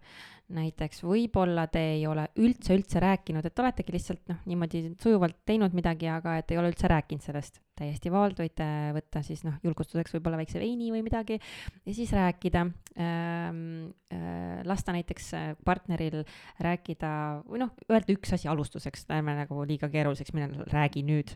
[0.55, 5.75] näiteks võib-olla te ei ole üldse, üldse rääkinud, et oletegi lihtsalt noh, niimoodi sujuvalt teinud
[5.77, 7.61] midagi, aga et ei ole üldse rääkinud sellest.
[7.79, 8.65] täiesti vabalt võite
[8.97, 12.67] võtta siis noh, julgustuseks võib-olla väikse veini või midagi ja siis rääkida
[12.99, 13.95] ähm,.
[14.09, 15.27] Äh, lasta näiteks
[15.69, 16.23] partneril
[16.65, 17.11] rääkida
[17.45, 21.35] või noh, öelda üks asi alustuseks, ärme nagu liiga keeruliseks mine, räägi nüüd.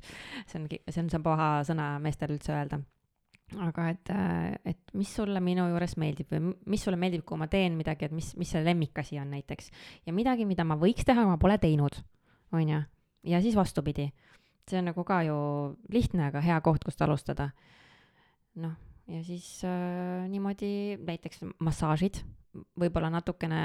[0.48, 2.80] see on, see on, see on paha sõna meestel üldse öelda
[3.60, 7.48] aga et, äh, et mis sulle minu juures meeldib või mis sulle meeldib, kui ma
[7.50, 9.70] teen midagi, et mis, mis see lemmikasi on näiteks.
[10.06, 11.98] ja midagi, mida ma võiks teha, aga ma pole teinud,
[12.52, 12.82] on ju.
[13.28, 14.12] ja siis vastupidi.
[14.68, 15.36] see on nagu ka ju
[15.92, 17.50] lihtne, aga hea koht, kust alustada.
[18.54, 18.76] noh,
[19.08, 22.22] ja siis äh, niimoodi näiteks massaažid,
[22.52, 23.60] võib-olla natukene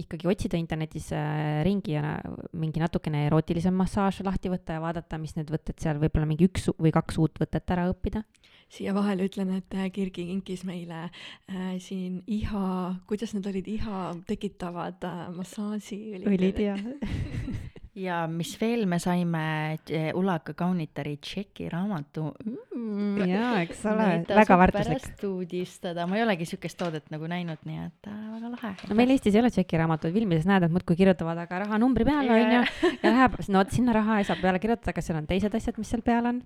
[0.00, 2.16] ikkagi otsida internetis äh, ringi ja
[2.56, 6.70] mingi natukene erootilisem massaaž lahti võtta ja vaadata, mis need võtted seal, võib-olla mingi üks
[6.78, 8.24] või kaks uut võtet ära õppida.
[8.72, 14.04] siia vahele ütlen, et äh, Kirgi kinkis meile äh, siin iha, kuidas need olid, iha
[14.28, 16.28] tekitavad äh, massaažiõlid.
[16.32, 16.78] õlid ja
[17.98, 19.42] ja mis veel, me saime
[19.90, 23.18] eh, Ulaka kaunitari tšeki raamatu mm,.
[23.32, 25.02] jaa, eks ole, väga väärtuslik.
[25.02, 28.72] pärast uudistada, ma ei olegi siukest toodet nagu näinud, nii et äh, väga lahe.
[28.90, 32.34] no meil Eestis ei ole tšeki raamatuid, filmides näed, et muudkui kirjutavad aga rahanumbri peale
[32.36, 32.72] onju yeah.
[33.02, 35.80] ja läheb, no vot sinna raha ei saa peale kirjutada, kas seal on teised asjad,
[35.80, 36.42] mis seal peal on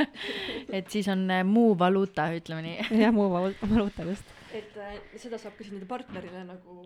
[0.78, 2.88] et siis on äh, muu valuuta, ütleme nii.
[3.02, 4.34] jah, muu valuuta, just.
[4.54, 6.82] et äh, seda saab ka siis nende partnerile nagu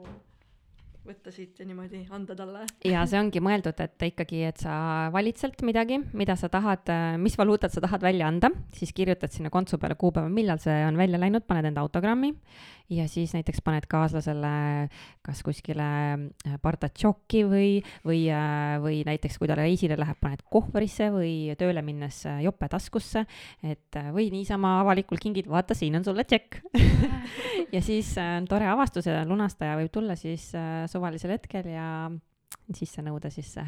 [1.06, 2.66] võtta siit ja niimoodi anda talle.
[2.84, 4.74] ja see ongi mõeldud, et ikkagi, et sa
[5.14, 6.92] valid sealt midagi, mida sa tahad,
[7.22, 11.00] mis valuutat sa tahad välja anda, siis kirjutad sinna kontsu peale kuupäeva, millal see on
[11.00, 12.34] välja läinud, paned enda autogrammi
[12.90, 14.88] ja siis näiteks paned kaaslasele
[15.26, 17.68] kas kuskile äh, pardatšoki või,
[18.06, 22.68] või, äh, või näiteks kui ta reisile läheb, paned kohvrisse või tööle minnes äh, jope
[22.72, 23.24] taskusse,
[23.62, 26.60] et või niisama avalikult kingid, vaata, siin on sulle tšekk.
[27.70, 30.48] Ja siis on tore avastus ja lunastaja võib tulla siis
[30.90, 31.84] suvalisel hetkel ja
[32.74, 33.66] sisse nõuda sisse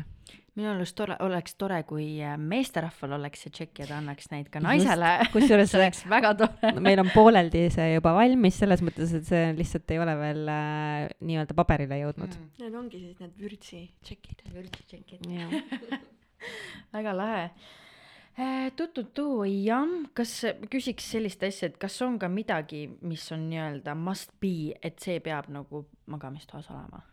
[0.58, 4.50] minu arust tore, oleks tore, kui äh, meesterahval oleks see tšekk ja ta annaks neid
[4.52, 5.12] ka naisele.
[5.32, 6.82] kusjuures see oleks väga tore no,.
[6.84, 11.06] meil on pooleldi see juba valmis, selles mõttes, et see lihtsalt ei ole veel äh,
[11.24, 12.50] nii-öelda paberile jõudnud mm..
[12.62, 14.42] Need ongi siis need vürtsi tšekid.
[14.52, 16.02] vürtsi tšekid.
[16.96, 20.34] väga lahe äh, tututu, jah, kas
[20.68, 25.16] küsiks sellist asja, et kas on ka midagi, mis on nii-öelda must be, et see
[25.24, 27.06] peab nagu magamistoas olema?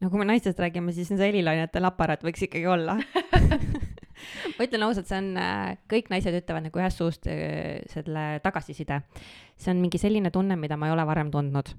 [0.00, 2.98] No kui me naistest räägime, siis see helilainetel aparaat võiks ikkagi olla
[4.56, 9.02] ma ütlen ausalt, see on, äh, kõik naised ütlevad nagu ühest suust äh, selle tagasiside.
[9.58, 11.72] see on mingi selline tunne, mida ma ei ole varem tundnud.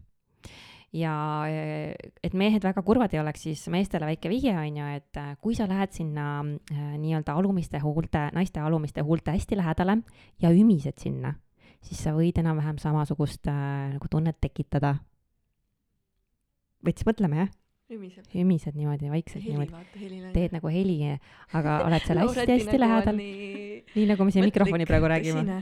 [0.95, 1.13] ja
[1.47, 1.93] äh,
[2.23, 5.67] et mehed väga kurvad ei oleks, siis meestele väike vihje on ju, et kui sa
[5.69, 6.41] lähed sinna
[6.73, 9.99] nii-öelda alumiste huulte, naiste alumiste huulte hästi lähedale
[10.41, 11.35] ja ümised sinna,
[11.85, 14.97] siis sa võid enam-vähem samasugust äh, nagu tunnet tekitada.
[16.83, 17.58] veits mõtleme, jah
[17.89, 18.25] ümiseb.
[18.35, 20.33] ümised niimoodi vaikselt heli, niimoodi.
[20.35, 20.97] teed nagu heli,
[21.53, 23.21] aga oled seal hästi-hästi lähedal.
[23.95, 25.61] nii nagu me siin mikrofoni praegu räägime.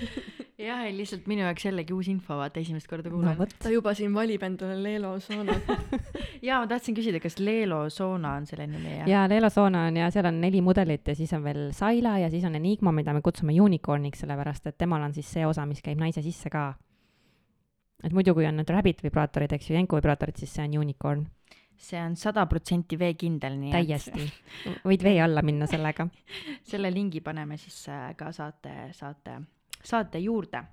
[0.60, 3.46] jah, lihtsalt minu jaoks jällegi uus info, vaata esimest korda kuulan no,.
[3.62, 5.70] ta juba siin valib endale Leelo soonat.
[6.46, 9.08] ja ma tahtsin küsida, kas Leelo Soona on selle nimi jah?
[9.08, 12.30] ja Leelo Soona on ja seal on neli mudelit ja siis on veel Saila ja
[12.32, 15.82] siis on Enigma, mida me kutsume unicorn'iks, sellepärast et temal on siis see osa, mis
[15.84, 16.72] käib naise sisse ka.
[18.04, 21.26] et muidu, kui on need rabbit vibraatorid, eks ju, jänku vibraatorid, siis see on unicorn,
[21.80, 24.26] see on sada protsenti veekindel, nii täiesti.
[24.88, 26.08] võid vee alla minna sellega.
[26.54, 29.40] et selle lingi paneme siis äh, ka saate, saate,
[29.80, 30.64] saate juurde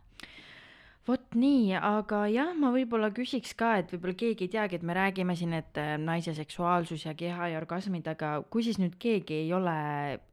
[1.07, 4.95] vot nii, aga jah, ma võib-olla küsiks ka, et võib-olla keegi ei teagi, et me
[4.97, 9.41] räägime siin, et äh, naise seksuaalsus ja keha ja orgasmid, aga kui siis nüüd keegi
[9.45, 9.77] ei ole,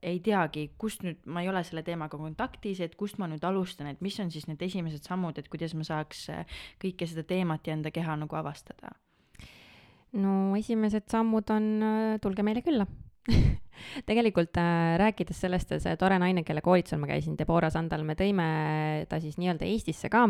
[0.02, 3.92] ei teagi, kust nüüd, ma ei ole selle teemaga kontaktis, et kust ma nüüd alustan,
[3.92, 7.66] et mis on siis need esimesed sammud, et kuidas ma saaks äh, kõike seda teemat
[7.70, 8.96] ja enda keha nagu avastada?
[10.20, 11.68] No esimesed sammud on,
[12.22, 12.86] tulge meile külla.
[14.08, 18.46] tegelikult äh, rääkides sellest, see tore naine, kelle koolitusel ma käisin, Debora Sandal, me tõime
[19.10, 20.26] ta siis nii-öelda Eestisse ka.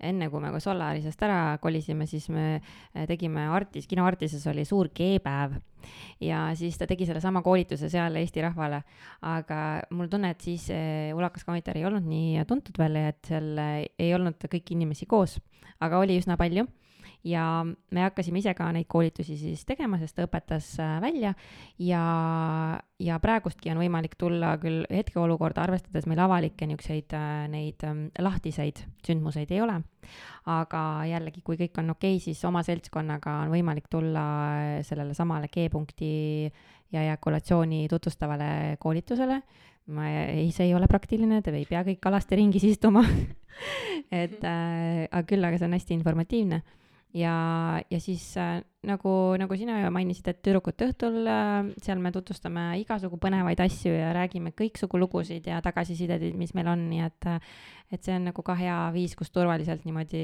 [0.00, 4.64] enne kui me ka Solarisest ära kolisime, siis me äh, tegime Artis, kino Artises oli
[4.68, 5.58] suur G-päev
[6.20, 8.82] ja siis ta tegi sellesama koolituse seal Eesti rahvale.
[9.22, 9.60] aga
[9.90, 13.86] mul tunne, et siis äh, Ulakas Komiteer ei olnud nii tuntud veel et seal äh,
[13.98, 15.38] ei olnud kõiki inimesi koos,
[15.80, 16.68] aga oli üsna palju
[17.24, 21.34] ja me hakkasime ise ka neid koolitusi siis tegema, sest ta õpetas äh, välja.
[21.82, 22.02] Ja,
[23.00, 28.80] ja praegustki on võimalik tulla küll hetkeolukorda arvestades meil avalikke niisuguseid äh, neid ähm, lahtiseid
[29.06, 29.76] sündmuseid ei ole,
[30.48, 35.16] aga jällegi, kui kõik on okei okay,, siis oma seltskonnaga on võimalik tulla äh, sellele
[35.16, 36.12] samale G-punkti
[36.90, 39.42] ja ejakulatsiooni tutvustavale koolitusele.
[39.90, 43.02] Ma ei, see ei ole praktiline, te ei pea kõik alasti ringis istuma.
[44.22, 46.60] Et äh, aga küll, aga see on hästi informatiivne
[47.14, 47.34] ja,
[47.90, 52.70] ja siis äh, nagu, nagu sina ju mainisid, et tüdrukute õhtul äh, seal me tutvustame
[52.82, 57.52] igasugu põnevaid asju ja räägime kõiksugu lugusid ja tagasisideid, mis meil on, nii et äh,
[57.90, 60.20] et see on nagu ka hea viis, kus turvaliselt niimoodi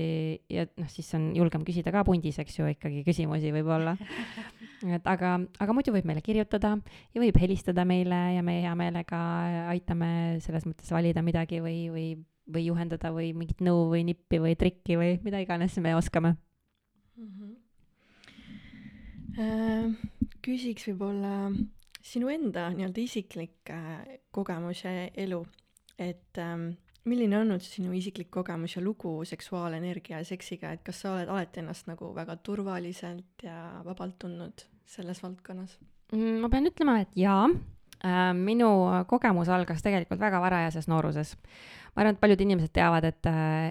[0.54, 3.96] ja noh, siis on julgem küsida ka pundis, eks ju, ikkagi küsimusi võib-olla.
[4.96, 9.20] et aga, aga muidu võib meile kirjutada ja võib helistada meile ja me hea meelega
[9.74, 12.08] aitame selles mõttes valida midagi või, või,
[12.54, 16.36] või juhendada või mingit nõu või nippi või trikki või mida iganes me oskame
[20.46, 21.50] küsiks võib-olla
[22.06, 25.40] sinu enda nii-öelda isiklik äh, kogemus ja elu,
[25.98, 26.70] et ähm,
[27.08, 31.30] milline on olnud sinu isiklik kogemus ja lugu seksuaalenergia ja seksiga, et kas sa oled
[31.32, 35.78] alati ennast nagu väga turvaliselt ja vabalt tundnud selles valdkonnas?
[36.14, 38.70] Mm, ma pean ütlema, et jaa äh,, minu
[39.10, 41.34] kogemus algas tegelikult väga varajases nooruses.
[41.94, 43.30] ma arvan, et paljud inimesed teavad, et,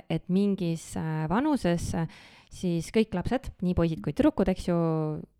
[0.09, 2.09] et mingis äh, vanuses äh,
[2.55, 4.77] siis kõik lapsed, nii poisid kui tüdrukud, eks ju,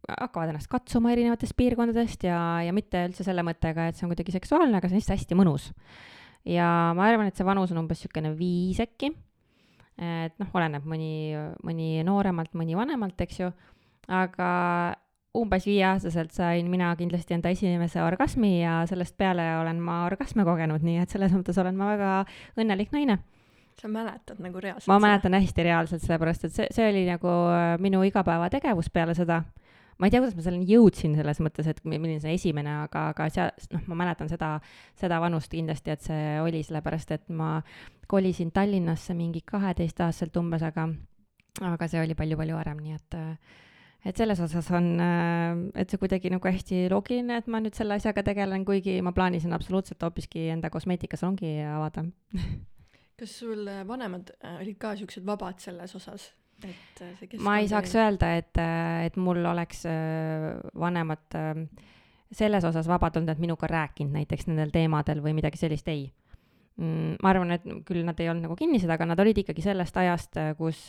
[0.10, 4.36] hakkavad ennast katsuma erinevatest piirkondadest ja, ja mitte üldse selle mõttega, et see on kuidagi
[4.36, 5.70] seksuaalne, aga see on lihtsalt hästi mõnus.
[6.46, 9.14] ja ma arvan, et see vanus on umbes niisugune viis äkki.
[9.96, 11.32] et noh, oleneb mõni,
[11.64, 13.52] mõni nooremalt, mõni vanemalt, eks ju,
[14.12, 14.52] aga
[15.36, 20.84] umbes viieaastaselt sain mina kindlasti enda esimese orgasmi ja sellest peale olen ma orgasme kogenud,
[20.86, 22.12] nii et selles mõttes olen ma väga
[22.60, 23.20] õnnelik naine.
[23.82, 27.76] Sa mäletad nagu reaalselt ma mäletan hästi reaalselt, sellepärast et see, see oli nagu äh,
[27.84, 29.42] minu igapäevategevus peale seda.
[30.00, 33.10] ma ei tea, kuidas ma selleni jõudsin selles mõttes, et mi- milline see esimene, aga,
[33.14, 34.58] aga seal, noh, ma mäletan seda,
[35.00, 37.62] seda vanust kindlasti, et see oli sellepärast, et ma
[38.12, 40.90] kolisin Tallinnasse mingi kaheteistaastaselt umbes, aga,
[41.64, 43.62] aga see oli palju-palju varem, nii et äh,
[44.06, 44.92] et selles osas on,
[45.74, 49.56] et see kuidagi nagu hästi loogiline, et ma nüüd selle asjaga tegelen, kuigi ma plaanisin
[49.58, 52.04] absoluutselt hoopiski enda kosmeetikasalongi avada.
[53.20, 56.30] kas sul äh, vanemad äh, olid ka siuksed vabad selles osas,
[56.64, 58.62] et äh, see ma ei saaks öelda, et,
[59.06, 59.86] et mul oleks
[60.86, 61.64] vanemad äh,
[62.36, 66.10] selles osas vabad olnud, et minuga rääkinud näiteks nendel teemadel või midagi sellist, ei.
[66.76, 70.36] ma arvan, et küll nad ei olnud nagu kinnised, aga nad olid ikkagi sellest ajast,
[70.60, 70.82] kus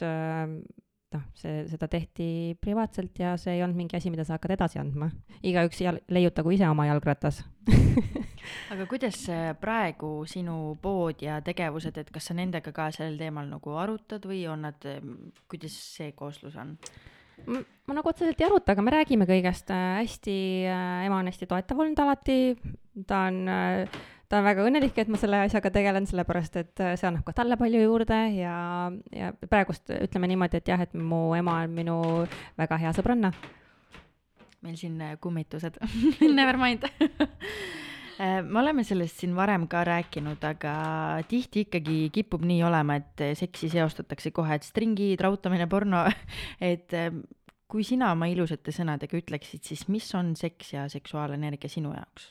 [1.15, 2.29] noh, see, seda tehti
[2.63, 5.11] privaatselt ja see ei olnud mingi asi, mida sa hakkad edasi andma.
[5.47, 7.43] igaüks jal-, leiutagu ise oma jalgratas.
[8.75, 9.25] aga kuidas
[9.61, 14.45] praegu sinu pood ja tegevused, et kas sa nendega ka sellel teemal nagu arutad või
[14.51, 14.89] on nad,
[15.51, 16.77] kuidas see kooslus on?
[17.47, 20.37] ma ma nagu otseselt ei aruta, aga me räägime kõigest äh, hästi
[20.67, 22.57] äh,, ema on hästi toetav olnud alati,
[23.07, 26.95] ta on äh, ta on väga õnnelik, et ma selle asjaga tegelen, sellepärast et äh,
[26.99, 28.57] see annab ka talle palju juurde ja,
[29.15, 31.99] ja praegust ütleme niimoodi, et jah, et mu ema on minu
[32.59, 33.33] väga hea sõbranna.
[34.67, 35.79] meil siin äh, kummitused
[36.39, 36.89] Never mind
[38.17, 40.71] Äh, me oleme sellest siin varem ka rääkinud, aga
[41.29, 46.01] tihti ikkagi kipub nii olema, et seksi seostatakse kohe, et stringid, rautamine, porno,
[46.73, 46.97] et
[47.69, 52.31] kui sina oma ilusate sõnadega ütleksid, siis mis on seks ja seksuaalenergia sinu jaoks?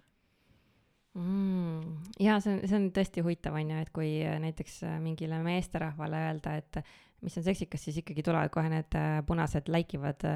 [1.16, 1.95] Mm,.
[2.20, 5.39] ja see on, see on tõesti huvitav, on ju, et kui äh, näiteks äh, mingile
[5.45, 6.82] meesterahvale öelda, et
[7.26, 10.28] mis on seksikas, siis ikkagi tulevad kohe need äh, punased läikivad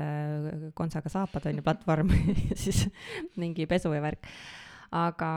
[0.78, 2.16] kontsaga saapad, on ju, platvorm
[2.64, 2.88] siis
[3.38, 4.32] mingi pesu ja värk.
[4.96, 5.30] aga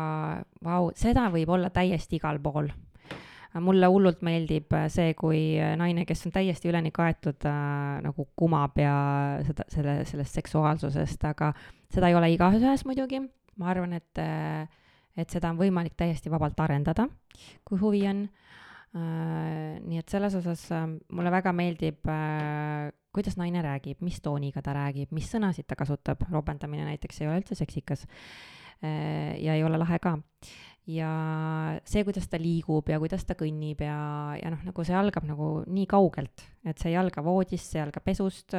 [0.64, 2.70] vau, seda võib olla täiesti igal pool
[3.60, 5.42] mulle hullult meeldib see, kui
[5.76, 8.94] naine, kes on täiesti üleni kaetud äh, nagu kumab ja
[9.44, 11.52] seda, selle, sellest seksuaalsusest, aga
[11.92, 13.20] seda ei ole igaühes muidugi.
[13.60, 14.64] ma arvan, et äh,
[15.16, 17.08] et seda on võimalik täiesti vabalt arendada,
[17.64, 18.24] kui huvi on
[18.96, 19.78] äh,.
[19.82, 24.74] nii et selles osas äh, mulle väga meeldib äh,, kuidas naine räägib, mis tooniga ta
[24.76, 28.06] räägib, mis sõnasid ta kasutab, ropendamine näiteks ei ole üldse seksikas
[28.82, 30.16] ja ei ole lahe ka
[30.90, 31.10] ja
[31.86, 33.98] see, kuidas ta liigub ja kuidas ta kõnnib ja,
[34.40, 38.04] ja noh, nagu see algab nagu nii kaugelt, et see ei alga voodist, see algab
[38.06, 38.56] pesust.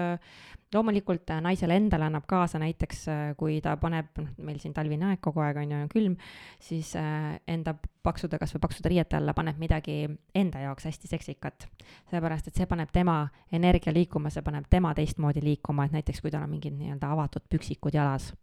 [0.73, 5.11] Loomulikult äh, naisele endale annab kaasa näiteks, äh, kui ta paneb, noh, meil siin talvine
[5.11, 6.15] aeg kogu aeg on ju, on külm,
[6.61, 9.97] siis äh, enda paksude, kasvõi paksude riiete alla paneb midagi
[10.35, 11.67] enda jaoks hästi seksikat.
[12.09, 16.31] sellepärast, et see paneb tema energia liikuma, see paneb tema teistmoodi liikuma, et näiteks kui
[16.31, 18.33] tal on mingid nii-öelda avatud püksikud jalas.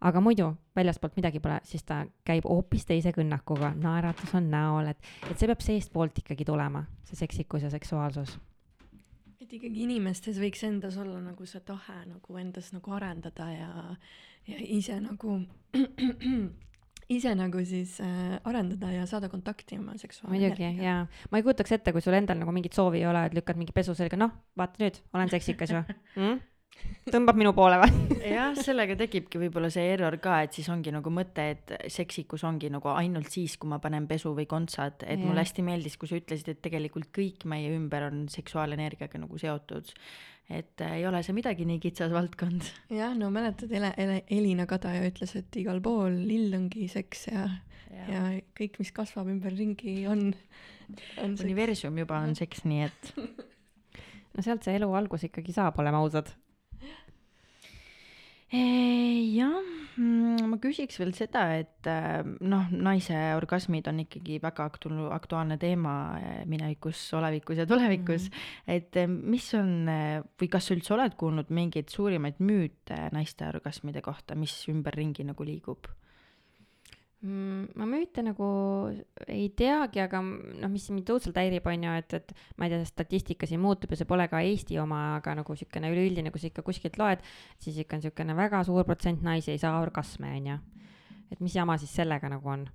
[0.00, 5.10] aga muidu väljaspoolt midagi pole, siis ta käib hoopis teise kõnnakuga, naeratus on näol, et,
[5.30, 8.38] et see peab seestpoolt ikkagi tulema, see seksikus ja seksuaalsus
[9.42, 13.70] et ikkagi inimestes võiks endas olla nagu see tahe nagu endas nagu arendada ja,
[14.48, 15.38] ja ise nagu
[17.16, 20.72] ise nagu siis äh, arendada ja saada kontakti oma seksuaalenergiaga.
[20.74, 21.06] muidugi, jaa.
[21.30, 23.74] ma ei kujutaks ette, kui sul endal nagu mingit soovi ei ole, et lükkad mingi
[23.76, 25.82] pesu selga, noh, vaata nüüd, olen seksikas ju
[26.20, 26.40] mm?.
[27.12, 31.10] Tõmbab minu poole või jah, sellega tekibki võib-olla see error ka, et siis ongi nagu
[31.12, 35.24] mõte, et seksikus ongi nagu ainult siis, kui ma panen pesu või kontsad, et ja.
[35.24, 39.92] mulle hästi meeldis, kui sa ütlesid, et tegelikult kõik meie ümber on seksuaalenergiaga nagu seotud.
[40.48, 42.64] et äh, ei ole see midagi nii kitsas valdkond.
[42.94, 47.46] jah, no mäletad, Ele-, Ele-, Elina Kadaja ütles, et igal pool lill ongi seks ja,
[47.92, 48.24] ja., ja
[48.56, 50.32] kõik, mis kasvab ümberringi, on,
[51.22, 53.14] on universum juba on seks, nii et
[54.34, 56.32] no sealt see elu algus ikkagi saab, oleme ausad
[58.48, 59.58] jah,
[59.98, 65.58] mm, ma küsiks veel seda, et äh, noh, naise orgasmid on ikkagi väga aktu-, aktuaalne
[65.60, 68.32] teema äh, minevikus, olevikus ja tulevikus mm.
[68.32, 68.74] -hmm.
[68.78, 69.90] et äh, mis on
[70.40, 75.44] või kas sa üldse oled kuulnud mingeid suurimaid müüte naiste orgasmide kohta, mis ümberringi nagu
[75.44, 75.86] liigub?
[77.22, 77.74] Mm,?
[77.78, 78.48] ma müüte nagu
[79.26, 82.88] ei teagi, aga noh, mis mind õudselt häirib, on ju, et, et ma ei tea,
[82.88, 86.50] statistika siin muutub ja see pole ka Eesti oma, aga nagu niisugune üleüldine, kui sa
[86.50, 87.24] ikka kuskilt loed,
[87.62, 90.58] siis ikka on niisugune väga suur protsent naisi ei saa orgasme, on ju.
[91.32, 92.68] et mis jama siis sellega nagu on?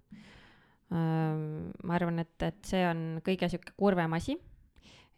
[0.93, 4.37] ma arvan, et, et see on kõige niisugune kurvem asi.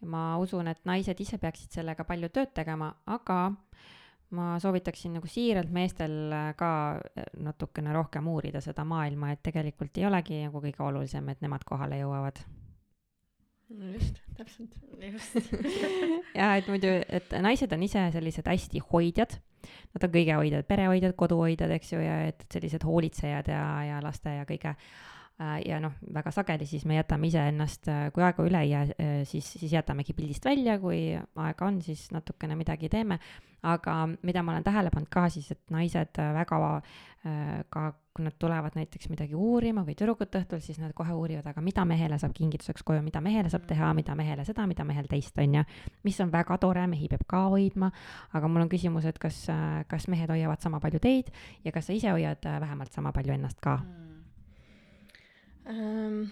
[0.05, 3.94] ma usun, et naised ise peaksid sellega palju tööd tegema, aga äh,
[4.35, 9.97] ma soovitaksin nagu siiralt meestel äh, ka äh, natukene rohkem uurida seda maailma, et tegelikult
[9.99, 12.43] ei olegi nagu kõige olulisem, et nemad kohale jõuavad.
[13.75, 14.77] no just, täpselt.
[15.01, 15.51] just
[16.39, 19.39] ja et muidu, et naised on ise sellised hästi hoidjad,
[19.95, 24.37] nad on kõige hoidjad, perehoidjad, koduhoidjad, eks ju, ja et sellised hoolitsejad ja, ja laste
[24.37, 24.75] ja kõige
[25.39, 29.17] ja noh, väga sageli siis me jätame iseennast, äh, kui aega üle ei jää, äh,
[29.27, 33.19] siis, siis jätamegi pildist välja, kui aega on, siis natukene midagi teeme.
[33.65, 36.81] aga mida ma olen tähele pannud ka siis, et naised väga
[37.73, 41.63] ka, kui nad tulevad näiteks midagi uurima või tüdrukute õhtul, siis nad kohe uurivad, aga
[41.65, 45.33] mida mehele saab kingituseks koju, mida mehele saab teha, mida mehele seda, mida mehel teist,
[45.41, 45.65] on ju.
[46.05, 47.89] mis on väga tore, mehi peab ka hoidma,
[48.37, 49.47] aga mul on küsimus, et kas,
[49.89, 51.33] kas mehed hoiavad sama palju teid
[51.65, 54.14] ja kas sa ise hoiad vähemalt sama palju ennast ka mm.?
[55.69, 56.25] Ähm,?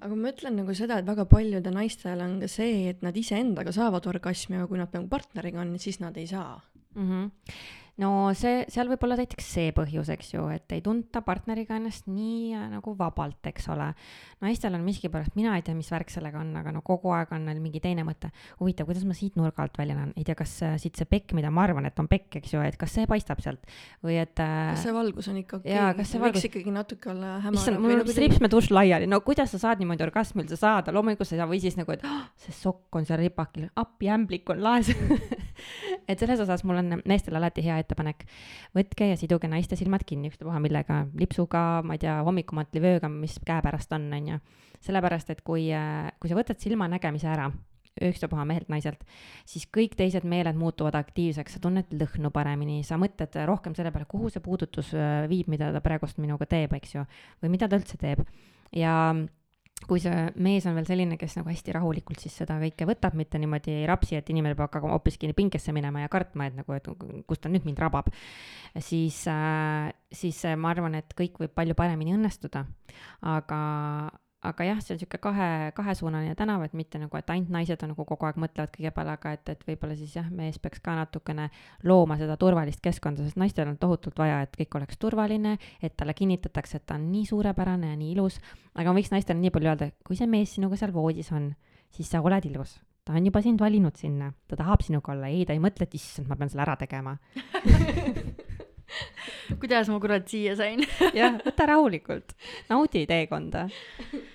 [0.00, 3.72] aga ma ütlen nagu seda, et väga paljudel naistel on ka see, et nad iseendaga
[3.72, 6.58] saavad orgasmi, aga kui nad nagu partneriga on, siis nad ei saa
[6.94, 7.08] mm.
[7.10, 11.76] -hmm no see, seal võib olla näiteks see põhjus, eks ju, et ei tunta partneriga
[11.78, 13.92] ennast nii äh, nagu vabalt, eks ole.
[14.42, 17.46] naistel on miskipärast, mina ei tea, mis värk sellega on, aga no kogu aeg on
[17.46, 18.32] neil mingi teine mõte.
[18.58, 21.36] huvitav, kuidas ma siit nurga alt välja näen, ei tea, kas äh, siit see pekk,
[21.38, 23.62] mida ma arvan, et on pekk, eks ju, et kas see paistab sealt
[24.02, 24.74] või et äh,.
[24.74, 26.02] kas see valgus on ikka okei okay??
[26.02, 26.48] võiks valgus...
[26.50, 27.60] ikkagi natuke olla hämar.
[27.60, 31.38] issand, mul on ripsmedušš laiali, no kuidas sa saad niimoodi orgasmi üldse saada, loomulikult sa
[31.38, 34.64] ei saa või siis nagu, et oh, see sokk on seal ripakil, appi ämblik on
[34.66, 34.90] laes
[36.10, 38.24] et selles osas mul on meestele alati hea ettepanek.
[38.76, 43.38] võtke ja siduge naiste silmad kinni, ükstapuha millega, lipsuga, ma ei tea, hommikumantli vööga, mis
[43.46, 44.40] käepärast on, on ju.
[44.84, 45.70] sellepärast, et kui,
[46.20, 47.48] kui sa võtad silmanägemise ära,
[48.02, 49.04] ükstapuha mehelt, naiselt,
[49.46, 54.08] siis kõik teised meeled muutuvad aktiivseks, sa tunned lõhnu paremini, sa mõtled rohkem selle peale,
[54.10, 57.04] kuhu see puudutus äh, viib, mida ta praegust minuga teeb, eks ju,
[57.44, 58.24] või mida ta üldse teeb.
[58.74, 59.14] ja
[59.88, 63.40] kui see mees on veel selline, kes nagu hästi rahulikult siis seda kõike võtab, mitte
[63.40, 66.88] niimoodi ei rapsi, et inimene peab hakkama hoopiski pingesse minema ja kartma, et nagu, et
[67.28, 68.10] kus ta nüüd mind rabab,
[68.78, 72.64] siis äh,, siis äh, ma arvan, et kõik võib palju paremini õnnestuda.
[73.34, 73.60] aga,
[74.44, 77.92] aga jah, see on niisugune kahe, kahesuunaline tänav, et mitte nagu, et ainult naised on
[77.94, 80.96] nagu kogu aeg mõtlevad kõige peale, aga et, et võib-olla siis jah, mees peaks ka
[80.98, 81.48] natukene
[81.88, 86.16] looma seda turvalist keskkonda, sest naistel on tohutult vaja, et kõik oleks turvaline, et talle
[86.16, 88.40] kinnitatakse, et ta on nii suurepärane ja nii ilus,
[88.74, 91.54] aga ma võiks naistele nii palju öelda, kui see mees sinuga seal voodis on,
[91.94, 92.80] siis sa oled ilus.
[93.04, 95.96] ta on juba sind valinud sinna, ta tahab sinuga olla, ei, ta ei mõtle, et
[95.96, 97.18] issand, ma pean selle ära tegema.
[99.60, 100.80] kuidas ma kurat siia sain
[101.16, 102.32] jah, võta rahulikult,
[102.70, 103.66] naudi teekonda.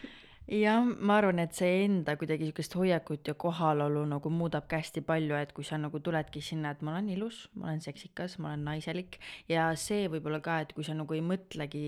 [0.49, 5.35] jah, ma arvan, et see enda kuidagi niisugust hoiakut ja kohalolu nagu muudabki hästi palju,
[5.37, 8.65] et kui sa nagu tuledki sinna, et ma olen ilus, ma olen seksikas, ma olen
[8.71, 9.19] naiselik.
[9.51, 11.85] Ja see võib-olla ka, et kui sa nagu ei mõtlegi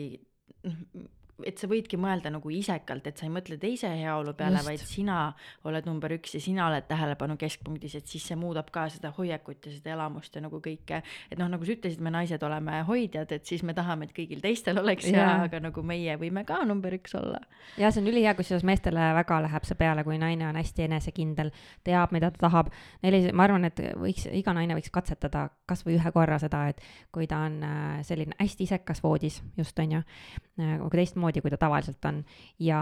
[0.68, 1.10] noh,
[1.48, 5.20] et sa võidki mõelda nagu isekalt, et sa ei mõtle teise heaolu peale, vaid sina
[5.68, 9.68] oled number üks ja sina oled tähelepanu keskpunktis, et siis see muudab ka seda hoiakut
[9.68, 11.02] ja seda elamust ja nagu kõike.
[11.32, 14.42] et noh, nagu sa ütlesid, me naised oleme hoidjad, et siis me tahame, et kõigil
[14.44, 15.48] teistel oleks hea, Jaa.
[15.48, 17.40] aga nagu meie võime ka number üks olla.
[17.78, 21.52] ja see on ülihea, kusjuures meestele väga läheb see peale, kui naine on hästi enesekindel,
[21.88, 22.72] teab, mida ta tahab.
[23.04, 26.82] Neil, ma arvan, et võiks, iga naine võiks katsetada kasvõi ühe korra seda, et
[27.14, 30.02] kui ta on äh, selline hästi isekas voodis, just on ju,
[30.62, 32.24] aga teistmoodi, kui ta tavaliselt on.
[32.60, 32.82] ja,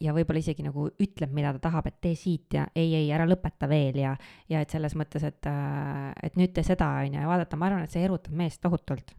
[0.00, 3.28] ja võib-olla isegi nagu ütleb, mida ta tahab, et tee siit ja ei, ei, ära
[3.30, 4.16] lõpeta veel ja,
[4.50, 7.70] ja et selles mõttes, et, äh, et nüüd tee seda, on ju, ja vaadata, ma
[7.70, 9.14] arvan, et see erutab meest tohutult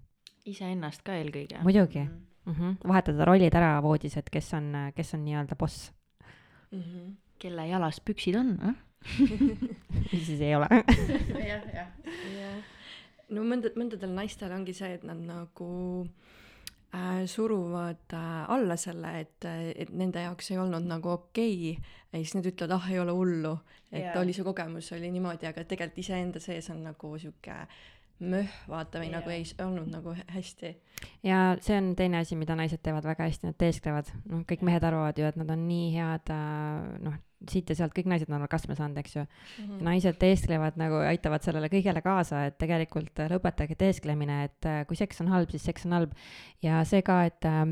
[0.45, 1.61] iseennast ka eelkõige.
[1.65, 2.05] Muidugi.
[2.05, 2.21] Mhm.
[2.45, 2.53] mm.
[2.53, 2.87] -hmm.
[2.87, 5.91] vahetada rollid ära voodis, et kes on, kes on nii-öelda boss
[6.71, 6.81] mm.
[6.81, 7.15] -hmm.
[7.39, 8.75] kelle jalas püksid on eh??
[10.25, 10.67] siis ei ole
[11.51, 11.87] jah, jah.
[12.37, 12.61] jah,
[13.29, 15.69] no mõnda, mõndadel naistel ongi see, et nad nagu
[16.05, 16.34] äh,
[17.27, 21.95] suruvad äh, alla selle, et, et nende jaoks ei olnud nagu okei okay.
[22.11, 23.55] ja siis nad ütlevad, ah ei ole hullu,
[23.91, 24.19] et yeah.
[24.21, 27.57] oli su kogemus, oli niimoodi, aga tegelikult iseenda sees on nagu sihuke
[28.19, 29.19] möh, vaata või yeah.
[29.19, 30.71] nagu ei olnud nagu hä- hästi.
[31.25, 34.83] ja see on teine asi, mida naised teevad väga hästi, nad teesklevad, noh, kõik mehed
[34.87, 36.31] arvavad ju, et nad on nii head,
[37.03, 37.17] noh,
[37.51, 39.25] siit ja sealt kõik naised on orgasme saanud, eks ju.
[39.85, 44.97] naised teesklevad nagu, aitavad sellele kõigele kaasa, et tegelikult äh, lõpetage teesklemine, et äh, kui
[44.99, 46.15] seks on halb, siis seks on halb.
[46.65, 47.65] ja see ka, et äh,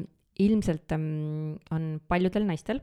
[0.43, 2.81] ilmselt ähm, on paljudel naistel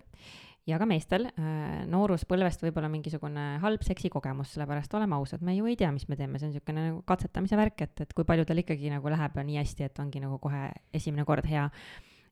[0.71, 5.77] ja ka meestel äh, nooruspõlvest võib-olla mingisugune halb seksikogemus, sellepärast oleme ausad, me ju ei
[5.81, 8.93] tea, mis me teeme, see on niisugune nagu katsetamise värk, et, et kui paljudel ikkagi
[8.93, 11.69] nagu läheb nii hästi, et ongi nagu kohe esimene kord hea.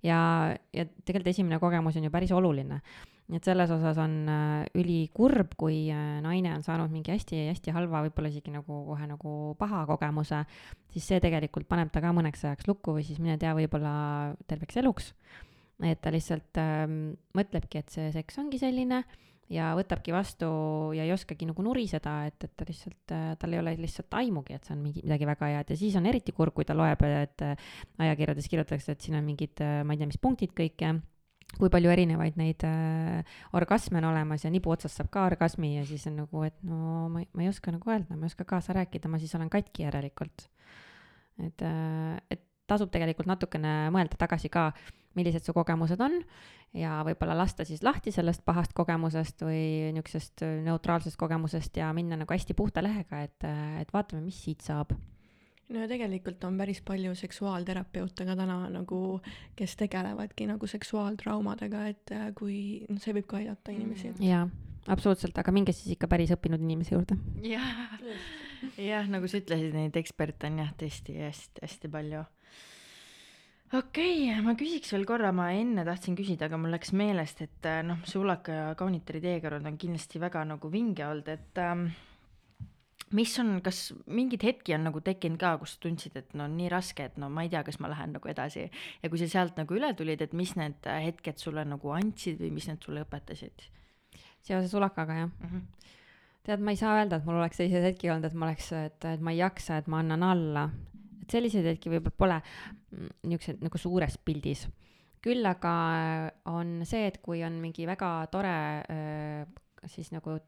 [0.07, 0.19] ja,
[0.73, 2.81] ja tegelikult esimene kogemus on ju päris oluline.
[3.29, 8.05] nii et selles osas on äh, ülikurb, kui äh, naine on saanud mingi hästi-hästi halva,
[8.07, 10.45] võib-olla isegi nagu kohe nagu paha kogemuse,
[10.95, 14.81] siis see tegelikult paneb ta ka mõneks ajaks lukku või siis mine tea, võib-olla terveks
[14.81, 15.13] eluks
[15.87, 17.01] et ta lihtsalt ähm,
[17.39, 19.03] mõtlebki, et see seks ongi selline
[19.53, 20.49] ja võtabki vastu
[20.97, 24.57] ja ei oskagi nagu nuriseda, et, et ta lihtsalt äh,, tal ei ole lihtsalt aimugi,
[24.57, 27.05] et see on mingi midagi väga head ja siis on eriti kurb, kui ta loeb,
[27.09, 27.71] et äh,
[28.05, 30.93] ajakirjades kirjutatakse, et siin on mingid äh,, ma ei tea, mis punktid kõik ja
[31.57, 35.87] kui palju erinevaid neid äh, orgasme on olemas ja nibu otsast saab ka orgasmi ja
[35.89, 38.77] siis on nagu, et no ma ma ei oska nagu öelda, ma ei oska kaasa
[38.77, 40.51] rääkida, ma siis olen katki järelikult.
[41.47, 44.69] et äh,, et tasub tegelikult natukene mõelda tagasi ka,
[45.19, 46.21] millised su kogemused on
[46.77, 52.19] ja võib-olla lasta siis lahti sellest pahast kogemusest või niisugusest äh, neutraalsest kogemusest ja minna
[52.21, 53.47] nagu hästi puhta lehega, et,
[53.81, 54.93] et vaatame, mis siit saab.
[55.69, 59.03] no ja tegelikult on päris palju seksuaalterapeute ka täna nagu,
[59.57, 62.59] kes tegelevadki nagu seksuaaltraumadega, et äh, kui,
[62.89, 64.13] noh, see võib ka aidata inimesi.
[64.25, 64.45] jaa,
[64.87, 67.17] absoluutselt, aga minge siis ikka päris õppinud inimese juurde.
[67.49, 67.89] jah,
[68.77, 72.27] jah, nagu sa ütlesid, neid eksperte on jah tõesti hästi-hästi palju.
[73.73, 77.69] Okei okay,, ma küsiks veel korra, ma enne tahtsin küsida, aga mul läks meelest, et
[77.69, 81.89] äh, noh, Sulaka ja Kaunitari teekond on kindlasti väga nagu vinge olnud, et ähm,
[83.17, 86.69] mis on, kas mingeid hetki on nagu tekkinud ka, kus tundsid, et no on nii
[86.73, 89.61] raske, et no ma ei tea, kas ma lähen nagu edasi ja kui sa sealt
[89.61, 93.05] nagu üle tulid, et mis need äh, hetked sulle nagu andsid või mis need sulle
[93.05, 93.69] õpetasid
[94.49, 95.31] seoses sulakaga, jah?
[95.41, 95.47] mm?
[95.47, 95.63] -hmm.
[96.43, 99.05] tead, ma ei saa öelda, et mul oleks selliseid hetki olnud, et ma oleks, et,
[99.05, 100.71] et ma ei jaksa, et ma annan alla.
[100.95, 100.98] et
[101.33, 104.67] selliseid hetki võib-olla pole mm, niisugused nagu suures pildis.
[105.25, 108.55] küll aga äh, on see, et kui on mingi väga tore
[108.87, 109.43] äh,
[109.87, 110.39] siis nagu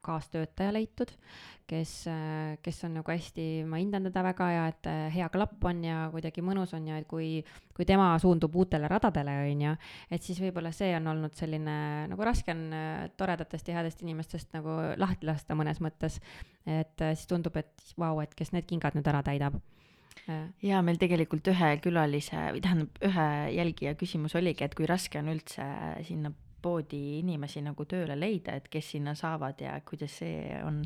[0.00, 1.10] kaastöötaja leitud,
[1.68, 1.90] kes,
[2.62, 6.06] kes on nagu hästi, ma hindan teda väga ja et äh, hea klapp on ja
[6.12, 7.42] kuidagi mõnus on ja et kui,
[7.76, 9.74] kui tema suundub uutele radadele, on ju,
[10.10, 11.76] et siis võib-olla see on olnud selline
[12.10, 16.20] nagu raske on äh, toredatest ja headest inimestest nagu lahti lasta mõnes mõttes.
[16.64, 19.60] et äh, siis tundub, et vau, et kes need kingad nüüd ära täidab.
[20.62, 25.32] Ja meil tegelikult ühe külalise või tähendab, ühe jälgija küsimus oligi, et kui raske on
[25.32, 25.66] üldse
[26.06, 26.32] sinna
[26.62, 30.82] poodi inimesi nagu tööle leida, et kes sinna saavad ja kuidas see on?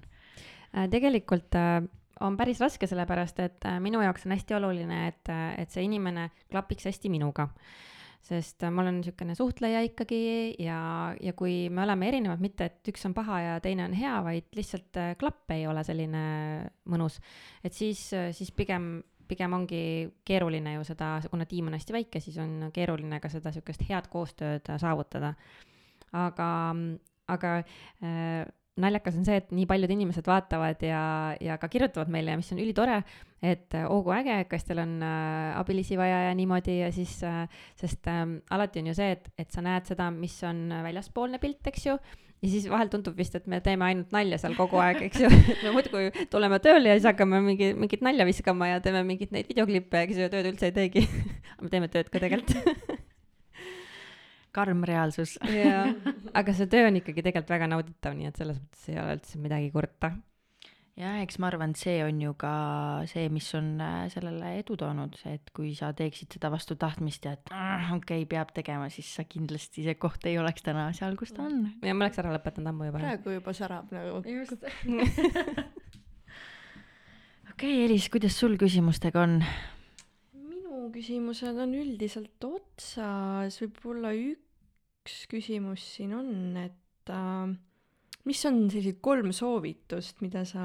[0.75, 1.81] Äh, tegelikult äh,
[2.25, 6.31] on päris raske, sellepärast et äh, minu jaoks on hästi oluline, et, et see inimene
[6.51, 7.51] klapiks hästi minuga.
[8.25, 10.79] sest ma olen niisugune suhtleja ikkagi ja,
[11.21, 14.47] ja kui me oleme erinevad, mitte et üks on paha ja teine on hea, vaid
[14.57, 16.23] lihtsalt klapp ei ole selline
[16.89, 17.19] mõnus,
[17.61, 18.01] et siis,
[18.33, 19.85] siis pigem pigem ongi
[20.27, 24.11] keeruline ju seda, kuna tiim on hästi väike, siis on keeruline ka seda niisugust head
[24.13, 25.35] koostööd saavutada.
[26.15, 26.49] aga,
[27.35, 28.45] aga äh,
[28.81, 31.03] naljakas on see, et nii paljud inimesed vaatavad ja,
[31.43, 33.01] ja ka kirjutavad meile ja mis on ülitore,
[33.45, 37.21] et äh, oo kui äge, kas teil on äh, abilisi vaja ja niimoodi ja siis
[37.27, 37.45] äh,,
[37.79, 41.63] sest äh, alati on ju see, et, et sa näed seda, mis on väljaspoolne pilt,
[41.71, 41.99] eks ju,
[42.45, 45.31] ja siis vahel tundub vist, et me teeme ainult nalja seal kogu aeg, eks ju,
[45.65, 49.49] me muudkui tuleme tööle ja siis hakkame mingi, mingit nalja viskama ja teeme mingeid neid
[49.49, 51.07] videoklippe, eks ju, tööd üldse ei teegi.
[51.65, 52.53] me teeme tööd ka tegelikult.
[54.55, 55.39] karm reaalsus.
[55.51, 55.89] jaa,
[56.37, 59.41] aga see töö on ikkagi tegelikult väga nauditav, nii et selles mõttes ei ole üldse
[59.43, 60.13] midagi kurta.
[60.99, 62.53] jah, eks ma arvan, et see on ju ka
[63.11, 67.35] see, mis on äh, sellele edu toonud, et kui sa teeksid seda vastu tahtmist ja
[67.35, 71.19] et "Ah, okei okay,, peab tegema, siis sa kindlasti see koht ei oleks täna seal,
[71.19, 71.57] kus ta on.
[71.83, 73.03] ja ma oleks ära lõpetanud ammu juba.
[73.03, 74.23] praegu juba särab nagu.
[74.31, 74.63] just.
[77.55, 79.41] okei, Elis, kuidas sul küsimustega on?
[80.47, 87.51] minu küsimused on üldiselt otsas, võib-olla üks küsimus siin on, et äh,
[88.29, 90.65] mis on sellised kolm soovitust, mida sa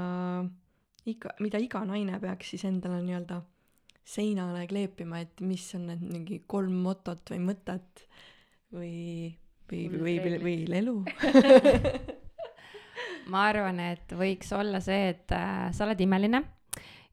[1.10, 3.42] iga, mida iga naine peaks siis endale nii-öelda
[4.10, 8.06] seinale kleepima, et mis on need mingi kolm motot või mõtet
[8.74, 8.94] või,
[9.70, 10.96] või, või, või, või lelu?
[13.32, 16.42] ma arvan, et võiks olla see, et äh, sa oled imeline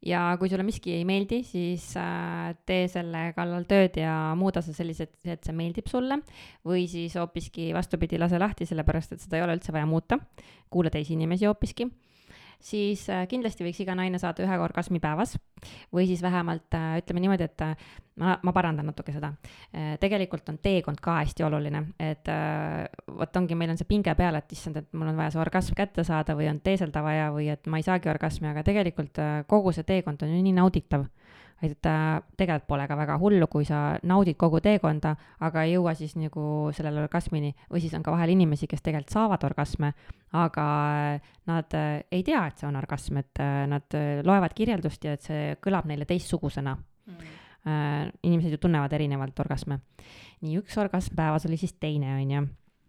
[0.05, 4.77] ja kui sulle miski ei meeldi, siis äh, tee selle kallal tööd ja muuda see
[4.77, 6.21] selliseks, et see meeldib sulle
[6.67, 10.21] või siis hoopiski vastupidi, lase lahti, sellepärast et seda ei ole üldse vaja muuta.
[10.71, 11.89] kuula teisi inimesi hoopiski
[12.63, 15.37] siis äh, kindlasti võiks iga naine saada ühe orgasmi päevas
[15.95, 17.75] või siis vähemalt äh, ütleme niimoodi, et äh,
[18.21, 19.33] ma, ma parandan natuke seda.
[20.01, 22.29] tegelikult on teekond ka hästi oluline, et
[23.13, 25.77] vot ongi, meil on see pinge peal, et issand, et mul on vaja see orgasm
[25.77, 29.75] kätte saada või on teeselda vaja või et ma ei saagi orgasmi, aga tegelikult kogu
[29.77, 31.05] see teekond on ju nii nauditav.
[31.65, 35.15] Et äh, tegelikult pole ka väga hullu, kui sa naudid kogu teekonda,
[35.47, 39.15] aga ei jõua siis nagu sellele orgasmini või siis on ka vahel inimesi, kes tegelikult
[39.15, 39.93] saavad orgasme,
[40.37, 40.67] aga
[41.15, 45.25] äh, nad äh, ei tea, et see on orgasm, et nad loevad kirjeldust ja et
[45.25, 48.13] see kõlab neile teistsugusena äh,.
[48.23, 49.81] inimesed ju tunnevad erinevalt orgasme.
[50.45, 52.47] nii üks orgasm päevas oli siis teine, onju.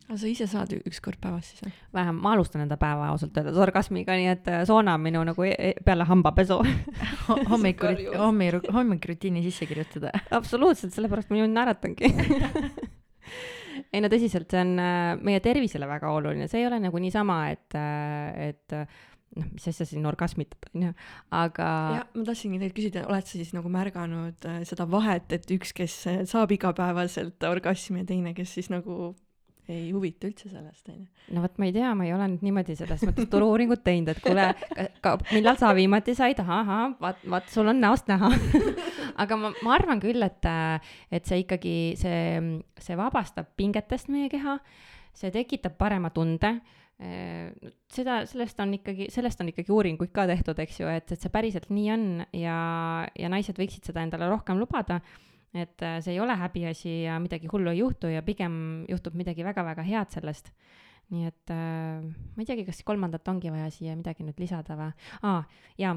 [0.08, 1.74] Aga sa ise saad ju üks kord päevas siis või?
[1.98, 5.48] vähem, ma alustan enda päeva ausalt öeldes orgasmiga, nii et äh, soona on minu nagu
[5.48, 6.62] e e peale hambapesu.
[7.52, 8.16] hommiku, Karjus.
[8.22, 10.14] hommiku, hommikurutiini sisse kirjutada.
[10.40, 12.14] absoluutselt, sellepärast ma ju naeratangi.
[13.94, 17.42] ei no tõsiselt, see on äh, meie tervisele väga oluline, see ei ole nagu niisama,
[17.52, 18.98] et, et äh,
[19.36, 20.96] noh, mis asja siin orgasmitad, onju,
[21.36, 25.76] aga jah, ma tahtsingi teilt küsida, oled sa siis nagu märganud seda vahet, et üks,
[25.76, 26.00] kes
[26.32, 29.12] saab igapäevaselt orgasmi ja teine, kes siis nagu
[29.72, 31.06] ei huvita üldse sellest, onju.
[31.36, 34.22] no vot, ma ei tea, ma ei ole nüüd niimoodi selles mõttes turu-uuringut teinud, et
[34.24, 34.48] kuule,
[35.34, 38.32] millal sa viimati said, ahah, vaat, vaat sul on näost näha.
[39.24, 40.50] aga ma, ma arvan küll, et,
[41.12, 42.24] et see ikkagi, see,
[42.84, 44.58] see vabastab pingetest meie keha,
[45.18, 46.58] see tekitab parema tunde
[46.98, 51.34] seda, sellest on ikkagi, sellest on ikkagi uuringuid ka tehtud, eks ju, et, et see
[51.34, 52.58] päriselt nii on ja,
[53.14, 55.00] ja naised võiksid seda endale rohkem lubada
[55.58, 59.46] et äh, see ei ole häbiasi ja midagi hullu ei juhtu ja pigem juhtub midagi
[59.48, 60.52] väga-väga head sellest.
[61.14, 64.92] nii et äh, ma ei teagi, kas kolmandat ongi vaja siia midagi nüüd lisada või
[65.24, 65.46] ah,?
[65.80, 65.94] jaa,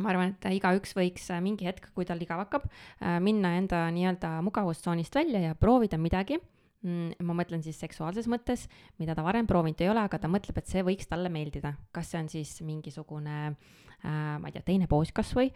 [0.00, 3.84] ma arvan, et igaüks võiks äh, mingi hetk, kui tal igav hakkab äh,, minna enda
[3.94, 6.40] nii-öelda mugavustsoonist välja ja proovida midagi
[6.82, 7.22] mm,.
[7.26, 8.66] ma mõtlen siis seksuaalses mõttes,
[8.98, 11.76] mida ta varem proovinud ei ole, aga ta mõtleb, et see võiks talle meeldida.
[11.94, 15.50] kas see on siis mingisugune äh,, ma ei tea, teine poos kasvõi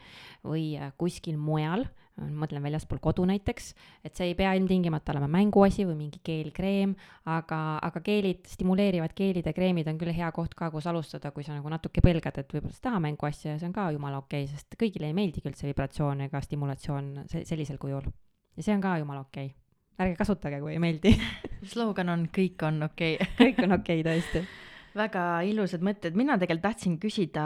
[0.45, 3.73] või äh, kuskil mujal mõtlen väljaspool kodu näiteks,
[4.05, 6.95] et see ei pea ilmtingimata olema mänguasi või mingi keelkreem,
[7.29, 11.45] aga, aga keelid, stimuleerivad keelid ja kreemid on küll hea koht ka, kus alustada, kui
[11.45, 14.23] sa nagu natuke pelgad, et võib-olla sa ei taha mänguasja ja see on ka jumala
[14.25, 18.09] okei okay,, sest kõigile ei meeldigi üldse vibratsioon ega stimulatsioon se- sellisel kujul.
[18.57, 20.07] ja see on ka jumala okei okay.
[20.07, 21.17] ärge kasutage, kui ei meeldi
[21.73, 23.35] slogan on kõik on okei okay..
[23.43, 24.47] kõik on okei okay, tõesti.
[24.97, 27.45] väga ilusad mõtted, mina tegelikult tahtsin küsida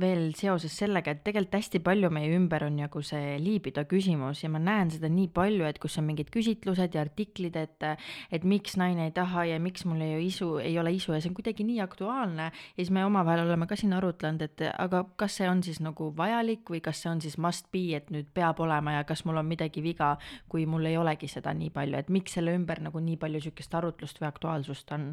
[0.00, 4.50] veel seoses sellega, et tegelikult hästi palju meie ümber on nagu see liibido küsimus ja
[4.52, 7.86] ma näen seda nii palju, et kus on mingid küsitlused ja artiklid, et
[8.34, 11.22] et miks naine ei taha ja miks mul ei ole isu, ei ole isu ja
[11.22, 12.50] see on kuidagi nii aktuaalne.
[12.50, 16.10] Ja siis me omavahel oleme ka siin arutlenud, et aga kas see on siis nagu
[16.16, 19.38] vajalik või kas see on siis must be, et nüüd peab olema ja kas mul
[19.40, 20.14] on midagi viga,
[20.48, 23.74] kui mul ei olegi seda nii palju, et miks selle ümber nagu nii palju niisugust
[23.74, 25.12] arutlust või aktuaalsust on?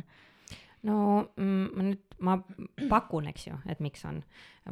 [0.87, 1.01] No
[1.35, 2.35] mm, ma nüüd, ma
[2.89, 4.19] pakun, eks ju, et miks on,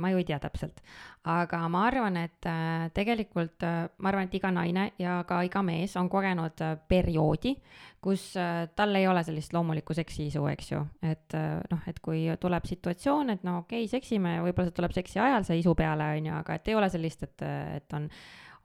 [0.02, 0.82] ma ju ei tea täpselt,
[1.30, 5.64] aga ma arvan, et äh, tegelikult äh, ma arvan, et iga naine ja ka iga
[5.66, 7.56] mees on kogenud äh, perioodi,
[8.00, 8.32] kus
[8.80, 13.42] tal ei ole sellist loomulikku seksiisu, eks ju, et noh, et kui tuleb situatsioon, et
[13.44, 16.56] no okei okay,, seksime, võib-olla see tuleb seksi ajal, see isu peale, on ju, aga
[16.56, 17.44] et ei ole sellist, et,
[17.76, 18.08] et on,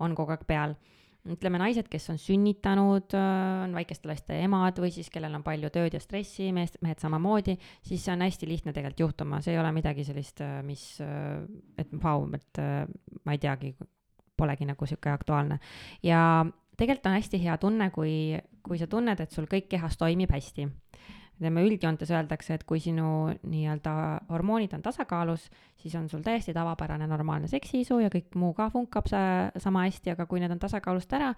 [0.07, 0.77] on kogu aeg peal
[1.31, 5.97] ütleme, naised, kes on sünnitanud, on väikeste laste emad või siis kellel on palju tööd
[5.97, 9.73] ja stressi, meest, mehed samamoodi, siis see on hästi lihtne tegelikult juhtuma, see ei ole
[9.77, 10.85] midagi sellist, mis,
[11.81, 12.63] et vau, et
[13.25, 13.73] ma ei teagi,
[14.37, 15.61] polegi nagu sihuke aktuaalne.
[16.03, 16.45] ja
[16.77, 18.15] tegelikult on hästi hea tunne, kui,
[18.67, 20.69] kui sa tunned, et sul kõik kehas toimib hästi
[21.35, 23.95] ütleme üldjoontes öeldakse, et kui sinu nii-öelda
[24.31, 25.49] hormoonid on tasakaalus,
[25.83, 30.15] siis on sul täiesti tavapärane normaalne seksiisu ja kõik muu ka funkab sa, sama hästi,
[30.15, 31.33] aga kui need on tasakaalust ära.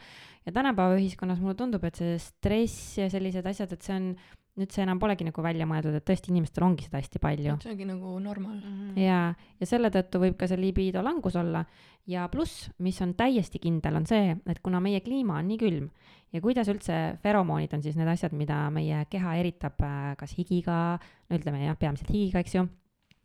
[0.44, 4.10] Ja tänapäeva ühiskonnas mulle tundub, et see stress ja sellised asjad, et see on
[4.56, 7.58] nüüd see enam polegi nagu välja mõeldud, et tõesti inimestel ongi seda hästi palju.
[7.62, 8.76] see ongi nagu normaal mm.
[8.76, 9.02] -hmm.
[9.04, 11.64] ja, ja selle tõttu võib ka see libido langus olla
[12.06, 15.90] ja pluss, mis on täiesti kindel, on see, et kuna meie kliima on nii külm
[16.32, 20.98] ja kuidas üldse feromoonid on siis need asjad, mida meie keha eritab äh, kas higiga,
[21.28, 22.64] no ütleme jah, peamiselt higiga, eks ju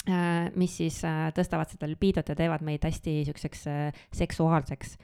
[0.10, 3.68] äh, mis siis äh, tõstavad seda libidot ja teevad meid hästi siukseks
[4.20, 4.98] seksuaalseks.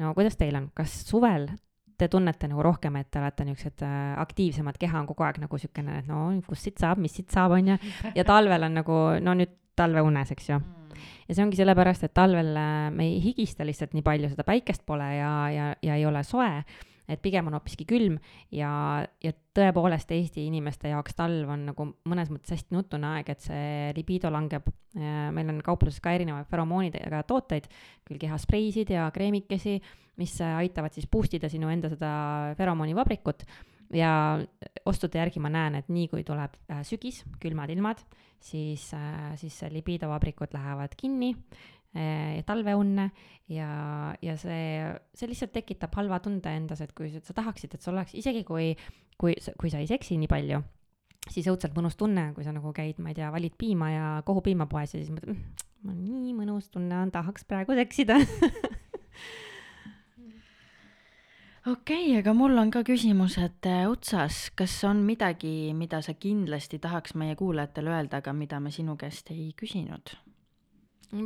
[0.00, 1.50] no kuidas teil on, kas suvel
[1.98, 5.60] te tunnete nagu rohkem, et te olete niisugused äh, aktiivsemad, keha on kogu aeg nagu
[5.60, 7.78] niisugune, no kust siit saab, mis siit saab, on ju,
[8.14, 10.92] ja talvel on nagu no nüüd talveunes, eks ju mm.
[11.28, 14.86] ja see ongi sellepärast, et talvel äh, me ei higista lihtsalt nii palju, seda päikest
[14.86, 16.50] pole ja, ja, ja ei ole soe
[17.08, 18.18] et pigem on hoopiski külm
[18.54, 18.70] ja,
[19.24, 23.94] ja tõepoolest Eesti inimeste jaoks talv on nagu mõnes mõttes hästi nutune aeg, et see
[23.96, 24.68] libido langeb.
[24.94, 27.68] meil on kaupluses ka erinevaid feromoonidega tooteid,
[28.08, 29.78] küll kehaspreisid ja kreemikesi,
[30.18, 32.12] mis aitavad siis boost ida sinu enda seda
[32.58, 33.44] feromoonivabrikut
[33.94, 34.12] ja
[34.88, 38.02] ostude järgi ma näen, et nii kui tuleb äh, sügis, külmad ilmad,
[38.40, 41.34] siis, äh, siis libido vabrikud lähevad kinni
[41.98, 43.08] Eh, talveunne
[43.50, 43.68] ja,
[44.22, 44.86] ja see,
[45.18, 48.68] see lihtsalt tekitab halva tunde endas, et kui sa tahaksid, et sul oleks, isegi kui,
[49.18, 50.60] kui, kui sa ei seksi nii palju,
[51.26, 54.68] siis õudselt mõnus tunne, kui sa nagu käid, ma ei tea, valid piima ja kohupiima
[54.70, 58.20] poes ja siis mõtled mmm,, mul nii mõnus tunne on, tahaks praegu seksida
[61.72, 66.78] okei okay,, aga mul on ka küsimused äh, otsas, kas on midagi, mida sa kindlasti
[66.84, 70.14] tahaks meie kuulajatele öelda, aga mida me sinu käest ei küsinud?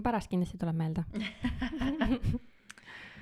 [0.02, 1.04] Pärast kindlasti tuleb meelde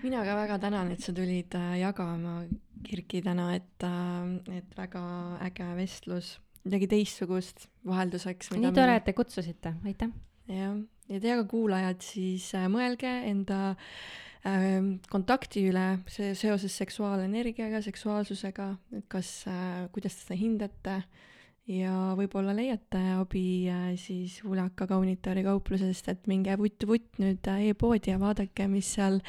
[0.02, 2.42] mina ka väga tänan, et sa tulid äh, jagama
[2.84, 5.02] Kirki täna, et, äh, et väga
[5.44, 8.54] äge vestlus, midagi teistsugust vahelduseks.
[8.56, 10.12] nii tore, et te kutsusite, aitäh.
[10.48, 10.78] jah,
[11.10, 13.60] ja teie ka kuulajad, siis äh, mõelge enda
[14.48, 14.78] äh,
[15.12, 19.34] kontakti üle see seoses seksuaalenergiaga, seksuaalsusega, et kas
[19.92, 21.00] kuidas te seda hindate
[21.70, 28.12] ja võib-olla leiate abi äh, siis Ulaka kaunitaari kauplusest, et minge vutt-vutt nüüd äh, e-poodi
[28.12, 29.20] ja vaadake, mis seal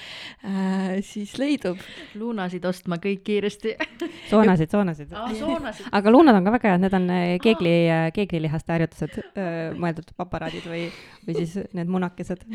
[0.48, 1.82] äh, siis leidub.
[2.18, 3.76] luunasid ostma kõik kiiresti
[4.32, 5.86] soonasid, soonasid ah,.
[6.00, 9.22] aga luunad on ka väga head, need on äh, keegli ah., keeglilihaste harjutused,
[9.82, 10.86] mõeldud paparaadid või,
[11.28, 12.46] või siis need munakesed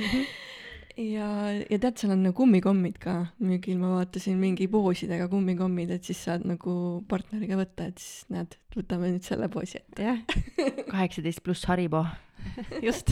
[1.01, 1.29] ja,
[1.61, 3.17] ja tead, seal on nagu kummikommid ka.
[3.45, 6.77] Müügil, ma vaatasin mingi poosidega kummikommid, et siis saad nagu
[7.11, 10.07] partneriga võtta, et siis näed, võtame nüüd selle poosi ette.
[10.07, 10.23] jah,
[10.93, 12.05] kaheksateist pluss Haribo.
[12.85, 13.11] Just.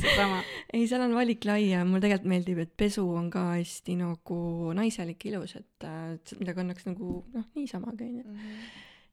[0.00, 0.40] Seesama.
[0.74, 4.38] ei, seal on valik lai ja mulle tegelikult meeldib, et pesu on ka hästi nagu
[4.74, 8.24] naiselik, ilus, et äh, mida kannaks nagu noh, niisamagi onju.
[8.32, 8.64] Mhm.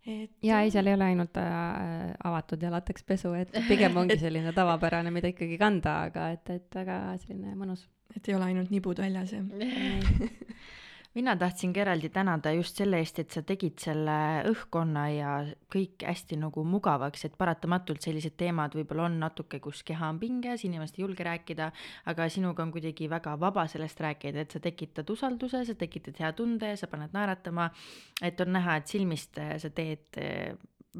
[0.09, 4.55] et ja ei, seal ei ole ainult äh, avatud ja latekspesu, et pigem ongi selline
[4.57, 7.85] tavapärane, mida ikkagi kanda, aga et, et väga selline mõnus
[8.15, 9.43] et ei ole ainult nibud väljas ja
[11.17, 14.15] mina tahtsingi eraldi tänada just selle eest, et sa tegid selle
[14.49, 15.31] õhkkonna ja
[15.73, 20.63] kõik hästi nagu mugavaks, et paratamatult sellised teemad võib-olla on natuke, kus keha on pinges,
[20.67, 21.71] inimesed ei julge rääkida,
[22.13, 26.31] aga sinuga on kuidagi väga vaba sellest rääkida, et sa tekitad usalduse, sa tekitad hea
[26.37, 27.69] tunde, sa paned naeratama,
[28.21, 30.21] et on näha, et silmist sa teed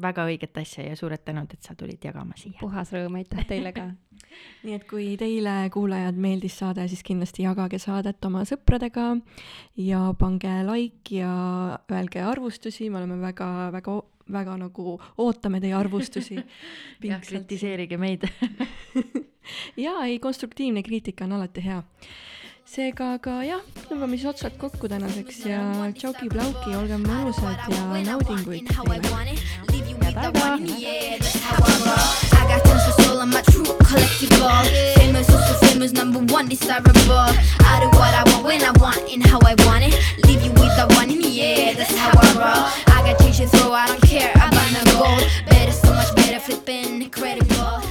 [0.00, 2.54] väga õiget asja ja suured tänud, et sa tulid jagama siia.
[2.60, 3.88] puhas rõõm, aitäh teile ka
[4.64, 9.08] nii et kui teile, kuulajad, meeldis saade, siis kindlasti jagage saadet oma sõpradega
[9.80, 11.32] ja pange like ja
[11.90, 13.96] öelge arvustusi, me oleme väga, väga,
[14.30, 16.38] väga nagu ootame teie arvustusi.
[17.10, 18.28] jah, kritiseerige meid
[19.86, 21.82] jaa, ei, konstruktiivne kriitika on alati hea
[22.70, 25.58] seega aga jah, tõmbame siis otsad kokku tänaseks ja
[25.90, 28.70] tšauki-plauki, olge mõnusad ja naudinguid.
[35.00, 35.26] Famous,
[35.64, 37.34] famous, number one, desirable.
[37.66, 39.98] I do what I want when I want and how I want it.
[40.26, 41.10] Leave you with one,
[41.74, 42.70] that's how I roll.
[42.94, 43.18] I got
[43.74, 45.26] I don't care about gold.
[45.50, 47.82] Better, so much better, flipping incredible.